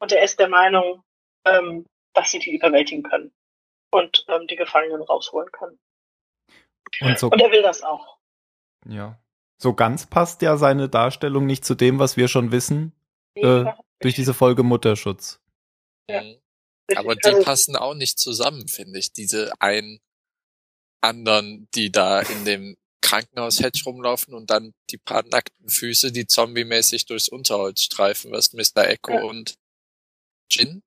Und 0.00 0.12
er 0.12 0.22
ist 0.22 0.38
der 0.38 0.48
Meinung, 0.48 1.02
ähm, 1.46 1.86
dass 2.14 2.30
sie 2.30 2.38
die 2.38 2.54
überwältigen 2.54 3.02
können 3.02 3.32
und 3.92 4.24
ähm, 4.28 4.46
die 4.46 4.56
Gefangenen 4.56 5.02
rausholen 5.02 5.50
können. 5.52 5.78
Und 7.00 7.18
so, 7.18 7.28
Und 7.30 7.40
er 7.40 7.50
will 7.50 7.62
das 7.62 7.82
auch. 7.82 8.18
ja. 8.86 9.18
So 9.56 9.72
ganz 9.72 10.06
passt 10.06 10.42
ja 10.42 10.56
seine 10.56 10.88
Darstellung 10.88 11.46
nicht 11.46 11.64
zu 11.64 11.74
dem, 11.74 11.98
was 11.98 12.16
wir 12.16 12.28
schon 12.28 12.50
wissen, 12.52 12.92
Äh, 13.36 13.64
durch 14.00 14.14
diese 14.14 14.34
Folge 14.34 14.62
Mutterschutz. 14.62 15.40
Ja. 16.10 16.22
Aber 16.96 17.16
die 17.16 17.42
passen 17.42 17.76
auch 17.76 17.94
nicht 17.94 18.18
zusammen, 18.18 18.68
finde 18.68 18.98
ich. 18.98 19.12
Diese 19.12 19.52
ein 19.60 20.00
anderen, 21.00 21.68
die 21.74 21.90
da 21.92 22.20
in 22.20 22.44
dem 22.44 22.76
Krankenhaus-Hedge 23.02 23.82
rumlaufen 23.84 24.34
und 24.34 24.50
dann 24.50 24.72
die 24.90 24.96
paar 24.98 25.22
nackten 25.24 25.68
Füße, 25.68 26.12
die 26.12 26.26
zombie-mäßig 26.26 27.06
durchs 27.06 27.28
Unterholz 27.28 27.82
streifen, 27.82 28.32
was 28.32 28.52
Mr. 28.54 28.88
Echo 28.88 29.12
Ja. 29.12 29.22
und 29.24 29.54
Jin 30.50 30.82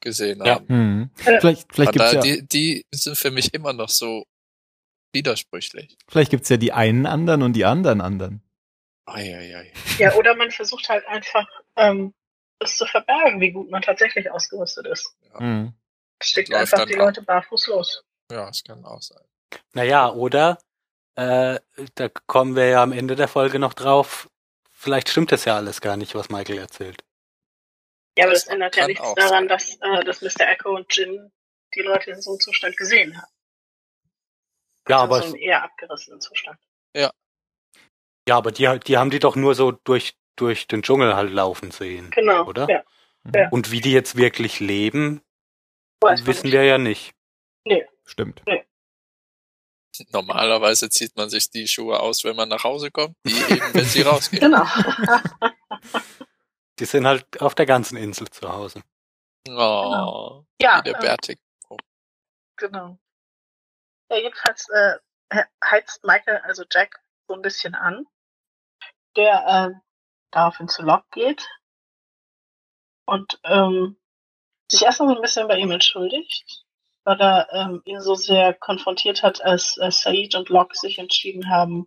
gesehen 0.00 0.42
Ja. 0.44 0.56
haben. 0.56 0.68
Hm. 0.68 1.10
Vielleicht, 1.14 1.72
vielleicht 1.72 1.92
gibt's 1.92 2.10
da, 2.10 2.16
ja, 2.16 2.20
die, 2.20 2.46
die 2.46 2.86
sind 2.92 3.16
für 3.16 3.30
mich 3.30 3.54
immer 3.54 3.72
noch 3.72 3.88
so 3.88 4.26
widersprüchlich. 5.12 5.96
vielleicht 6.08 6.30
gibt's 6.30 6.48
ja 6.48 6.56
die 6.56 6.72
einen 6.72 7.06
anderen 7.06 7.42
und 7.42 7.52
die 7.54 7.64
anderen 7.64 8.00
anderen. 8.00 8.42
Eieiei. 9.06 9.72
Ja, 9.98 10.14
oder 10.16 10.34
man 10.34 10.50
versucht 10.50 10.88
halt 10.88 11.06
einfach, 11.06 11.46
ähm, 11.76 12.12
das 12.58 12.76
zu 12.76 12.86
verbergen, 12.86 13.40
wie 13.40 13.52
gut 13.52 13.70
man 13.70 13.82
tatsächlich 13.82 14.30
ausgerüstet 14.30 14.86
ist. 14.86 15.14
Hm. 15.34 15.72
Schickt 16.22 16.48
Läuft 16.48 16.72
einfach 16.74 16.86
die. 16.86 16.94
Leute 16.94 17.22
barfuß 17.22 17.66
los. 17.68 18.04
Ja, 18.30 18.46
das 18.46 18.64
kann 18.64 18.84
auch 18.84 19.02
sein. 19.02 19.22
Naja, 19.74 20.10
oder 20.12 20.58
äh, 21.14 21.60
da 21.94 22.08
kommen 22.26 22.56
wir 22.56 22.66
ja 22.68 22.82
am 22.82 22.92
Ende 22.92 23.16
der 23.16 23.28
Folge 23.28 23.58
noch 23.58 23.74
drauf. 23.74 24.28
Vielleicht 24.72 25.08
stimmt 25.08 25.32
das 25.32 25.44
ja 25.44 25.56
alles 25.56 25.80
gar 25.80 25.96
nicht, 25.96 26.14
was 26.14 26.28
Michael 26.30 26.58
erzählt. 26.58 27.02
Ja, 28.18 28.24
aber 28.24 28.32
Das 28.32 28.44
das 28.44 28.52
ändert 28.54 28.76
ja 28.76 28.86
nichts 28.86 29.14
daran, 29.14 29.28
sein. 29.28 29.48
dass, 29.48 29.74
äh, 29.80 30.04
dass 30.04 30.22
Mr. 30.22 30.48
Echo 30.48 30.74
und 30.74 30.94
Jin 30.96 31.30
die 31.74 31.82
Leute 31.82 32.10
in 32.12 32.22
so 32.22 32.30
einem 32.32 32.40
Zustand 32.40 32.76
gesehen 32.76 33.16
haben. 33.16 33.30
Ja, 34.88 35.00
Also 35.02 35.04
aber 35.14 35.22
so 35.22 35.26
einem 35.34 35.42
eher 35.42 35.62
abgerissenen 35.62 36.20
Zustand. 36.20 36.58
ja, 36.96 37.10
aber 38.36 38.50
die, 38.52 38.80
die 38.86 38.96
haben 38.98 39.10
die 39.10 39.18
doch 39.18 39.36
nur 39.36 39.54
so 39.54 39.72
durch 39.72 40.16
durch 40.36 40.66
den 40.68 40.82
Dschungel 40.82 41.16
halt 41.16 41.30
laufen 41.32 41.70
sehen, 41.70 42.10
Genau. 42.10 42.44
oder? 42.46 42.68
Ja. 42.68 42.84
Ja. 43.34 43.48
Und 43.50 43.70
wie 43.72 43.80
die 43.80 43.92
jetzt 43.92 44.16
wirklich 44.16 44.60
leben, 44.60 45.20
Weiß 46.00 46.26
wissen 46.26 46.52
wir 46.52 46.62
ja 46.64 46.78
nicht. 46.78 47.12
Stimmt. 48.04 48.42
Normalerweise 50.12 50.90
zieht 50.90 51.16
man 51.16 51.28
sich 51.30 51.50
die 51.50 51.66
Schuhe 51.66 51.98
aus, 52.00 52.22
wenn 52.22 52.36
man 52.36 52.48
nach 52.48 52.62
Hause 52.64 52.90
kommt, 52.90 53.16
die 53.24 53.32
eben, 53.52 53.74
wenn 53.74 53.84
sie 53.84 54.02
rausgehen. 54.02 54.40
Genau. 54.42 54.64
Die 56.78 56.84
sind 56.84 57.06
halt 57.06 57.40
auf 57.40 57.54
der 57.54 57.64
ganzen 57.64 57.96
Insel 57.96 58.28
zu 58.28 58.46
Hause. 58.52 58.82
Oh, 59.48 60.44
ja, 60.60 60.78
wie 60.80 60.82
der 60.84 60.94
ähm, 60.96 61.00
Bärtig. 61.00 61.38
genau. 62.56 62.98
Ja, 64.10 64.16
jedenfalls 64.18 64.68
äh, 64.68 64.98
he- 65.32 65.48
heizt 65.64 66.04
Michael, 66.04 66.36
also 66.44 66.64
Jack, 66.70 67.00
so 67.28 67.34
ein 67.34 67.40
bisschen 67.40 67.74
an, 67.74 68.04
der 69.16 69.44
ähm, 69.48 69.80
daraufhin 70.36 70.68
zu 70.68 70.82
Locke 70.82 71.06
geht 71.12 71.48
und 73.06 73.40
ähm, 73.44 73.96
sich 74.70 74.82
erstmal 74.82 75.08
so 75.08 75.16
ein 75.16 75.22
bisschen 75.22 75.48
bei 75.48 75.58
ihm 75.58 75.70
entschuldigt, 75.70 76.64
weil 77.04 77.20
er 77.20 77.48
ähm, 77.52 77.82
ihn 77.84 78.00
so 78.00 78.14
sehr 78.14 78.52
konfrontiert 78.52 79.22
hat, 79.22 79.42
als, 79.42 79.78
als 79.78 80.02
Said 80.02 80.34
und 80.34 80.48
Locke 80.48 80.76
sich 80.76 80.98
entschieden 80.98 81.48
haben, 81.48 81.86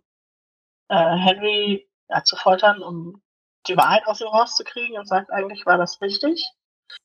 äh, 0.88 1.16
Henry 1.16 1.88
ja, 2.08 2.24
zu 2.24 2.36
foltern, 2.36 2.82
um 2.82 3.22
die 3.68 3.76
Wahrheit 3.76 4.06
aus 4.06 4.20
ihm 4.20 4.28
rauszukriegen 4.28 4.98
und 4.98 5.06
sagt, 5.06 5.30
eigentlich 5.30 5.66
war 5.66 5.78
das 5.78 6.00
richtig. 6.00 6.44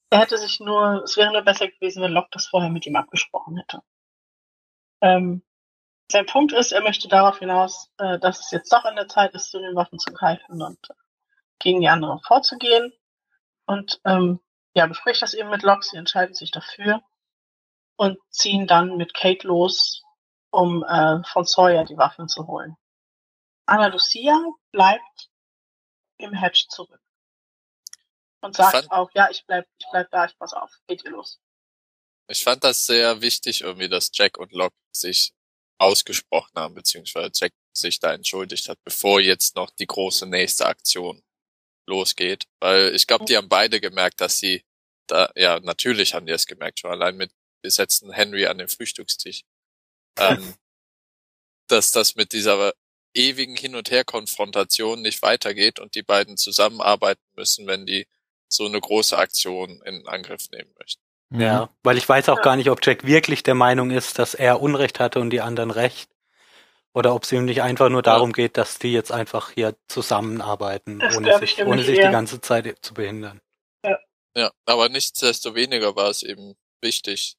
Er 0.10 0.20
hätte 0.22 0.38
sich 0.38 0.60
nur, 0.60 1.04
es 1.04 1.18
wäre 1.18 1.32
nur 1.32 1.42
besser 1.42 1.68
gewesen, 1.68 2.02
wenn 2.02 2.14
Locke 2.14 2.30
das 2.32 2.48
vorher 2.48 2.72
mit 2.72 2.86
ihm 2.86 2.96
abgesprochen 2.96 3.58
hätte. 3.58 3.82
Ähm, 5.02 5.44
sein 6.12 6.26
Punkt 6.26 6.54
ist, 6.54 6.72
er 6.72 6.82
möchte 6.82 7.08
darauf 7.08 7.40
hinaus, 7.40 7.92
äh, 7.98 8.18
dass 8.20 8.40
es 8.40 8.52
jetzt 8.52 8.72
doch 8.72 8.86
an 8.86 8.96
der 8.96 9.08
Zeit 9.08 9.34
ist, 9.34 9.52
zu 9.52 9.60
den 9.60 9.76
Waffen 9.76 10.00
zu 10.00 10.14
greifen 10.14 10.62
und 10.62 10.80
gegen 11.60 11.82
die 11.82 11.90
anderen 11.90 12.20
vorzugehen. 12.22 12.94
Und 13.66 14.00
ähm, 14.06 14.40
ja, 14.74 14.86
bespricht 14.86 15.22
das 15.22 15.34
eben 15.34 15.50
mit 15.50 15.64
Locke, 15.64 15.86
sie 15.86 15.98
entscheiden 15.98 16.36
sich 16.36 16.52
dafür 16.52 17.02
und 17.98 18.20
ziehen 18.30 18.68
dann 18.68 18.98
mit 18.98 19.14
Kate 19.14 19.48
los, 19.48 20.04
um 20.52 20.84
äh, 20.84 21.24
von 21.24 21.46
Sawyer 21.46 21.86
die 21.86 21.98
Waffen 21.98 22.28
zu 22.28 22.46
holen. 22.48 22.76
Anna 23.66 23.88
Lucia 23.88 24.38
bleibt 24.72 25.30
im 26.18 26.34
Hedge 26.34 26.66
zurück. 26.70 27.02
Und 28.42 28.56
sagt 28.56 28.72
Fand- 28.74 28.92
auch, 28.92 29.10
ja, 29.16 29.30
ich 29.32 29.46
bleib, 29.48 29.68
ich 29.80 29.88
bleib 29.90 30.12
da, 30.12 30.26
ich 30.26 30.38
pass 30.38 30.54
auf, 30.54 30.72
geht 30.88 31.04
ihr 31.04 31.12
los. 31.12 31.40
Ich 32.28 32.44
fand 32.44 32.64
das 32.64 32.86
sehr 32.86 33.22
wichtig 33.22 33.62
irgendwie, 33.62 33.90
dass 33.90 34.12
Jack 34.14 34.38
und 34.38 34.52
Locke 34.52 34.76
sich 34.92 35.34
ausgesprochen 35.78 36.54
haben, 36.56 36.76
beziehungsweise 36.76 37.32
Jack 37.34 37.54
sich 37.72 38.00
da 38.00 38.14
entschuldigt 38.14 38.70
hat, 38.70 38.78
bevor 38.84 39.20
jetzt 39.20 39.56
noch 39.56 39.70
die 39.72 39.88
große 39.88 40.26
nächste 40.28 40.66
Aktion 40.66 41.24
losgeht. 41.88 42.46
Weil 42.60 42.94
ich 42.96 43.08
glaube, 43.08 43.26
die 43.26 43.38
haben 43.38 43.50
beide 43.50 43.80
gemerkt, 43.82 44.22
dass 44.22 44.40
sie 44.40 44.64
da, 45.08 45.30
ja, 45.36 45.60
natürlich 45.60 46.14
haben 46.14 46.26
die 46.26 46.34
es 46.34 46.48
gemerkt, 46.48 46.80
schon 46.80 46.92
allein 46.92 47.16
mit 47.18 47.32
besetzten 47.62 48.12
Henry 48.12 48.48
an 48.48 48.58
dem 48.58 48.68
Frühstückstisch. 48.68 49.44
Ähm, 50.20 50.54
dass 51.68 51.92
das 51.92 52.16
mit 52.16 52.32
dieser 52.34 52.74
ewigen 53.14 53.56
Hin- 53.56 53.76
und 53.76 53.90
Her-Konfrontation 53.90 55.02
nicht 55.02 55.22
weitergeht 55.22 55.80
und 55.80 55.96
die 55.96 56.04
beiden 56.04 56.38
zusammenarbeiten 56.38 57.24
müssen, 57.36 57.66
wenn 57.66 57.86
die 57.86 58.08
so 58.48 58.66
eine 58.66 58.80
große 58.80 59.18
Aktion 59.18 59.82
in 59.86 60.08
Angriff 60.08 60.50
nehmen 60.52 60.72
möchten. 60.80 61.02
Ja, 61.34 61.70
weil 61.84 61.98
ich 61.98 62.08
weiß 62.08 62.30
auch 62.30 62.38
Ja. 62.38 62.44
gar 62.44 62.56
nicht, 62.56 62.70
ob 62.70 62.86
Jack 62.86 63.06
wirklich 63.06 63.42
der 63.42 63.56
Meinung 63.56 63.90
ist, 63.90 64.20
dass 64.20 64.36
er 64.36 64.62
Unrecht 64.62 65.00
hatte 65.00 65.20
und 65.20 65.32
die 65.32 65.42
anderen 65.42 65.72
Recht. 65.72 66.10
Oder 66.96 67.14
ob 67.14 67.24
es 67.24 67.32
ihm 67.34 67.44
nicht 67.46 67.62
einfach 67.62 67.90
nur 67.90 68.02
darum 68.02 68.32
geht, 68.32 68.56
dass 68.58 68.80
die 68.80 68.94
jetzt 68.94 69.12
einfach 69.12 69.52
hier 69.52 69.76
zusammenarbeiten, 69.90 71.00
Das 71.00 71.18
ohne 71.18 71.38
sich, 71.40 71.64
ohne 71.66 71.84
sich 71.84 71.98
eher. 72.00 72.08
die 72.08 72.12
ganze 72.14 72.40
Zeit 72.42 72.78
zu 72.82 72.94
behindern. 72.94 73.42
Ja, 74.38 74.52
aber 74.66 74.90
nichtsdestoweniger 74.90 75.96
war 75.96 76.10
es 76.10 76.24
eben 76.24 76.56
wichtig, 76.82 77.36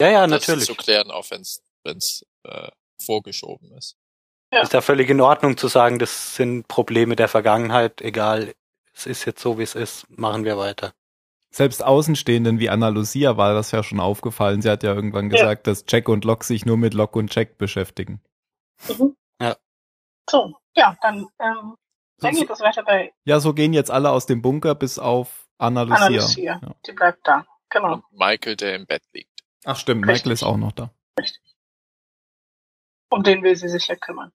Ja, 0.00 0.08
ja, 0.10 0.20
das 0.26 0.30
natürlich. 0.46 0.66
zu 0.66 0.74
klären, 0.74 1.10
auch 1.10 1.30
wenn 1.30 1.42
es 1.42 2.26
äh, 2.44 2.68
vorgeschoben 3.02 3.72
ist. 3.72 3.96
Ja. 4.52 4.62
Ist 4.62 4.72
ja 4.74 4.80
völlig 4.82 5.08
in 5.10 5.20
Ordnung 5.20 5.56
zu 5.56 5.68
sagen, 5.68 5.98
das 5.98 6.36
sind 6.36 6.68
Probleme 6.68 7.16
der 7.16 7.28
Vergangenheit, 7.28 8.00
egal, 8.02 8.54
es 8.94 9.06
ist 9.06 9.24
jetzt 9.24 9.40
so, 9.42 9.58
wie 9.58 9.62
es 9.62 9.74
ist, 9.74 10.04
machen 10.10 10.44
wir 10.44 10.58
weiter. 10.58 10.92
Selbst 11.50 11.82
Außenstehenden 11.84 12.58
wie 12.58 12.68
Anna 12.70 12.88
Lucia 12.88 13.36
war 13.36 13.52
das 13.54 13.70
ja 13.72 13.82
schon 13.82 14.00
aufgefallen. 14.00 14.62
Sie 14.62 14.70
hat 14.70 14.82
ja 14.82 14.94
irgendwann 14.94 15.30
Ja. 15.30 15.36
gesagt, 15.36 15.66
dass 15.66 15.84
Jack 15.88 16.08
und 16.08 16.24
Locke 16.24 16.44
sich 16.46 16.64
nur 16.66 16.76
mit 16.78 16.94
Locke 16.94 17.18
und 17.18 17.34
Jack 17.34 17.58
beschäftigen. 17.58 18.22
Mhm. 18.88 19.16
Ja. 19.40 19.56
So, 20.28 20.54
ja, 20.74 20.96
dann, 21.02 21.28
ähm, 21.38 21.76
dann 22.18 22.34
geht 22.34 22.50
es 22.50 22.60
weiter 22.60 22.82
bei 22.84 23.12
ja, 23.24 23.40
so 23.40 23.52
gehen 23.54 23.72
jetzt 23.72 23.90
alle 23.90 24.10
aus 24.10 24.26
dem 24.26 24.42
Bunker 24.42 24.74
bis 24.74 24.98
auf 24.98 25.48
Anna 25.58 25.82
Lucia. 25.82 26.06
Anna 26.06 26.16
Lucia. 26.16 26.60
Ja. 26.62 26.74
Die 26.86 26.92
bleibt 26.92 27.26
da. 27.26 27.46
Genau. 27.70 27.94
Und 27.94 28.12
Michael, 28.12 28.56
der 28.56 28.76
im 28.76 28.86
Bett 28.86 29.02
liegt. 29.12 29.40
Ach 29.64 29.76
stimmt, 29.76 30.06
Richtig. 30.06 30.24
Michael 30.24 30.32
ist 30.32 30.42
auch 30.42 30.56
noch 30.56 30.72
da. 30.72 30.90
Um 33.10 33.22
den 33.22 33.42
will 33.42 33.54
sie 33.56 33.68
sich 33.68 33.88
ja 33.88 33.96
kümmern. 33.96 34.32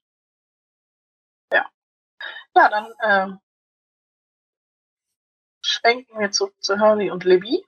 Ja. 1.52 1.66
Ja, 2.56 2.70
dann 2.70 2.94
ähm, 3.04 3.40
schwenken 5.62 6.20
wir 6.20 6.32
zu, 6.32 6.52
zu 6.60 6.80
Hurley 6.80 7.12
und 7.12 7.24
Libby. 7.24 7.64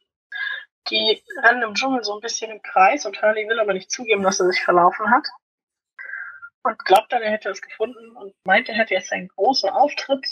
Die 0.89 1.23
rennen 1.43 1.63
im 1.63 1.73
Dschungel 1.73 2.03
so 2.03 2.13
ein 2.13 2.21
bisschen 2.21 2.51
im 2.51 2.61
Kreis 2.61 3.05
und 3.05 3.21
Hurley 3.21 3.47
will 3.47 3.59
aber 3.59 3.73
nicht 3.73 3.91
zugeben, 3.91 4.23
dass 4.23 4.39
er 4.39 4.47
sich 4.47 4.63
verlaufen 4.63 5.09
hat. 5.11 5.27
Und 6.63 6.85
glaubt 6.85 7.11
dann, 7.11 7.21
er 7.21 7.31
hätte 7.31 7.49
es 7.49 7.61
gefunden 7.61 8.15
und 8.15 8.33
meint, 8.43 8.69
er 8.69 8.75
hätte 8.75 8.93
jetzt 8.93 9.11
einen 9.11 9.29
großen 9.29 9.69
Auftritt, 9.69 10.25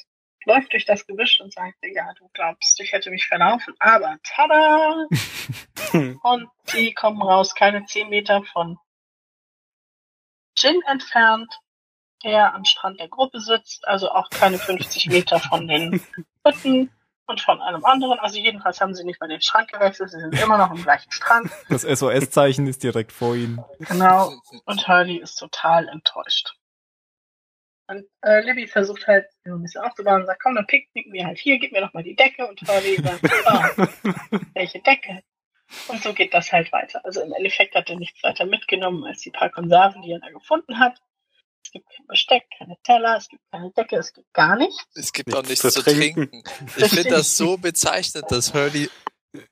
läuft 0.45 0.73
durch 0.73 0.85
das 0.85 1.05
Gebüsch 1.05 1.39
und 1.39 1.53
sagt, 1.53 1.77
ja, 1.81 2.13
du 2.17 2.29
glaubst, 2.33 2.79
ich 2.79 2.91
hätte 2.91 3.09
mich 3.11 3.27
verlaufen, 3.27 3.73
aber 3.79 4.17
tada! 4.23 5.07
Und 6.23 6.49
sie 6.65 6.93
kommen 6.93 7.21
raus, 7.21 7.55
keine 7.55 7.85
zehn 7.85 8.09
Meter 8.09 8.43
von 8.43 8.77
Jin 10.57 10.81
entfernt, 10.87 11.53
der 12.23 12.53
am 12.53 12.65
Strand 12.65 12.99
der 12.99 13.09
Gruppe 13.09 13.39
sitzt, 13.39 13.87
also 13.87 14.09
auch 14.09 14.29
keine 14.29 14.57
50 14.57 15.07
Meter 15.07 15.39
von 15.39 15.67
den 15.67 16.01
Hütten 16.45 16.91
und 17.27 17.41
von 17.41 17.61
einem 17.61 17.85
anderen. 17.85 18.19
Also 18.19 18.39
jedenfalls 18.39 18.81
haben 18.81 18.95
sie 18.95 19.03
nicht 19.03 19.19
mal 19.19 19.27
den 19.27 19.41
Strand 19.41 19.71
gewechselt, 19.71 20.09
sie 20.09 20.19
sind 20.19 20.41
immer 20.41 20.57
noch 20.57 20.71
am 20.71 20.81
gleichen 20.81 21.11
Strand. 21.11 21.51
Das 21.69 21.81
SOS-Zeichen 21.81 22.65
ist 22.67 22.83
direkt 22.83 23.11
vor 23.11 23.35
ihnen. 23.35 23.63
Genau. 23.79 24.31
Und 24.65 24.87
Hurley 24.87 25.17
ist 25.17 25.35
total 25.35 25.87
enttäuscht. 25.89 26.55
Und 27.87 28.05
äh, 28.21 28.41
Libby 28.41 28.67
versucht 28.67 29.07
halt 29.07 29.27
so 29.45 29.53
ein 29.53 29.61
bisschen 29.61 29.81
aufzubauen 29.81 30.21
und 30.21 30.27
sagt, 30.27 30.41
komm, 30.41 30.55
dann 30.55 30.67
picknicken 30.67 31.13
wir 31.13 31.25
halt 31.25 31.37
hier, 31.37 31.57
gib 31.59 31.71
mir 31.71 31.81
doch 31.81 31.93
mal 31.93 32.03
die 32.03 32.15
Decke. 32.15 32.47
Und 32.47 32.61
Hurley 32.67 32.97
sagt, 33.01 33.21
oh, 33.23 34.39
welche 34.53 34.79
Decke? 34.79 35.23
Und 35.87 36.01
so 36.01 36.13
geht 36.13 36.33
das 36.33 36.51
halt 36.51 36.71
weiter. 36.71 37.03
Also 37.03 37.21
im 37.21 37.33
Endeffekt 37.33 37.75
hat 37.75 37.89
er 37.89 37.97
nichts 37.97 38.23
weiter 38.23 38.45
mitgenommen 38.45 39.03
als 39.05 39.21
die 39.21 39.31
paar 39.31 39.49
Konserven, 39.49 40.01
die 40.01 40.11
er 40.11 40.19
da 40.19 40.29
gefunden 40.29 40.79
hat. 40.79 41.01
Es 41.63 41.71
gibt 41.71 41.89
kein 41.95 42.07
Besteck, 42.07 42.43
keine 42.57 42.77
Teller, 42.83 43.17
es 43.17 43.27
gibt 43.27 43.43
keine 43.51 43.71
Decke, 43.71 43.97
es 43.97 44.13
gibt 44.13 44.33
gar 44.33 44.55
nichts. 44.55 44.85
Es 44.95 45.11
gibt 45.11 45.27
Nichts 45.27 45.39
auch 45.39 45.43
nichts 45.47 45.61
zu 45.61 45.69
zu 45.71 45.83
trinken. 45.83 46.29
trinken. 46.29 46.43
Ich 46.77 46.93
finde 46.93 47.09
das 47.09 47.35
so 47.35 47.57
bezeichnet, 47.57 48.25
dass 48.29 48.53
Hurley 48.53 48.89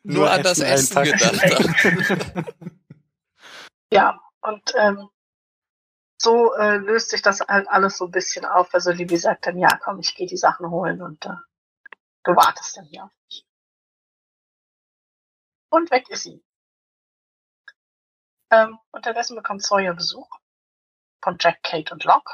nur, 0.03 0.31
an 0.31 0.41
das 0.43 0.59
Essen 0.59 1.03
gedacht 1.03 1.41
hat. 1.43 2.45
Ja, 3.91 4.19
und 4.41 4.73
ähm, 4.77 5.09
so 6.19 6.53
äh, 6.55 6.77
löst 6.77 7.11
sich 7.11 7.21
das 7.21 7.39
halt 7.41 7.67
alles 7.69 7.97
so 7.97 8.05
ein 8.05 8.11
bisschen 8.11 8.43
auf. 8.45 8.73
Also 8.73 8.91
Libby 8.91 9.15
sagt 9.17 9.45
dann, 9.45 9.57
ja, 9.57 9.77
komm, 9.77 9.99
ich 9.99 10.15
gehe 10.15 10.27
die 10.27 10.37
Sachen 10.37 10.69
holen 10.69 11.01
und 11.01 11.25
äh, 11.25 11.35
du 12.23 12.35
wartest 12.35 12.75
dann 12.75 12.85
hier 12.85 13.03
auf 13.05 13.11
mich. 13.27 13.45
Und 15.69 15.91
weg 15.91 16.09
ist 16.09 16.23
sie. 16.23 16.43
Ähm, 18.51 18.77
unterdessen 18.91 19.35
bekommt 19.35 19.63
Sawyer 19.63 19.93
Besuch 19.93 20.29
von 21.25 21.37
Jack, 21.39 21.61
Kate 21.63 21.91
und 21.93 22.03
Locke. 22.05 22.31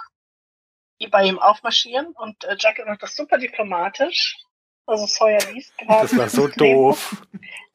die 1.02 1.08
bei 1.08 1.24
ihm 1.24 1.40
aufmarschieren 1.40 2.08
und 2.14 2.44
äh, 2.44 2.56
Jack 2.60 2.78
macht 2.86 3.02
das 3.02 3.16
super 3.16 3.40
diplomatisch. 3.40 4.38
Also 4.86 5.08
Sawyer 5.08 5.40
liest 5.52 5.76
gerade. 5.78 6.02
Das 6.08 6.16
war 6.18 6.30
so 6.30 6.48
doof. 6.48 7.24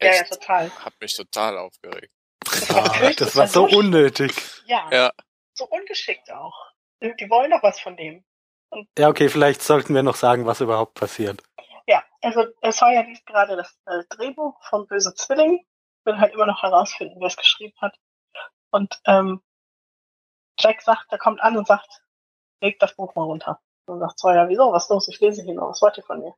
Ja, 0.00 0.14
ja, 0.14 0.22
total. 0.24 0.70
hat 0.84 0.92
mich 1.00 1.16
total 1.16 1.56
aufgeregt. 1.58 2.12
Das 2.44 2.70
war, 2.72 3.02
Ah, 3.02 3.10
das 3.16 3.34
war 3.34 3.46
so 3.48 3.64
unnötig. 3.64 4.32
Ja, 4.66 4.88
Ja, 4.92 5.12
so 5.54 5.66
ungeschickt 5.66 6.30
auch. 6.30 6.54
Die, 7.02 7.28
wollen 7.30 7.50
doch 7.50 7.62
was 7.62 7.80
von 7.80 7.96
dem. 7.96 8.24
Ja, 8.98 9.08
okay, 9.08 9.28
vielleicht 9.28 9.62
sollten 9.62 9.94
wir 9.94 10.02
noch 10.02 10.16
sagen, 10.16 10.44
was 10.46 10.60
überhaupt 10.60 10.94
passiert. 10.94 11.42
Ja, 11.86 12.04
also 12.20 12.44
äh, 12.60 12.72
Sawyer 12.72 13.04
liest 13.04 13.24
gerade 13.26 13.56
das 13.56 13.76
äh, 13.86 14.04
Drehbuch 14.10 14.62
vom 14.68 14.86
Böse 14.86 15.14
Zwilling, 15.14 15.64
will 16.04 16.18
halt 16.18 16.34
immer 16.34 16.46
noch 16.46 16.62
herausfinden, 16.62 17.16
wer 17.18 17.28
es 17.28 17.36
geschrieben 17.36 17.74
hat. 17.80 17.96
Und 18.70 19.00
ähm, 19.06 19.40
Jack 20.58 20.82
sagt, 20.82 21.06
er 21.10 21.18
kommt 21.18 21.40
an 21.40 21.56
und 21.56 21.66
sagt, 21.66 22.02
leg 22.60 22.78
das 22.78 22.94
Buch 22.94 23.14
mal 23.14 23.24
runter. 23.24 23.60
Und 23.86 24.00
sagt 24.00 24.18
Sawyer, 24.18 24.48
wieso, 24.48 24.72
was 24.72 24.84
ist 24.84 24.90
los? 24.90 25.08
Ich 25.08 25.20
lese 25.20 25.42
hier 25.42 25.54
noch, 25.54 25.68
was 25.68 25.82
wollt 25.82 25.96
ihr 25.96 26.02
von 26.02 26.20
mir? 26.20 26.34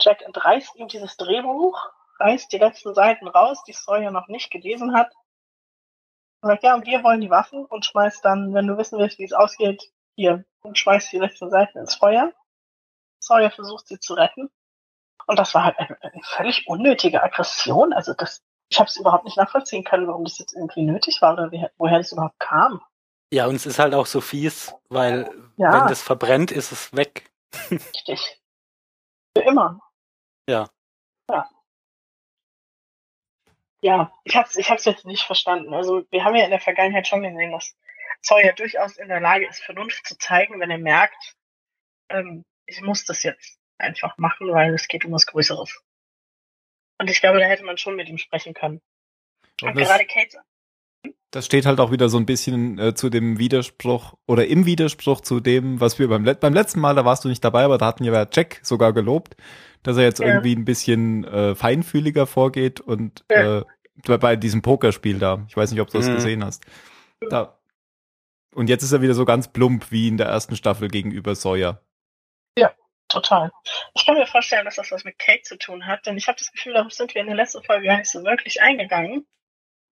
Jack 0.00 0.22
entreißt 0.22 0.76
ihm 0.76 0.88
dieses 0.88 1.16
Drehbuch, 1.16 1.78
reißt 2.18 2.52
die 2.52 2.58
letzten 2.58 2.94
Seiten 2.94 3.28
raus, 3.28 3.62
die 3.64 3.72
Sawyer 3.72 4.10
noch 4.10 4.28
nicht 4.28 4.50
gelesen 4.50 4.94
hat. 4.94 5.12
Und 6.42 6.48
sagt, 6.48 6.62
ja, 6.62 6.74
und 6.74 6.86
wir 6.86 7.02
wollen 7.02 7.20
die 7.20 7.30
Waffen 7.30 7.66
und 7.66 7.84
schmeißt 7.84 8.24
dann, 8.24 8.54
wenn 8.54 8.66
du 8.66 8.78
wissen 8.78 8.98
willst, 8.98 9.18
wie 9.18 9.24
es 9.24 9.34
ausgeht, 9.34 9.92
hier, 10.16 10.44
und 10.62 10.78
schmeißt 10.78 11.12
die 11.12 11.18
letzten 11.18 11.50
Seiten 11.50 11.78
ins 11.78 11.94
Feuer. 11.94 12.32
Sawyer 13.22 13.50
versucht 13.50 13.88
sie 13.88 13.98
zu 13.98 14.14
retten. 14.14 14.50
Und 15.26 15.38
das 15.38 15.54
war 15.54 15.64
halt 15.64 15.78
eine, 15.78 16.02
eine 16.02 16.22
völlig 16.22 16.66
unnötige 16.66 17.22
Aggression. 17.22 17.92
Also 17.92 18.14
das, 18.14 18.42
ich 18.70 18.78
habe 18.78 18.88
es 18.88 18.96
überhaupt 18.96 19.24
nicht 19.24 19.36
nachvollziehen 19.36 19.84
können, 19.84 20.06
warum 20.06 20.24
das 20.24 20.38
jetzt 20.38 20.54
irgendwie 20.54 20.82
nötig 20.82 21.20
war 21.20 21.34
oder 21.34 21.52
wie, 21.52 21.66
woher 21.76 21.98
das 21.98 22.12
überhaupt 22.12 22.38
kam. 22.38 22.82
Ja, 23.32 23.46
und 23.46 23.54
es 23.54 23.66
ist 23.66 23.78
halt 23.78 23.94
auch 23.94 24.06
so 24.06 24.20
fies, 24.20 24.74
weil 24.88 25.30
Ja. 25.56 25.72
wenn 25.72 25.88
das 25.88 26.02
verbrennt, 26.02 26.50
ist 26.50 26.72
es 26.72 26.92
weg. 26.94 27.30
Richtig. 27.70 28.40
Für 29.36 29.44
immer. 29.44 29.80
Ja. 30.48 30.68
Ja. 31.30 31.48
Ja, 33.82 34.12
ich 34.24 34.36
hab's, 34.36 34.56
ich 34.56 34.70
hab's 34.70 34.84
jetzt 34.84 35.06
nicht 35.06 35.22
verstanden. 35.22 35.72
Also 35.72 36.04
wir 36.10 36.24
haben 36.24 36.34
ja 36.36 36.44
in 36.44 36.50
der 36.50 36.60
Vergangenheit 36.60 37.06
schon 37.06 37.22
gesehen, 37.22 37.52
dass 37.52 37.76
Sawyer 38.20 38.52
durchaus 38.52 38.98
in 38.98 39.08
der 39.08 39.20
Lage 39.20 39.46
ist, 39.46 39.62
Vernunft 39.62 40.06
zu 40.06 40.18
zeigen, 40.18 40.60
wenn 40.60 40.70
er 40.70 40.78
merkt, 40.78 41.36
ähm, 42.10 42.44
ich 42.66 42.80
muss 42.82 43.04
das 43.04 43.22
jetzt 43.22 43.58
einfach 43.78 44.18
machen, 44.18 44.52
weil 44.52 44.74
es 44.74 44.88
geht 44.88 45.04
um 45.04 45.12
was 45.12 45.26
Größeres. 45.26 45.82
Und 46.98 47.08
ich 47.08 47.20
glaube, 47.20 47.38
da 47.38 47.46
hätte 47.46 47.64
man 47.64 47.78
schon 47.78 47.96
mit 47.96 48.08
ihm 48.08 48.18
sprechen 48.18 48.52
können. 48.52 48.82
Und 49.62 49.68
Und 49.70 49.76
gerade 49.76 50.04
Kate, 50.04 50.42
das 51.30 51.46
steht 51.46 51.66
halt 51.66 51.78
auch 51.80 51.92
wieder 51.92 52.08
so 52.08 52.18
ein 52.18 52.26
bisschen 52.26 52.78
äh, 52.78 52.94
zu 52.94 53.08
dem 53.10 53.38
Widerspruch 53.38 54.14
oder 54.26 54.46
im 54.46 54.66
Widerspruch 54.66 55.20
zu 55.20 55.40
dem, 55.40 55.80
was 55.80 55.98
wir 55.98 56.08
beim, 56.08 56.24
Let 56.24 56.40
beim 56.40 56.54
letzten 56.54 56.80
Mal, 56.80 56.94
da 56.94 57.04
warst 57.04 57.24
du 57.24 57.28
nicht 57.28 57.44
dabei, 57.44 57.64
aber 57.64 57.78
da 57.78 57.86
hatten 57.86 58.04
wir 58.04 58.12
ja 58.12 58.26
Jack 58.32 58.60
sogar 58.62 58.92
gelobt, 58.92 59.36
dass 59.82 59.96
er 59.96 60.02
jetzt 60.04 60.18
Ja. 60.20 60.26
irgendwie 60.26 60.54
ein 60.56 60.64
bisschen 60.64 61.24
äh, 61.24 61.54
feinfühliger 61.54 62.26
vorgeht 62.26 62.80
und 62.80 63.24
Ja. 63.30 63.58
äh, 63.60 63.64
bei- 64.18 64.36
diesem 64.36 64.62
Pokerspiel 64.62 65.18
da, 65.18 65.44
ich 65.48 65.56
weiß 65.56 65.70
nicht, 65.70 65.80
ob 65.80 65.90
du 65.90 65.98
das 65.98 66.08
Mhm. 66.08 66.14
gesehen 66.14 66.44
hast. 66.44 66.64
Da. 67.28 67.58
Und 68.54 68.68
jetzt 68.68 68.82
ist 68.82 68.92
er 68.92 69.02
wieder 69.02 69.14
so 69.14 69.24
ganz 69.24 69.48
plump 69.48 69.90
wie 69.92 70.08
in 70.08 70.16
der 70.16 70.26
ersten 70.26 70.56
Staffel 70.56 70.88
gegenüber 70.88 71.34
Sawyer. 71.34 71.80
Total. 73.12 73.50
Ich 73.96 74.06
kann 74.06 74.14
mir 74.14 74.24
vorstellen, 74.28 74.64
dass 74.64 74.76
das 74.76 74.92
was 74.92 75.02
mit 75.02 75.18
Kate 75.18 75.42
zu 75.42 75.58
tun 75.58 75.84
hat, 75.88 76.06
denn 76.06 76.16
ich 76.16 76.28
habe 76.28 76.38
das 76.38 76.52
Gefühl, 76.52 76.74
darauf 76.74 76.92
sind 76.92 77.12
wir 77.12 77.20
in 77.20 77.26
der 77.26 77.34
letzten 77.34 77.60
Folge 77.64 77.86
gar 77.86 77.98
nicht 77.98 78.08
so 78.08 78.22
wirklich 78.22 78.62
eingegangen. 78.62 79.26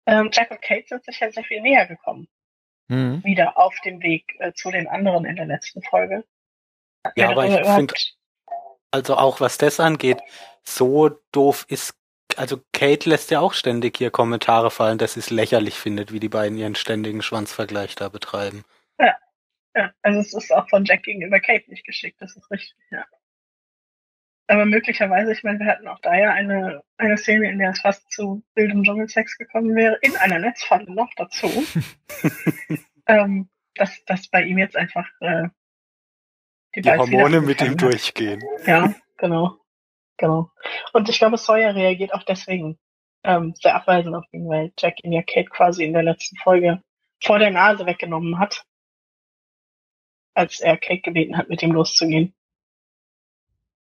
Ähm, 0.09 0.30
Jack 0.32 0.50
und 0.50 0.62
Kate 0.62 0.86
sind 0.88 1.04
sich 1.04 1.20
ja 1.20 1.30
sehr 1.30 1.44
viel 1.44 1.61
näher 1.61 1.86
gekommen, 1.86 2.28
Mhm. 2.88 3.22
wieder 3.22 3.59
auf 3.59 3.74
dem 3.84 4.02
Weg 4.02 4.34
äh, 4.38 4.52
zu 4.54 4.70
den 4.70 4.88
anderen 4.88 5.24
in 5.24 5.36
der 5.36 5.46
letzten 5.46 5.82
Folge. 5.82 6.24
Ja, 7.16 7.30
aber 7.30 7.46
er 7.46 7.61
ich 7.61 7.68
finde, 7.68 7.94
also 8.90 9.16
auch 9.16 9.40
was 9.40 9.59
das 9.59 9.78
angeht, 9.78 10.20
so 10.64 11.11
doof 11.32 11.66
ist, 11.68 11.94
also 12.36 12.61
Kate 12.72 13.09
lässt 13.09 13.30
ja 13.30 13.40
auch 13.40 13.52
ständig 13.52 13.98
hier 13.98 14.11
Kommentare 14.11 14.70
fallen, 14.70 14.98
dass 14.98 15.14
sie 15.14 15.20
es 15.20 15.30
lächerlich 15.30 15.74
findet, 15.74 16.12
wie 16.12 16.20
die 16.20 16.28
beiden 16.28 16.56
ihren 16.59 16.74
ständigen 16.74 17.22
Schwanzvergleich 17.22 17.94
da 17.94 18.09
betreiben. 18.09 18.64
Ja, 19.74 19.92
also 20.02 20.18
es 20.18 20.34
ist 20.34 20.52
auch 20.52 20.68
von 20.68 20.84
Jack 20.84 21.04
gegenüber 21.04 21.38
Kate 21.38 21.70
nicht 21.70 21.84
geschickt, 21.84 22.20
das 22.20 22.34
ist 22.34 22.50
richtig, 22.50 22.76
ja. 22.90 23.04
Aber 24.49 24.64
möglicherweise, 24.64 25.32
ich 25.32 25.44
meine, 25.44 25.59
wir 25.59 25.66
hatten 25.66 25.86
auch 25.88 26.01
da 26.01 26.16
ja 26.16 26.32
eine, 26.32 26.82
eine 26.96 27.18
Szene, 27.18 27.51
in 27.51 27.59
der 27.59 27.70
es 27.70 27.80
fast 27.80 28.11
zu 28.11 28.42
wildem 28.55 28.82
Dschungelsex 28.82 29.36
gekommen 29.36 29.76
wäre, 29.76 29.99
in 30.01 30.16
einer 30.16 30.38
Netzfalle 30.38 30.90
noch 30.90 31.11
dazu. 31.16 31.49
ähm, 33.07 33.51
dass, 33.74 34.03
dass 34.07 34.28
bei 34.28 34.42
ihm 34.42 34.57
jetzt 34.57 34.74
einfach 34.74 35.07
äh, 35.20 35.49
Die 36.74 36.80
Balls 36.80 36.99
Hormone 36.99 37.42
mit 37.42 37.61
ihm 37.61 37.72
hat. 37.72 37.82
durchgehen. 37.82 38.42
Ja, 38.64 38.94
genau. 39.18 39.59
Genau. 40.16 40.51
Und 40.94 41.09
ich 41.11 41.18
glaube, 41.18 41.36
Sawyer 41.36 41.74
reagiert 41.74 42.14
auch 42.14 42.24
deswegen 42.24 42.78
ähm, 43.24 43.55
sehr 43.55 43.74
abweisend 43.74 44.14
auf 44.16 44.24
ihn, 44.32 44.49
weil 44.49 44.72
Jack 44.78 45.05
ihn 45.05 45.12
ja 45.12 45.22
Kate 45.22 45.51
quasi 45.51 45.84
in 45.84 45.92
der 45.92 46.03
letzten 46.03 46.36
Folge 46.38 46.82
vor 47.22 47.38
der 47.38 47.51
Nase 47.51 47.84
weggenommen 47.84 48.38
hat, 48.38 48.64
als 50.34 50.61
er 50.61 50.78
Kate 50.78 51.03
gebeten 51.03 51.36
hat, 51.36 51.49
mit 51.49 51.62
ihm 51.62 51.72
loszugehen. 51.72 52.34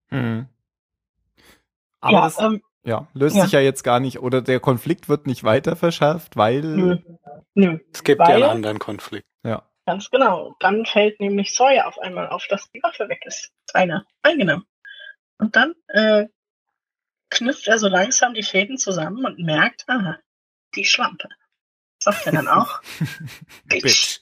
Mhm. 0.10 0.48
Aber 2.00 2.14
ja, 2.14 2.22
das 2.22 2.40
ähm, 2.40 2.62
ja, 2.84 3.08
löst 3.14 3.36
ja. 3.36 3.44
sich 3.44 3.52
ja 3.52 3.60
jetzt 3.60 3.84
gar 3.84 4.00
nicht, 4.00 4.20
oder 4.20 4.42
der 4.42 4.60
Konflikt 4.60 5.10
wird 5.10 5.28
nicht 5.28 5.44
weiter 5.44 5.76
verschärft, 5.76 6.38
weil 6.38 6.62
nö. 6.62 6.98
Nö, 7.54 7.80
Es 7.94 8.04
gibt 8.04 8.20
ja 8.22 8.28
Weil- 8.28 8.36
einen 8.44 8.52
anderen 8.52 8.80
Konflikt. 8.80 9.28
ja. 9.44 9.64
ganz 9.86 10.10
genau. 10.12 10.56
Dann 10.60 10.86
fällt 10.86 11.20
nämlich 11.20 11.56
Sawyer 11.56 11.88
auf 11.88 11.98
einmal 12.00 12.28
auf, 12.30 12.46
dass 12.50 12.70
die 12.72 12.84
Waffe 12.84 13.10
weg 13.10 13.22
ist. 13.26 13.52
Seine 13.72 14.06
eigene. 14.22 14.64
Und 15.40 15.56
dann 15.56 15.74
äh, 15.88 16.28
knüpft 17.30 17.68
er 17.68 17.80
so 17.80 17.88
langsam 17.88 18.34
die 18.34 18.44
Fäden 18.44 18.78
zusammen 18.78 19.26
und 19.26 19.40
merkt, 19.40 19.86
aha, 19.88 20.18
die 20.76 20.86
Schlampe. 20.86 21.30
Sagt 22.00 22.26
er 22.28 22.32
dann 22.34 22.48
auch. 22.48 22.82
Bitch. 23.66 24.20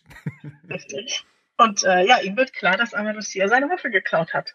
Richtig. 0.69 1.25
Und 1.57 1.83
äh, 1.83 2.05
ja, 2.05 2.19
ihm 2.19 2.37
wird 2.37 2.53
klar, 2.53 2.77
dass 2.77 2.93
Amalucia 2.93 3.47
seine 3.47 3.69
Waffe 3.69 3.89
geklaut 3.89 4.33
hat. 4.33 4.53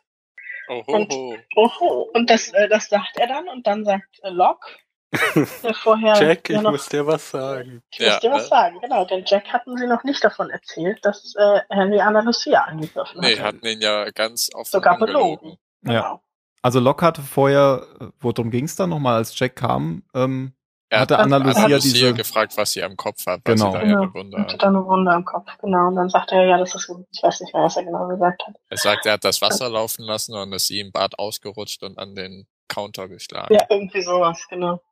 Oho. 0.70 1.36
Oho. 1.56 2.10
Und 2.14 2.30
das, 2.30 2.48
äh, 2.52 2.68
das 2.68 2.88
sagt 2.88 3.16
er 3.16 3.26
dann 3.26 3.48
und 3.48 3.66
dann 3.66 3.84
sagt 3.84 4.20
äh, 4.22 4.30
Locke, 4.30 4.66
vorher 5.82 6.14
Jack, 6.20 6.48
ja 6.48 6.56
ich 6.56 6.62
noch, 6.62 6.70
muss 6.70 6.88
dir 6.88 7.06
was 7.06 7.30
sagen. 7.30 7.82
ich 7.92 8.00
muss 8.00 8.20
dir 8.20 8.28
Ja, 8.28 8.34
was 8.36 8.42
ne? 8.44 8.48
sagen, 8.48 8.80
genau, 8.80 9.04
denn 9.04 9.24
Jack 9.26 9.48
hatten 9.52 9.76
sie 9.76 9.86
noch 9.86 10.04
nicht 10.04 10.22
davon 10.22 10.50
erzählt, 10.50 11.04
dass 11.04 11.34
äh, 11.36 11.60
Henry 11.68 12.00
Andalusia 12.00 12.62
angegriffen 12.62 13.20
Nee, 13.20 13.32
hatte. 13.32 13.42
hatten 13.42 13.66
ihn 13.66 13.80
ja 13.80 14.08
ganz 14.12 14.50
offen 14.54 14.70
Sogar 14.70 14.94
angelogen. 14.94 15.38
belogen. 15.40 15.58
Ja. 15.82 16.00
Genau. 16.02 16.22
Also 16.62 16.78
Locke 16.78 17.04
hatte 17.06 17.22
vorher, 17.22 17.86
äh, 18.00 18.06
worum 18.20 18.50
ging 18.50 18.66
es 18.66 18.76
da 18.76 18.86
nochmal, 18.86 19.16
als 19.16 19.36
Jack 19.38 19.56
kam, 19.56 20.04
ähm, 20.14 20.52
Er 20.91 21.01
hatte 21.01 21.18
hat 21.18 21.24
Anna 21.26 21.38
Lucia 21.38 21.66
Lucia 21.76 21.78
diese, 21.78 22.14
gefragt, 22.14 22.57
was 22.57 22.72
sie 22.72 22.82
am 22.82 22.97
Kopf 22.97 23.26
hat, 23.26 23.43
was 23.47 23.61
Genau. 23.61 23.72
sie 23.72 23.78
da 23.78 23.84
Genau. 23.84 23.95
ja 24.01 24.01
Und 24.01 24.12
bewundert. 24.12 24.53
hat 24.55 24.62
dann 24.62 24.76
eine 24.76 24.86
Wunde 24.86 25.12
am 25.12 25.24
Kopf, 25.24 25.51
genau. 25.61 25.88
Und 25.88 25.97
dann 25.97 26.11
sagt 26.11 26.32
er, 26.32 26.45
ja, 26.47 26.59
das 26.59 26.74
ist, 26.74 26.91
ich 27.12 27.22
weiß 27.22 27.41
nicht 27.41 27.55
mehr, 27.55 27.64
was 27.64 27.76
er 27.76 27.84
genau 27.84 28.09
gesagt 28.09 28.47
hat. 28.47 28.57
Er 28.68 28.76
sagt, 28.78 29.07
er 29.07 29.14
hat 29.14 29.24
das 29.24 29.41
Wasser 29.43 29.68
laufen 29.70 30.03
lassen 30.05 30.34
und 30.34 30.53
ist 30.53 30.70
ihm 30.70 30.88
im 30.88 30.93
Bad 30.93 31.18
ausgerutscht 31.18 31.82
und 31.84 31.99
an 31.99 32.14
den 32.16 32.47
Counter 32.68 33.09
geschlagen. 33.09 33.55
Ja, 33.55 33.66
irgendwie 33.70 34.03
sowas, 34.03 34.47
genau. 34.49 34.82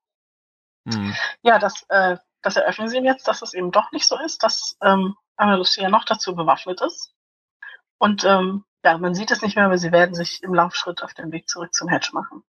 Hm. 0.88 1.14
Ja, 1.42 1.58
das, 1.58 1.84
äh, 1.88 2.16
das 2.42 2.56
eröffnen 2.56 2.88
sie 2.88 2.98
ihm 2.98 3.04
jetzt, 3.04 3.28
dass 3.28 3.42
es 3.42 3.54
eben 3.54 3.72
doch 3.72 3.92
nicht 3.92 4.06
so 4.06 4.18
ist, 4.18 4.42
dass 4.44 4.76
ähm, 4.82 5.16
Anna 5.36 5.56
Lucia 5.56 5.88
noch 5.90 6.04
dazu 6.04 6.34
bewaffnet 6.34 6.80
ist. 6.80 7.12
Und 7.98 8.24
ähm, 8.24 8.64
ja, 8.84 8.98
man 8.98 9.14
sieht 9.14 9.30
es 9.32 9.42
nicht 9.42 9.56
mehr, 9.56 9.66
aber 9.66 9.78
sie 9.78 9.92
werden 9.92 10.14
sich 10.14 10.42
im 10.42 10.54
Laufschritt 10.54 11.02
auf 11.02 11.14
den 11.14 11.32
Weg 11.32 11.48
zurück 11.48 11.74
zum 11.74 11.88
Hedge 11.88 12.10
machen. 12.12 12.42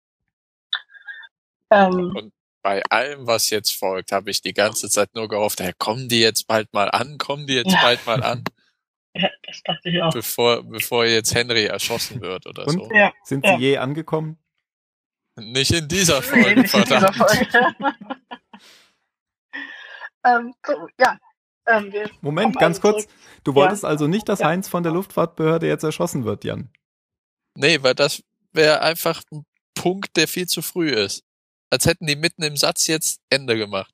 Ähm, 1.72 2.16
Und 2.16 2.34
bei 2.62 2.84
allem, 2.89 3.26
was 3.28 3.49
jetzt 3.49 3.72
folgt, 3.78 4.12
habe 4.12 4.30
ich 4.32 4.41
die 4.41 4.53
ganze 4.53 4.89
Zeit 4.89 5.14
nur 5.16 5.28
gehofft, 5.30 5.60
hey, 5.62 5.74
kommen 5.78 6.10
die 6.10 6.20
jetzt 6.22 6.47
bald 6.47 6.72
mal 6.74 6.89
an, 6.91 7.18
kommen 7.18 7.47
die 7.47 7.53
jetzt 7.55 7.72
Ja. 7.74 7.82
bald 7.82 8.05
mal 8.05 8.22
an, 8.24 8.43
ja, 9.16 9.30
das 9.43 9.62
dachte 9.64 9.89
ich 9.89 10.01
auch. 10.01 10.14
bevor, 10.14 10.64
bevor 10.64 11.05
jetzt 11.05 11.34
Henry 11.34 11.66
erschossen 11.66 12.22
wird 12.22 12.45
oder 12.47 12.68
Und? 12.68 12.74
so. 12.86 12.91
Ja, 12.93 13.14
sind 13.24 13.45
Ja. 13.45 13.55
sie 13.57 13.64
je 13.64 13.78
angekommen? 13.78 14.38
Nicht 15.38 15.72
in 15.72 15.88
dieser 15.88 16.20
nee, 16.20 16.26
Folge, 16.26 16.62
nicht 16.62 16.74
in 16.74 16.84
dieser 16.84 16.99
verdammt. 17.14 17.16
Folge. 17.16 17.47
ähm, 20.26 20.53
so, 20.66 20.88
ja. 20.99 21.18
Ähm, 21.68 21.91
wir 21.93 22.10
Moment, 22.22 22.57
ganz 22.57 22.82
kurz. 22.82 23.03
zurück. 23.03 23.16
Du 23.43 23.55
wolltest 23.55 23.86
also 23.86 24.07
nicht, 24.07 24.28
dass 24.28 24.39
Ja. 24.39 24.47
Heinz 24.47 24.68
von 24.68 24.84
der 24.84 24.91
Luftfahrtbehörde 24.91 25.68
jetzt 25.68 25.84
erschossen 25.84 26.26
wird, 26.26 26.43
Jan. 26.43 26.70
Nee, 27.55 27.82
weil 27.84 27.95
das 27.95 28.24
wäre 28.51 28.82
einfach 28.82 29.22
ein 29.32 29.45
Punkt, 29.76 30.18
der 30.18 30.28
viel 30.28 30.47
zu 30.47 30.62
früh 30.62 30.89
ist. 30.89 31.24
Als 31.70 31.86
hätten 31.86 32.07
die 32.07 32.15
mitten 32.15 32.43
im 32.43 32.57
Satz 32.57 32.88
jetzt 32.88 33.22
Ende 33.30 33.57
gemacht. 33.57 33.93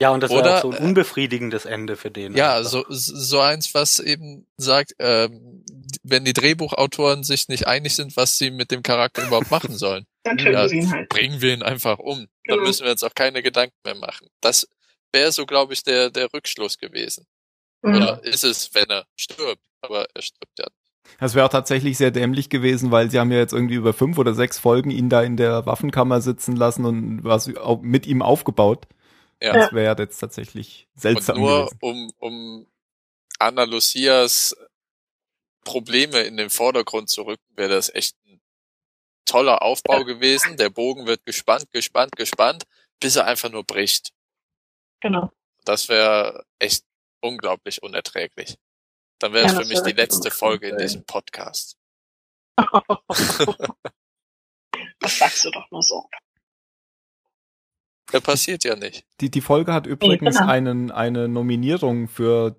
Ja, 0.00 0.10
und 0.10 0.20
das 0.22 0.30
war 0.30 0.38
Oder, 0.42 0.58
auch 0.58 0.62
so 0.62 0.70
ein 0.70 0.76
äh, 0.76 0.80
unbefriedigendes 0.86 1.64
Ende 1.64 1.96
für 1.96 2.08
den. 2.12 2.36
Ja, 2.36 2.58
einfach. 2.58 2.70
so, 2.70 2.84
so 2.88 3.40
eins, 3.40 3.74
was 3.74 3.98
eben 3.98 4.46
sagt, 4.56 4.92
ähm, 5.00 5.64
wenn 6.04 6.24
die 6.24 6.34
Drehbuchautoren 6.34 7.24
sich 7.24 7.48
nicht 7.48 7.66
einig 7.66 7.96
sind, 7.96 8.16
was 8.16 8.38
sie 8.38 8.52
mit 8.52 8.70
dem 8.70 8.84
Charakter 8.84 9.26
überhaupt 9.26 9.50
machen 9.50 9.76
sollen, 9.76 10.06
Dann 10.22 10.38
Ja, 10.38 10.68
halt. 10.68 11.08
bringen 11.08 11.40
wir 11.40 11.52
ihn 11.52 11.64
einfach 11.64 11.98
um. 11.98 12.18
Dann 12.18 12.28
Genau. 12.58 12.62
müssen 12.62 12.84
wir 12.84 12.92
uns 12.92 13.02
auch 13.02 13.14
keine 13.14 13.42
Gedanken 13.42 13.74
mehr 13.84 13.96
machen. 13.96 14.28
Das 14.40 14.68
wäre 15.10 15.32
so, 15.32 15.46
glaube 15.46 15.72
ich, 15.72 15.82
der, 15.82 16.10
der 16.10 16.32
Rückschluss 16.32 16.78
gewesen. 16.78 17.26
Mhm. 17.82 17.96
Oder 17.96 18.22
ist 18.22 18.44
es, 18.44 18.72
wenn 18.74 18.88
er 18.90 19.04
stirbt? 19.16 19.62
Aber 19.80 20.06
er 20.14 20.22
stirbt 20.22 20.58
ja. 20.60 20.66
Das 21.18 21.34
wäre 21.34 21.46
auch 21.46 21.50
tatsächlich 21.50 21.96
sehr 21.96 22.10
dämlich 22.10 22.50
gewesen, 22.50 22.90
weil 22.90 23.10
sie 23.10 23.18
haben 23.18 23.32
ja 23.32 23.38
jetzt 23.38 23.52
irgendwie 23.52 23.74
über 23.74 23.92
fünf 23.92 24.18
oder 24.18 24.34
sechs 24.34 24.58
Folgen 24.58 24.90
ihn 24.90 25.08
da 25.08 25.22
in 25.22 25.36
der 25.36 25.66
Waffenkammer 25.66 26.20
sitzen 26.20 26.56
lassen 26.56 26.84
und 26.84 27.24
was 27.24 27.50
mit 27.82 28.06
ihm 28.06 28.22
aufgebaut. 28.22 28.86
Ja. 29.40 29.52
Das 29.52 29.72
wäre 29.72 29.96
jetzt 29.98 30.18
tatsächlich 30.18 30.88
Und 30.94 31.00
seltsam 31.00 31.38
nur 31.38 31.66
gewesen. 31.66 31.78
um, 31.80 32.12
um 32.18 32.66
Anna 33.38 33.64
Lucias 33.64 34.56
Probleme 35.64 36.20
in 36.20 36.36
den 36.36 36.50
Vordergrund 36.50 37.08
zu 37.10 37.22
rücken, 37.22 37.44
wäre 37.54 37.70
das 37.70 37.94
echt 37.94 38.16
ein 38.26 38.40
toller 39.26 39.62
Aufbau 39.62 40.04
gewesen. 40.04 40.56
Der 40.56 40.70
Bogen 40.70 41.06
wird 41.06 41.24
gespannt, 41.24 41.70
gespannt, 41.72 42.16
gespannt, 42.16 42.64
bis 43.00 43.16
er 43.16 43.26
einfach 43.26 43.50
nur 43.50 43.64
bricht. 43.64 44.12
Genau. 45.00 45.30
Das 45.64 45.88
wäre 45.88 46.44
echt 46.58 46.84
unglaublich 47.20 47.82
unerträglich. 47.82 48.56
Dann 49.18 49.32
wäre 49.32 49.44
Ja, 49.44 49.48
es 49.48 49.52
für 49.54 49.60
das 49.60 49.68
mich 49.68 49.82
die 49.82 49.92
letzte 50.00 50.30
Folge 50.30 50.68
in 50.68 50.78
diesem 50.78 51.04
Podcast. 51.04 51.76
das 55.00 55.18
sagst 55.18 55.44
du 55.44 55.50
doch 55.50 55.70
nur 55.70 55.82
so. 55.82 56.04
Der 58.12 58.20
passiert 58.20 58.64
ja 58.64 58.74
nicht. 58.76 59.04
Die, 59.20 59.30
die 59.30 59.40
Folge 59.40 59.72
hat 59.72 59.86
übrigens 59.86 60.38
genau. 60.38 60.50
einen, 60.50 60.90
eine 60.90 61.28
Nominierung 61.28 62.08
für, 62.08 62.56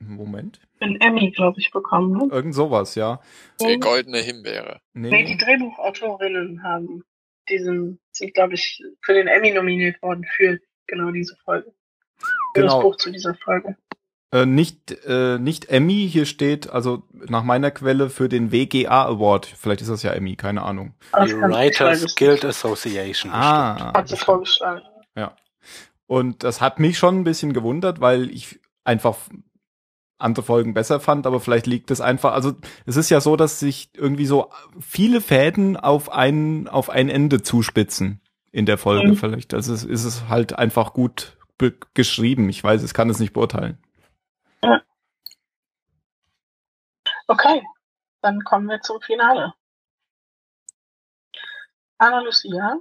Moment, 0.00 0.60
Ein 0.80 1.00
Emmy, 1.00 1.30
glaube 1.30 1.60
ich, 1.60 1.70
bekommen, 1.70 2.12
ne? 2.18 2.28
irgend 2.34 2.54
sowas, 2.54 2.94
ja. 2.94 3.20
Für 3.60 3.76
Mhm. 3.76 3.80
goldene 3.80 4.18
Himbeere. 4.18 4.80
Nee, 4.94 5.10
Nee, 5.10 5.24
die 5.24 5.36
Drehbuchautorinnen 5.36 6.62
haben 6.62 7.04
diesen, 7.48 8.00
sind, 8.12 8.34
glaube 8.34 8.54
ich, 8.54 8.82
für 9.02 9.14
den 9.14 9.26
Emmy 9.28 9.52
nominiert 9.52 10.00
worden 10.02 10.24
für 10.36 10.58
genau 10.86 11.10
diese 11.10 11.36
Folge. 11.44 11.72
Für 12.18 12.26
Genau. 12.54 12.74
das 12.74 12.82
Buch 12.82 12.96
zu 12.96 13.10
dieser 13.10 13.34
Folge. 13.36 13.76
Äh, 14.30 14.44
nicht, 14.44 14.92
äh, 15.06 15.38
nicht 15.38 15.70
Emmy, 15.70 16.06
hier 16.10 16.26
steht, 16.26 16.68
also 16.68 17.02
nach 17.28 17.42
meiner 17.44 17.70
Quelle 17.70 18.10
für 18.10 18.28
den 18.28 18.52
WGA 18.52 19.06
Award. 19.06 19.46
Vielleicht 19.46 19.80
ist 19.80 19.88
das 19.90 20.02
ja 20.02 20.12
Emmy, 20.12 20.36
keine 20.36 20.62
Ahnung. 20.62 20.92
Aber 21.12 21.24
Die 21.24 21.32
Writers 21.34 22.14
Guild. 22.14 22.44
Association. 22.44 23.32
bestimmt. 23.32 23.34
Ah, 23.34 23.92
Hat 23.94 24.08
sie 24.08 24.16
vorgeschlagen. 24.18 24.82
und 26.06 26.42
das 26.42 26.60
hat 26.62 26.78
mich 26.80 26.96
schon 26.98 27.20
ein 27.20 27.24
bisschen 27.24 27.52
gewundert, 27.52 28.00
weil 28.00 28.30
ich 28.30 28.60
einfach 28.84 29.16
andere 30.18 30.44
Folgen 30.44 30.74
besser 30.74 31.00
fand, 31.00 31.26
aber 31.26 31.38
vielleicht 31.38 31.66
liegt 31.66 31.90
es 31.90 32.00
einfach, 32.00 32.32
also 32.32 32.52
es 32.86 32.96
ist 32.96 33.08
ja 33.10 33.20
so, 33.20 33.36
dass 33.36 33.60
sich 33.60 33.90
irgendwie 33.94 34.26
so 34.26 34.50
viele 34.80 35.20
Fäden 35.20 35.76
auf 35.76 36.10
ein, 36.10 36.66
auf 36.66 36.90
ein 36.90 37.08
Ende 37.08 37.42
zuspitzen 37.42 38.20
in 38.50 38.66
der 38.66 38.78
Folge 38.78 39.08
Mhm. 39.12 39.16
vielleicht. 39.16 39.54
Also 39.54 39.72
es 39.74 39.84
ist 39.84 40.04
es 40.04 40.28
halt 40.28 40.58
einfach 40.58 40.92
gut 40.92 41.36
be- 41.58 41.74
geschrieben. 41.94 42.48
Ich 42.48 42.64
weiß, 42.64 42.82
ich 42.82 42.94
kann 42.94 43.10
es 43.10 43.20
nicht 43.20 43.32
beurteilen. 43.32 43.78
Okay, 47.26 47.62
dann 48.22 48.42
kommen 48.44 48.68
wir 48.68 48.80
zum 48.80 49.00
Finale. 49.00 49.52
Anna 51.98 52.20
Lucia 52.20 52.78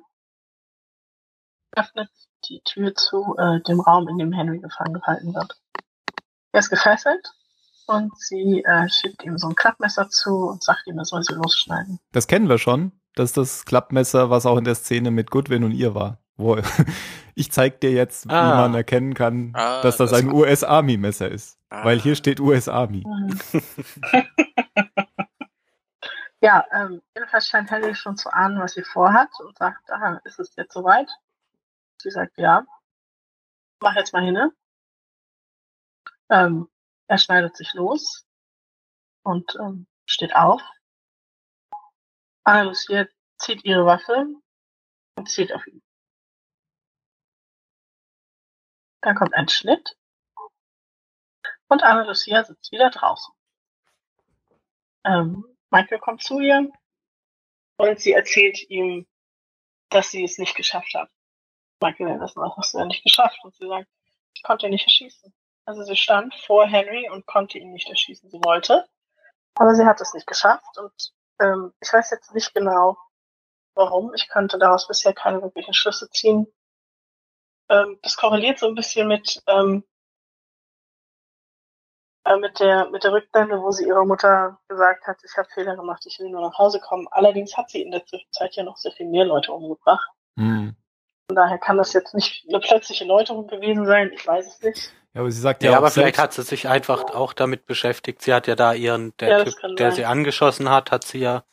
öffnet 1.75 2.09
die 2.47 2.61
Tür 2.63 2.95
zu 2.95 3.35
äh, 3.37 3.61
dem 3.63 3.79
Raum, 3.81 4.07
in 4.07 4.17
dem 4.17 4.31
Henry 4.31 4.59
gefangen 4.59 4.93
gehalten 4.93 5.33
wird. 5.33 5.59
Er 6.53 6.59
ist 6.59 6.69
gefesselt 6.69 7.27
und 7.87 8.17
sie 8.19 8.63
äh, 8.63 8.87
schiebt 8.89 9.23
ihm 9.23 9.37
so 9.37 9.47
ein 9.49 9.55
Klappmesser 9.55 10.09
zu 10.09 10.47
und 10.49 10.63
sagt 10.63 10.87
ihm, 10.87 10.97
er 10.97 11.05
soll 11.05 11.23
sie 11.23 11.33
losschneiden. 11.33 11.99
Das 12.11 12.27
kennen 12.27 12.47
wir 12.47 12.57
schon. 12.57 12.91
Das 13.15 13.31
ist 13.31 13.37
das 13.37 13.65
Klappmesser, 13.65 14.29
was 14.29 14.45
auch 14.45 14.57
in 14.57 14.63
der 14.63 14.75
Szene 14.75 15.11
mit 15.11 15.31
Goodwin 15.31 15.63
und 15.63 15.71
ihr 15.71 15.93
war. 15.95 16.19
Wo 16.35 16.57
ich 17.35 17.51
zeig 17.51 17.81
dir 17.81 17.91
jetzt, 17.91 18.27
wie 18.27 18.33
Ah. 18.33 18.55
man 18.61 18.75
erkennen 18.75 19.13
kann, 19.15 19.51
Ah, 19.55 19.81
dass 19.81 19.97
das, 19.97 20.11
das 20.11 20.19
ein 20.19 20.27
war- 20.27 20.35
US 20.35 20.63
Army 20.63 20.97
Messer 20.97 21.29
ist. 21.29 21.56
Ah. 21.69 21.83
Weil 21.83 21.99
hier 21.99 22.15
steht 22.15 22.39
US 22.39 22.67
Army. 22.67 23.03
Ja, 26.39 26.65
ähm, 26.71 27.01
jedenfalls 27.15 27.47
scheint 27.47 27.71
Henry 27.71 27.95
schon 27.95 28.15
zu 28.15 28.31
ahnen, 28.31 28.59
was 28.59 28.73
sie 28.73 28.83
vorhat 28.83 29.29
und 29.39 29.57
sagt, 29.57 29.89
aha, 29.89 30.21
ist 30.23 30.39
es 30.39 30.55
jetzt 30.55 30.73
soweit? 30.73 31.09
Sie 31.99 32.11
sagt, 32.11 32.37
ja. 32.37 32.65
Mach 33.81 33.95
jetzt 33.95 34.13
mal 34.13 34.23
hin. 34.23 34.35
ne? 34.35 34.51
Ähm, 36.29 36.69
er 37.07 37.17
schneidet 37.17 37.57
sich 37.57 37.73
los 37.73 38.25
und 39.23 39.55
ähm, 39.59 39.87
steht 40.05 40.35
auf. 40.35 40.61
Anna 42.43 42.63
Lucia 42.63 43.07
zieht 43.39 43.65
ihre 43.65 43.85
Waffe 43.85 44.27
und 45.17 45.29
zielt 45.29 45.51
auf 45.53 45.65
ihn. 45.65 45.81
Dann 49.01 49.15
kommt 49.15 49.33
ein 49.33 49.49
Schnitt 49.49 49.97
und 51.69 51.83
Anna 51.83 52.03
Lucia 52.03 52.43
sitzt 52.43 52.71
wieder 52.71 52.89
draußen. 52.89 53.33
Ähm, 55.05 55.45
Michael 55.69 55.99
kommt 55.99 56.23
zu 56.23 56.39
ihr 56.39 56.69
und 57.77 57.99
sie 57.99 58.13
erzählt 58.13 58.69
ihm, 58.69 59.07
dass 59.89 60.11
sie 60.11 60.23
es 60.23 60.37
nicht 60.37 60.55
geschafft 60.55 60.93
hat. 60.93 61.09
Michael, 61.81 62.19
das 62.19 62.35
hast 62.35 62.73
du 62.73 62.79
ja 62.79 62.85
nicht 62.85 63.03
geschafft. 63.03 63.39
Und 63.43 63.55
sie 63.55 63.67
sagt, 63.67 63.87
ich 64.33 64.43
konnte 64.43 64.65
ihn 64.65 64.71
nicht 64.71 64.85
erschießen. 64.85 65.33
Also 65.65 65.83
sie 65.83 65.95
stand 65.95 66.33
vor 66.33 66.65
Henry 66.65 67.09
und 67.09 67.25
konnte 67.25 67.57
ihn 67.57 67.71
nicht 67.71 67.89
erschießen. 67.89 68.29
Sie 68.29 68.39
wollte, 68.43 68.87
aber 69.55 69.75
sie 69.75 69.85
hat 69.85 70.01
es 70.01 70.13
nicht 70.13 70.27
geschafft. 70.27 70.77
Und 70.77 71.13
ähm, 71.39 71.73
ich 71.81 71.91
weiß 71.91 72.09
jetzt 72.11 72.33
nicht 72.33 72.53
genau, 72.53 72.97
warum. 73.75 74.13
Ich 74.13 74.29
konnte 74.29 74.57
daraus 74.57 74.87
bisher 74.87 75.13
keine 75.13 75.41
wirklichen 75.41 75.73
Schlüsse 75.73 76.09
ziehen. 76.09 76.47
Ähm, 77.69 77.99
das 78.01 78.15
korreliert 78.15 78.59
so 78.59 78.67
ein 78.67 78.75
bisschen 78.75 79.07
mit 79.07 79.43
ähm, 79.47 79.83
äh, 82.27 82.37
mit 82.37 82.59
der 82.59 82.89
mit 82.89 83.03
der 83.03 83.11
Rückblende, 83.13 83.61
wo 83.61 83.71
sie 83.71 83.85
ihrer 83.87 84.05
Mutter 84.05 84.59
gesagt 84.67 85.07
hat, 85.07 85.17
ich 85.23 85.35
habe 85.37 85.47
Fehler 85.53 85.75
gemacht, 85.75 86.03
ich 86.05 86.19
will 86.19 86.29
nur 86.29 86.41
nach 86.41 86.57
Hause 86.57 86.79
kommen. 86.79 87.07
Allerdings 87.11 87.55
hat 87.57 87.69
sie 87.69 87.81
in 87.81 87.91
der 87.91 88.05
Zwischenzeit 88.05 88.55
ja 88.55 88.63
noch 88.63 88.77
sehr 88.77 88.91
viel 88.91 89.07
mehr 89.07 89.25
Leute 89.25 89.51
umgebracht. 89.51 90.09
Hm. 90.37 90.75
Von 91.29 91.35
daher 91.35 91.57
kann 91.57 91.77
das 91.77 91.93
jetzt 91.93 92.13
nicht 92.13 92.45
eine 92.47 92.59
plötzliche 92.59 93.05
Läuterung 93.05 93.47
gewesen 93.47 93.85
sein. 93.85 94.11
Ich 94.13 94.25
weiß 94.25 94.47
es 94.47 94.61
nicht. 94.61 94.93
Ja, 95.13 95.21
aber 95.21 95.31
sie 95.31 95.41
sagt 95.41 95.63
ja, 95.63 95.71
Ja, 95.71 95.77
auch 95.77 95.81
aber 95.81 95.91
vielleicht 95.91 96.19
hat 96.19 96.33
sie 96.33 96.43
sich 96.43 96.67
einfach 96.69 97.03
auch 97.13 97.33
damit 97.33 97.65
beschäftigt. 97.65 98.21
Sie 98.21 98.33
hat 98.33 98.47
ja 98.47 98.55
da 98.55 98.73
ihren, 98.73 99.15
der 99.17 99.29
Ja, 99.29 99.43
Typ, 99.43 99.53
der 99.77 99.89
sein. 99.89 99.95
sie 99.95 100.05
angeschossen 100.05 100.69
hat, 100.69 100.91
hat 100.91 101.03
sie 101.05 101.19
ja, 101.19 101.43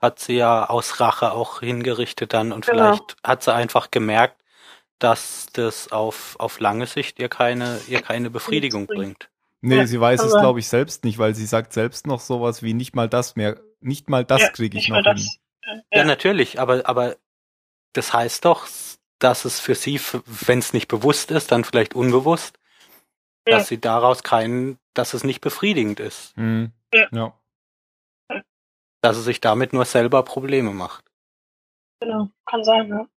hat 0.00 0.18
sie 0.20 0.36
ja 0.36 0.68
aus 0.68 1.00
Rache 1.00 1.32
auch 1.32 1.60
hingerichtet 1.60 2.32
dann 2.32 2.52
und 2.52 2.66
Genau. 2.66 2.92
vielleicht 2.92 3.16
hat 3.24 3.42
sie 3.42 3.52
einfach 3.52 3.90
gemerkt, 3.90 4.40
dass 5.00 5.46
das 5.52 5.90
auf, 5.90 6.36
auf 6.38 6.60
lange 6.60 6.86
Sicht 6.86 7.18
ihr 7.18 7.28
keine, 7.28 7.80
ihr 7.88 8.02
keine 8.02 8.30
Befriedigung 8.30 8.86
bringt. 8.86 9.30
Nee, 9.60 9.84
sie 9.86 10.00
weiß 10.00 10.20
kann 10.20 10.28
es 10.28 10.34
glaube 10.34 10.58
ich 10.60 10.68
selbst 10.68 11.04
nicht, 11.04 11.18
weil 11.18 11.34
sie 11.34 11.46
sagt 11.46 11.72
selbst 11.72 12.06
noch 12.06 12.20
sowas 12.20 12.62
wie 12.62 12.74
nicht 12.74 12.94
mal 12.94 13.08
das 13.08 13.36
mehr, 13.36 13.60
nicht 13.80 14.08
mal 14.08 14.24
das 14.24 14.42
Ja, 14.42 14.50
kriege 14.50 14.78
ich 14.78 14.88
noch 14.88 15.02
hin. 15.02 15.28
Ja, 15.64 15.82
Ja, 15.92 16.04
natürlich, 16.04 16.60
aber, 16.60 16.88
aber 16.88 17.16
das 17.92 18.12
heißt 18.12 18.44
doch, 18.44 18.66
dass 19.18 19.44
es 19.44 19.60
für 19.60 19.74
sie, 19.74 20.00
wenn 20.26 20.58
es 20.60 20.72
nicht 20.72 20.88
bewusst 20.88 21.30
ist, 21.30 21.50
dann 21.50 21.64
vielleicht 21.64 21.94
unbewusst, 21.94 22.58
Ja. 23.48 23.58
dass 23.58 23.68
sie 23.68 23.80
daraus 23.80 24.22
keinen, 24.22 24.78
dass 24.94 25.14
es 25.14 25.24
nicht 25.24 25.40
befriedigend 25.40 26.00
ist. 26.00 26.36
Hm. 26.36 26.72
Ja. 26.94 27.08
ja. 27.12 28.42
Dass 29.00 29.16
sie 29.16 29.22
sich 29.22 29.40
damit 29.40 29.72
nur 29.72 29.84
selber 29.84 30.22
Probleme 30.22 30.72
macht. 30.72 31.04
genau. 32.00 32.28
Kann 32.46 32.64
sein, 32.64 32.88
ne? 32.88 33.08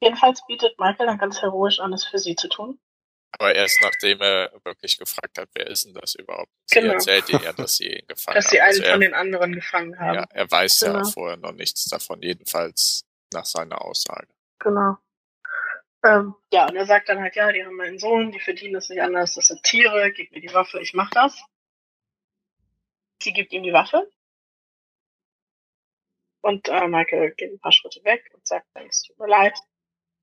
Jedenfalls 0.00 0.46
bietet 0.46 0.78
Michael 0.78 1.06
dann 1.06 1.18
ganz 1.18 1.42
heroisch 1.42 1.80
an, 1.80 1.92
es 1.92 2.04
für 2.04 2.18
sie 2.18 2.36
zu 2.36 2.48
tun. 2.48 2.78
Aber 3.32 3.54
erst 3.54 3.80
nachdem 3.82 4.20
er 4.20 4.52
wirklich 4.64 4.98
gefragt 4.98 5.38
hat, 5.38 5.48
wer 5.54 5.66
ist 5.66 5.84
denn 5.84 5.94
das 5.94 6.14
überhaupt? 6.14 6.50
Sie 6.66 6.80
Genau. 6.80 6.94
erzählte 6.94 7.32
ihr, 7.32 7.52
dass 7.52 7.76
sie 7.76 7.88
ihn 7.88 8.06
gefangen 8.08 8.34
Dass 8.36 8.50
sie 8.50 8.60
haben. 8.60 8.68
einen 8.68 8.68
Also 8.68 8.82
von 8.82 8.90
er, 8.92 8.98
den 9.00 9.14
anderen 9.14 9.52
gefangen 9.54 9.98
haben. 9.98 10.14
ja, 10.16 10.26
er 10.30 10.50
weiß 10.50 10.80
ja 10.80 10.92
Genau. 10.92 11.04
vorher 11.10 11.36
noch 11.36 11.52
nichts 11.52 11.84
davon, 11.84 12.22
jedenfalls 12.22 13.04
nach 13.32 13.44
seiner 13.44 13.82
Aussage. 13.82 14.28
Genau. 14.60 14.96
Ähm, 16.04 16.34
ja, 16.52 16.68
und 16.68 16.76
er 16.76 16.86
sagt 16.86 17.08
dann 17.08 17.20
halt, 17.20 17.34
ja, 17.36 17.52
die 17.52 17.64
haben 17.64 17.76
meinen 17.76 17.98
Sohn, 17.98 18.30
die 18.32 18.40
verdienen 18.40 18.74
das 18.74 18.88
nicht 18.88 19.02
anders, 19.02 19.34
das 19.34 19.48
sind 19.48 19.62
Tiere, 19.64 20.12
gib 20.12 20.30
mir 20.32 20.40
die 20.40 20.54
Waffe, 20.54 20.80
ich 20.80 20.94
mach 20.94 21.10
das. 21.10 21.42
Sie 23.22 23.32
gibt 23.32 23.52
ihm 23.52 23.64
die 23.64 23.72
Waffe. 23.72 24.08
Und 26.40 26.68
äh, 26.68 26.86
Michael 26.86 27.34
geht 27.34 27.52
ein 27.52 27.58
paar 27.58 27.72
Schritte 27.72 28.02
weg 28.04 28.30
und 28.32 28.46
sagt 28.46 28.66
dann, 28.74 28.86
es 28.86 29.02
tut 29.02 29.18
mir 29.18 29.26
leid. 29.28 29.58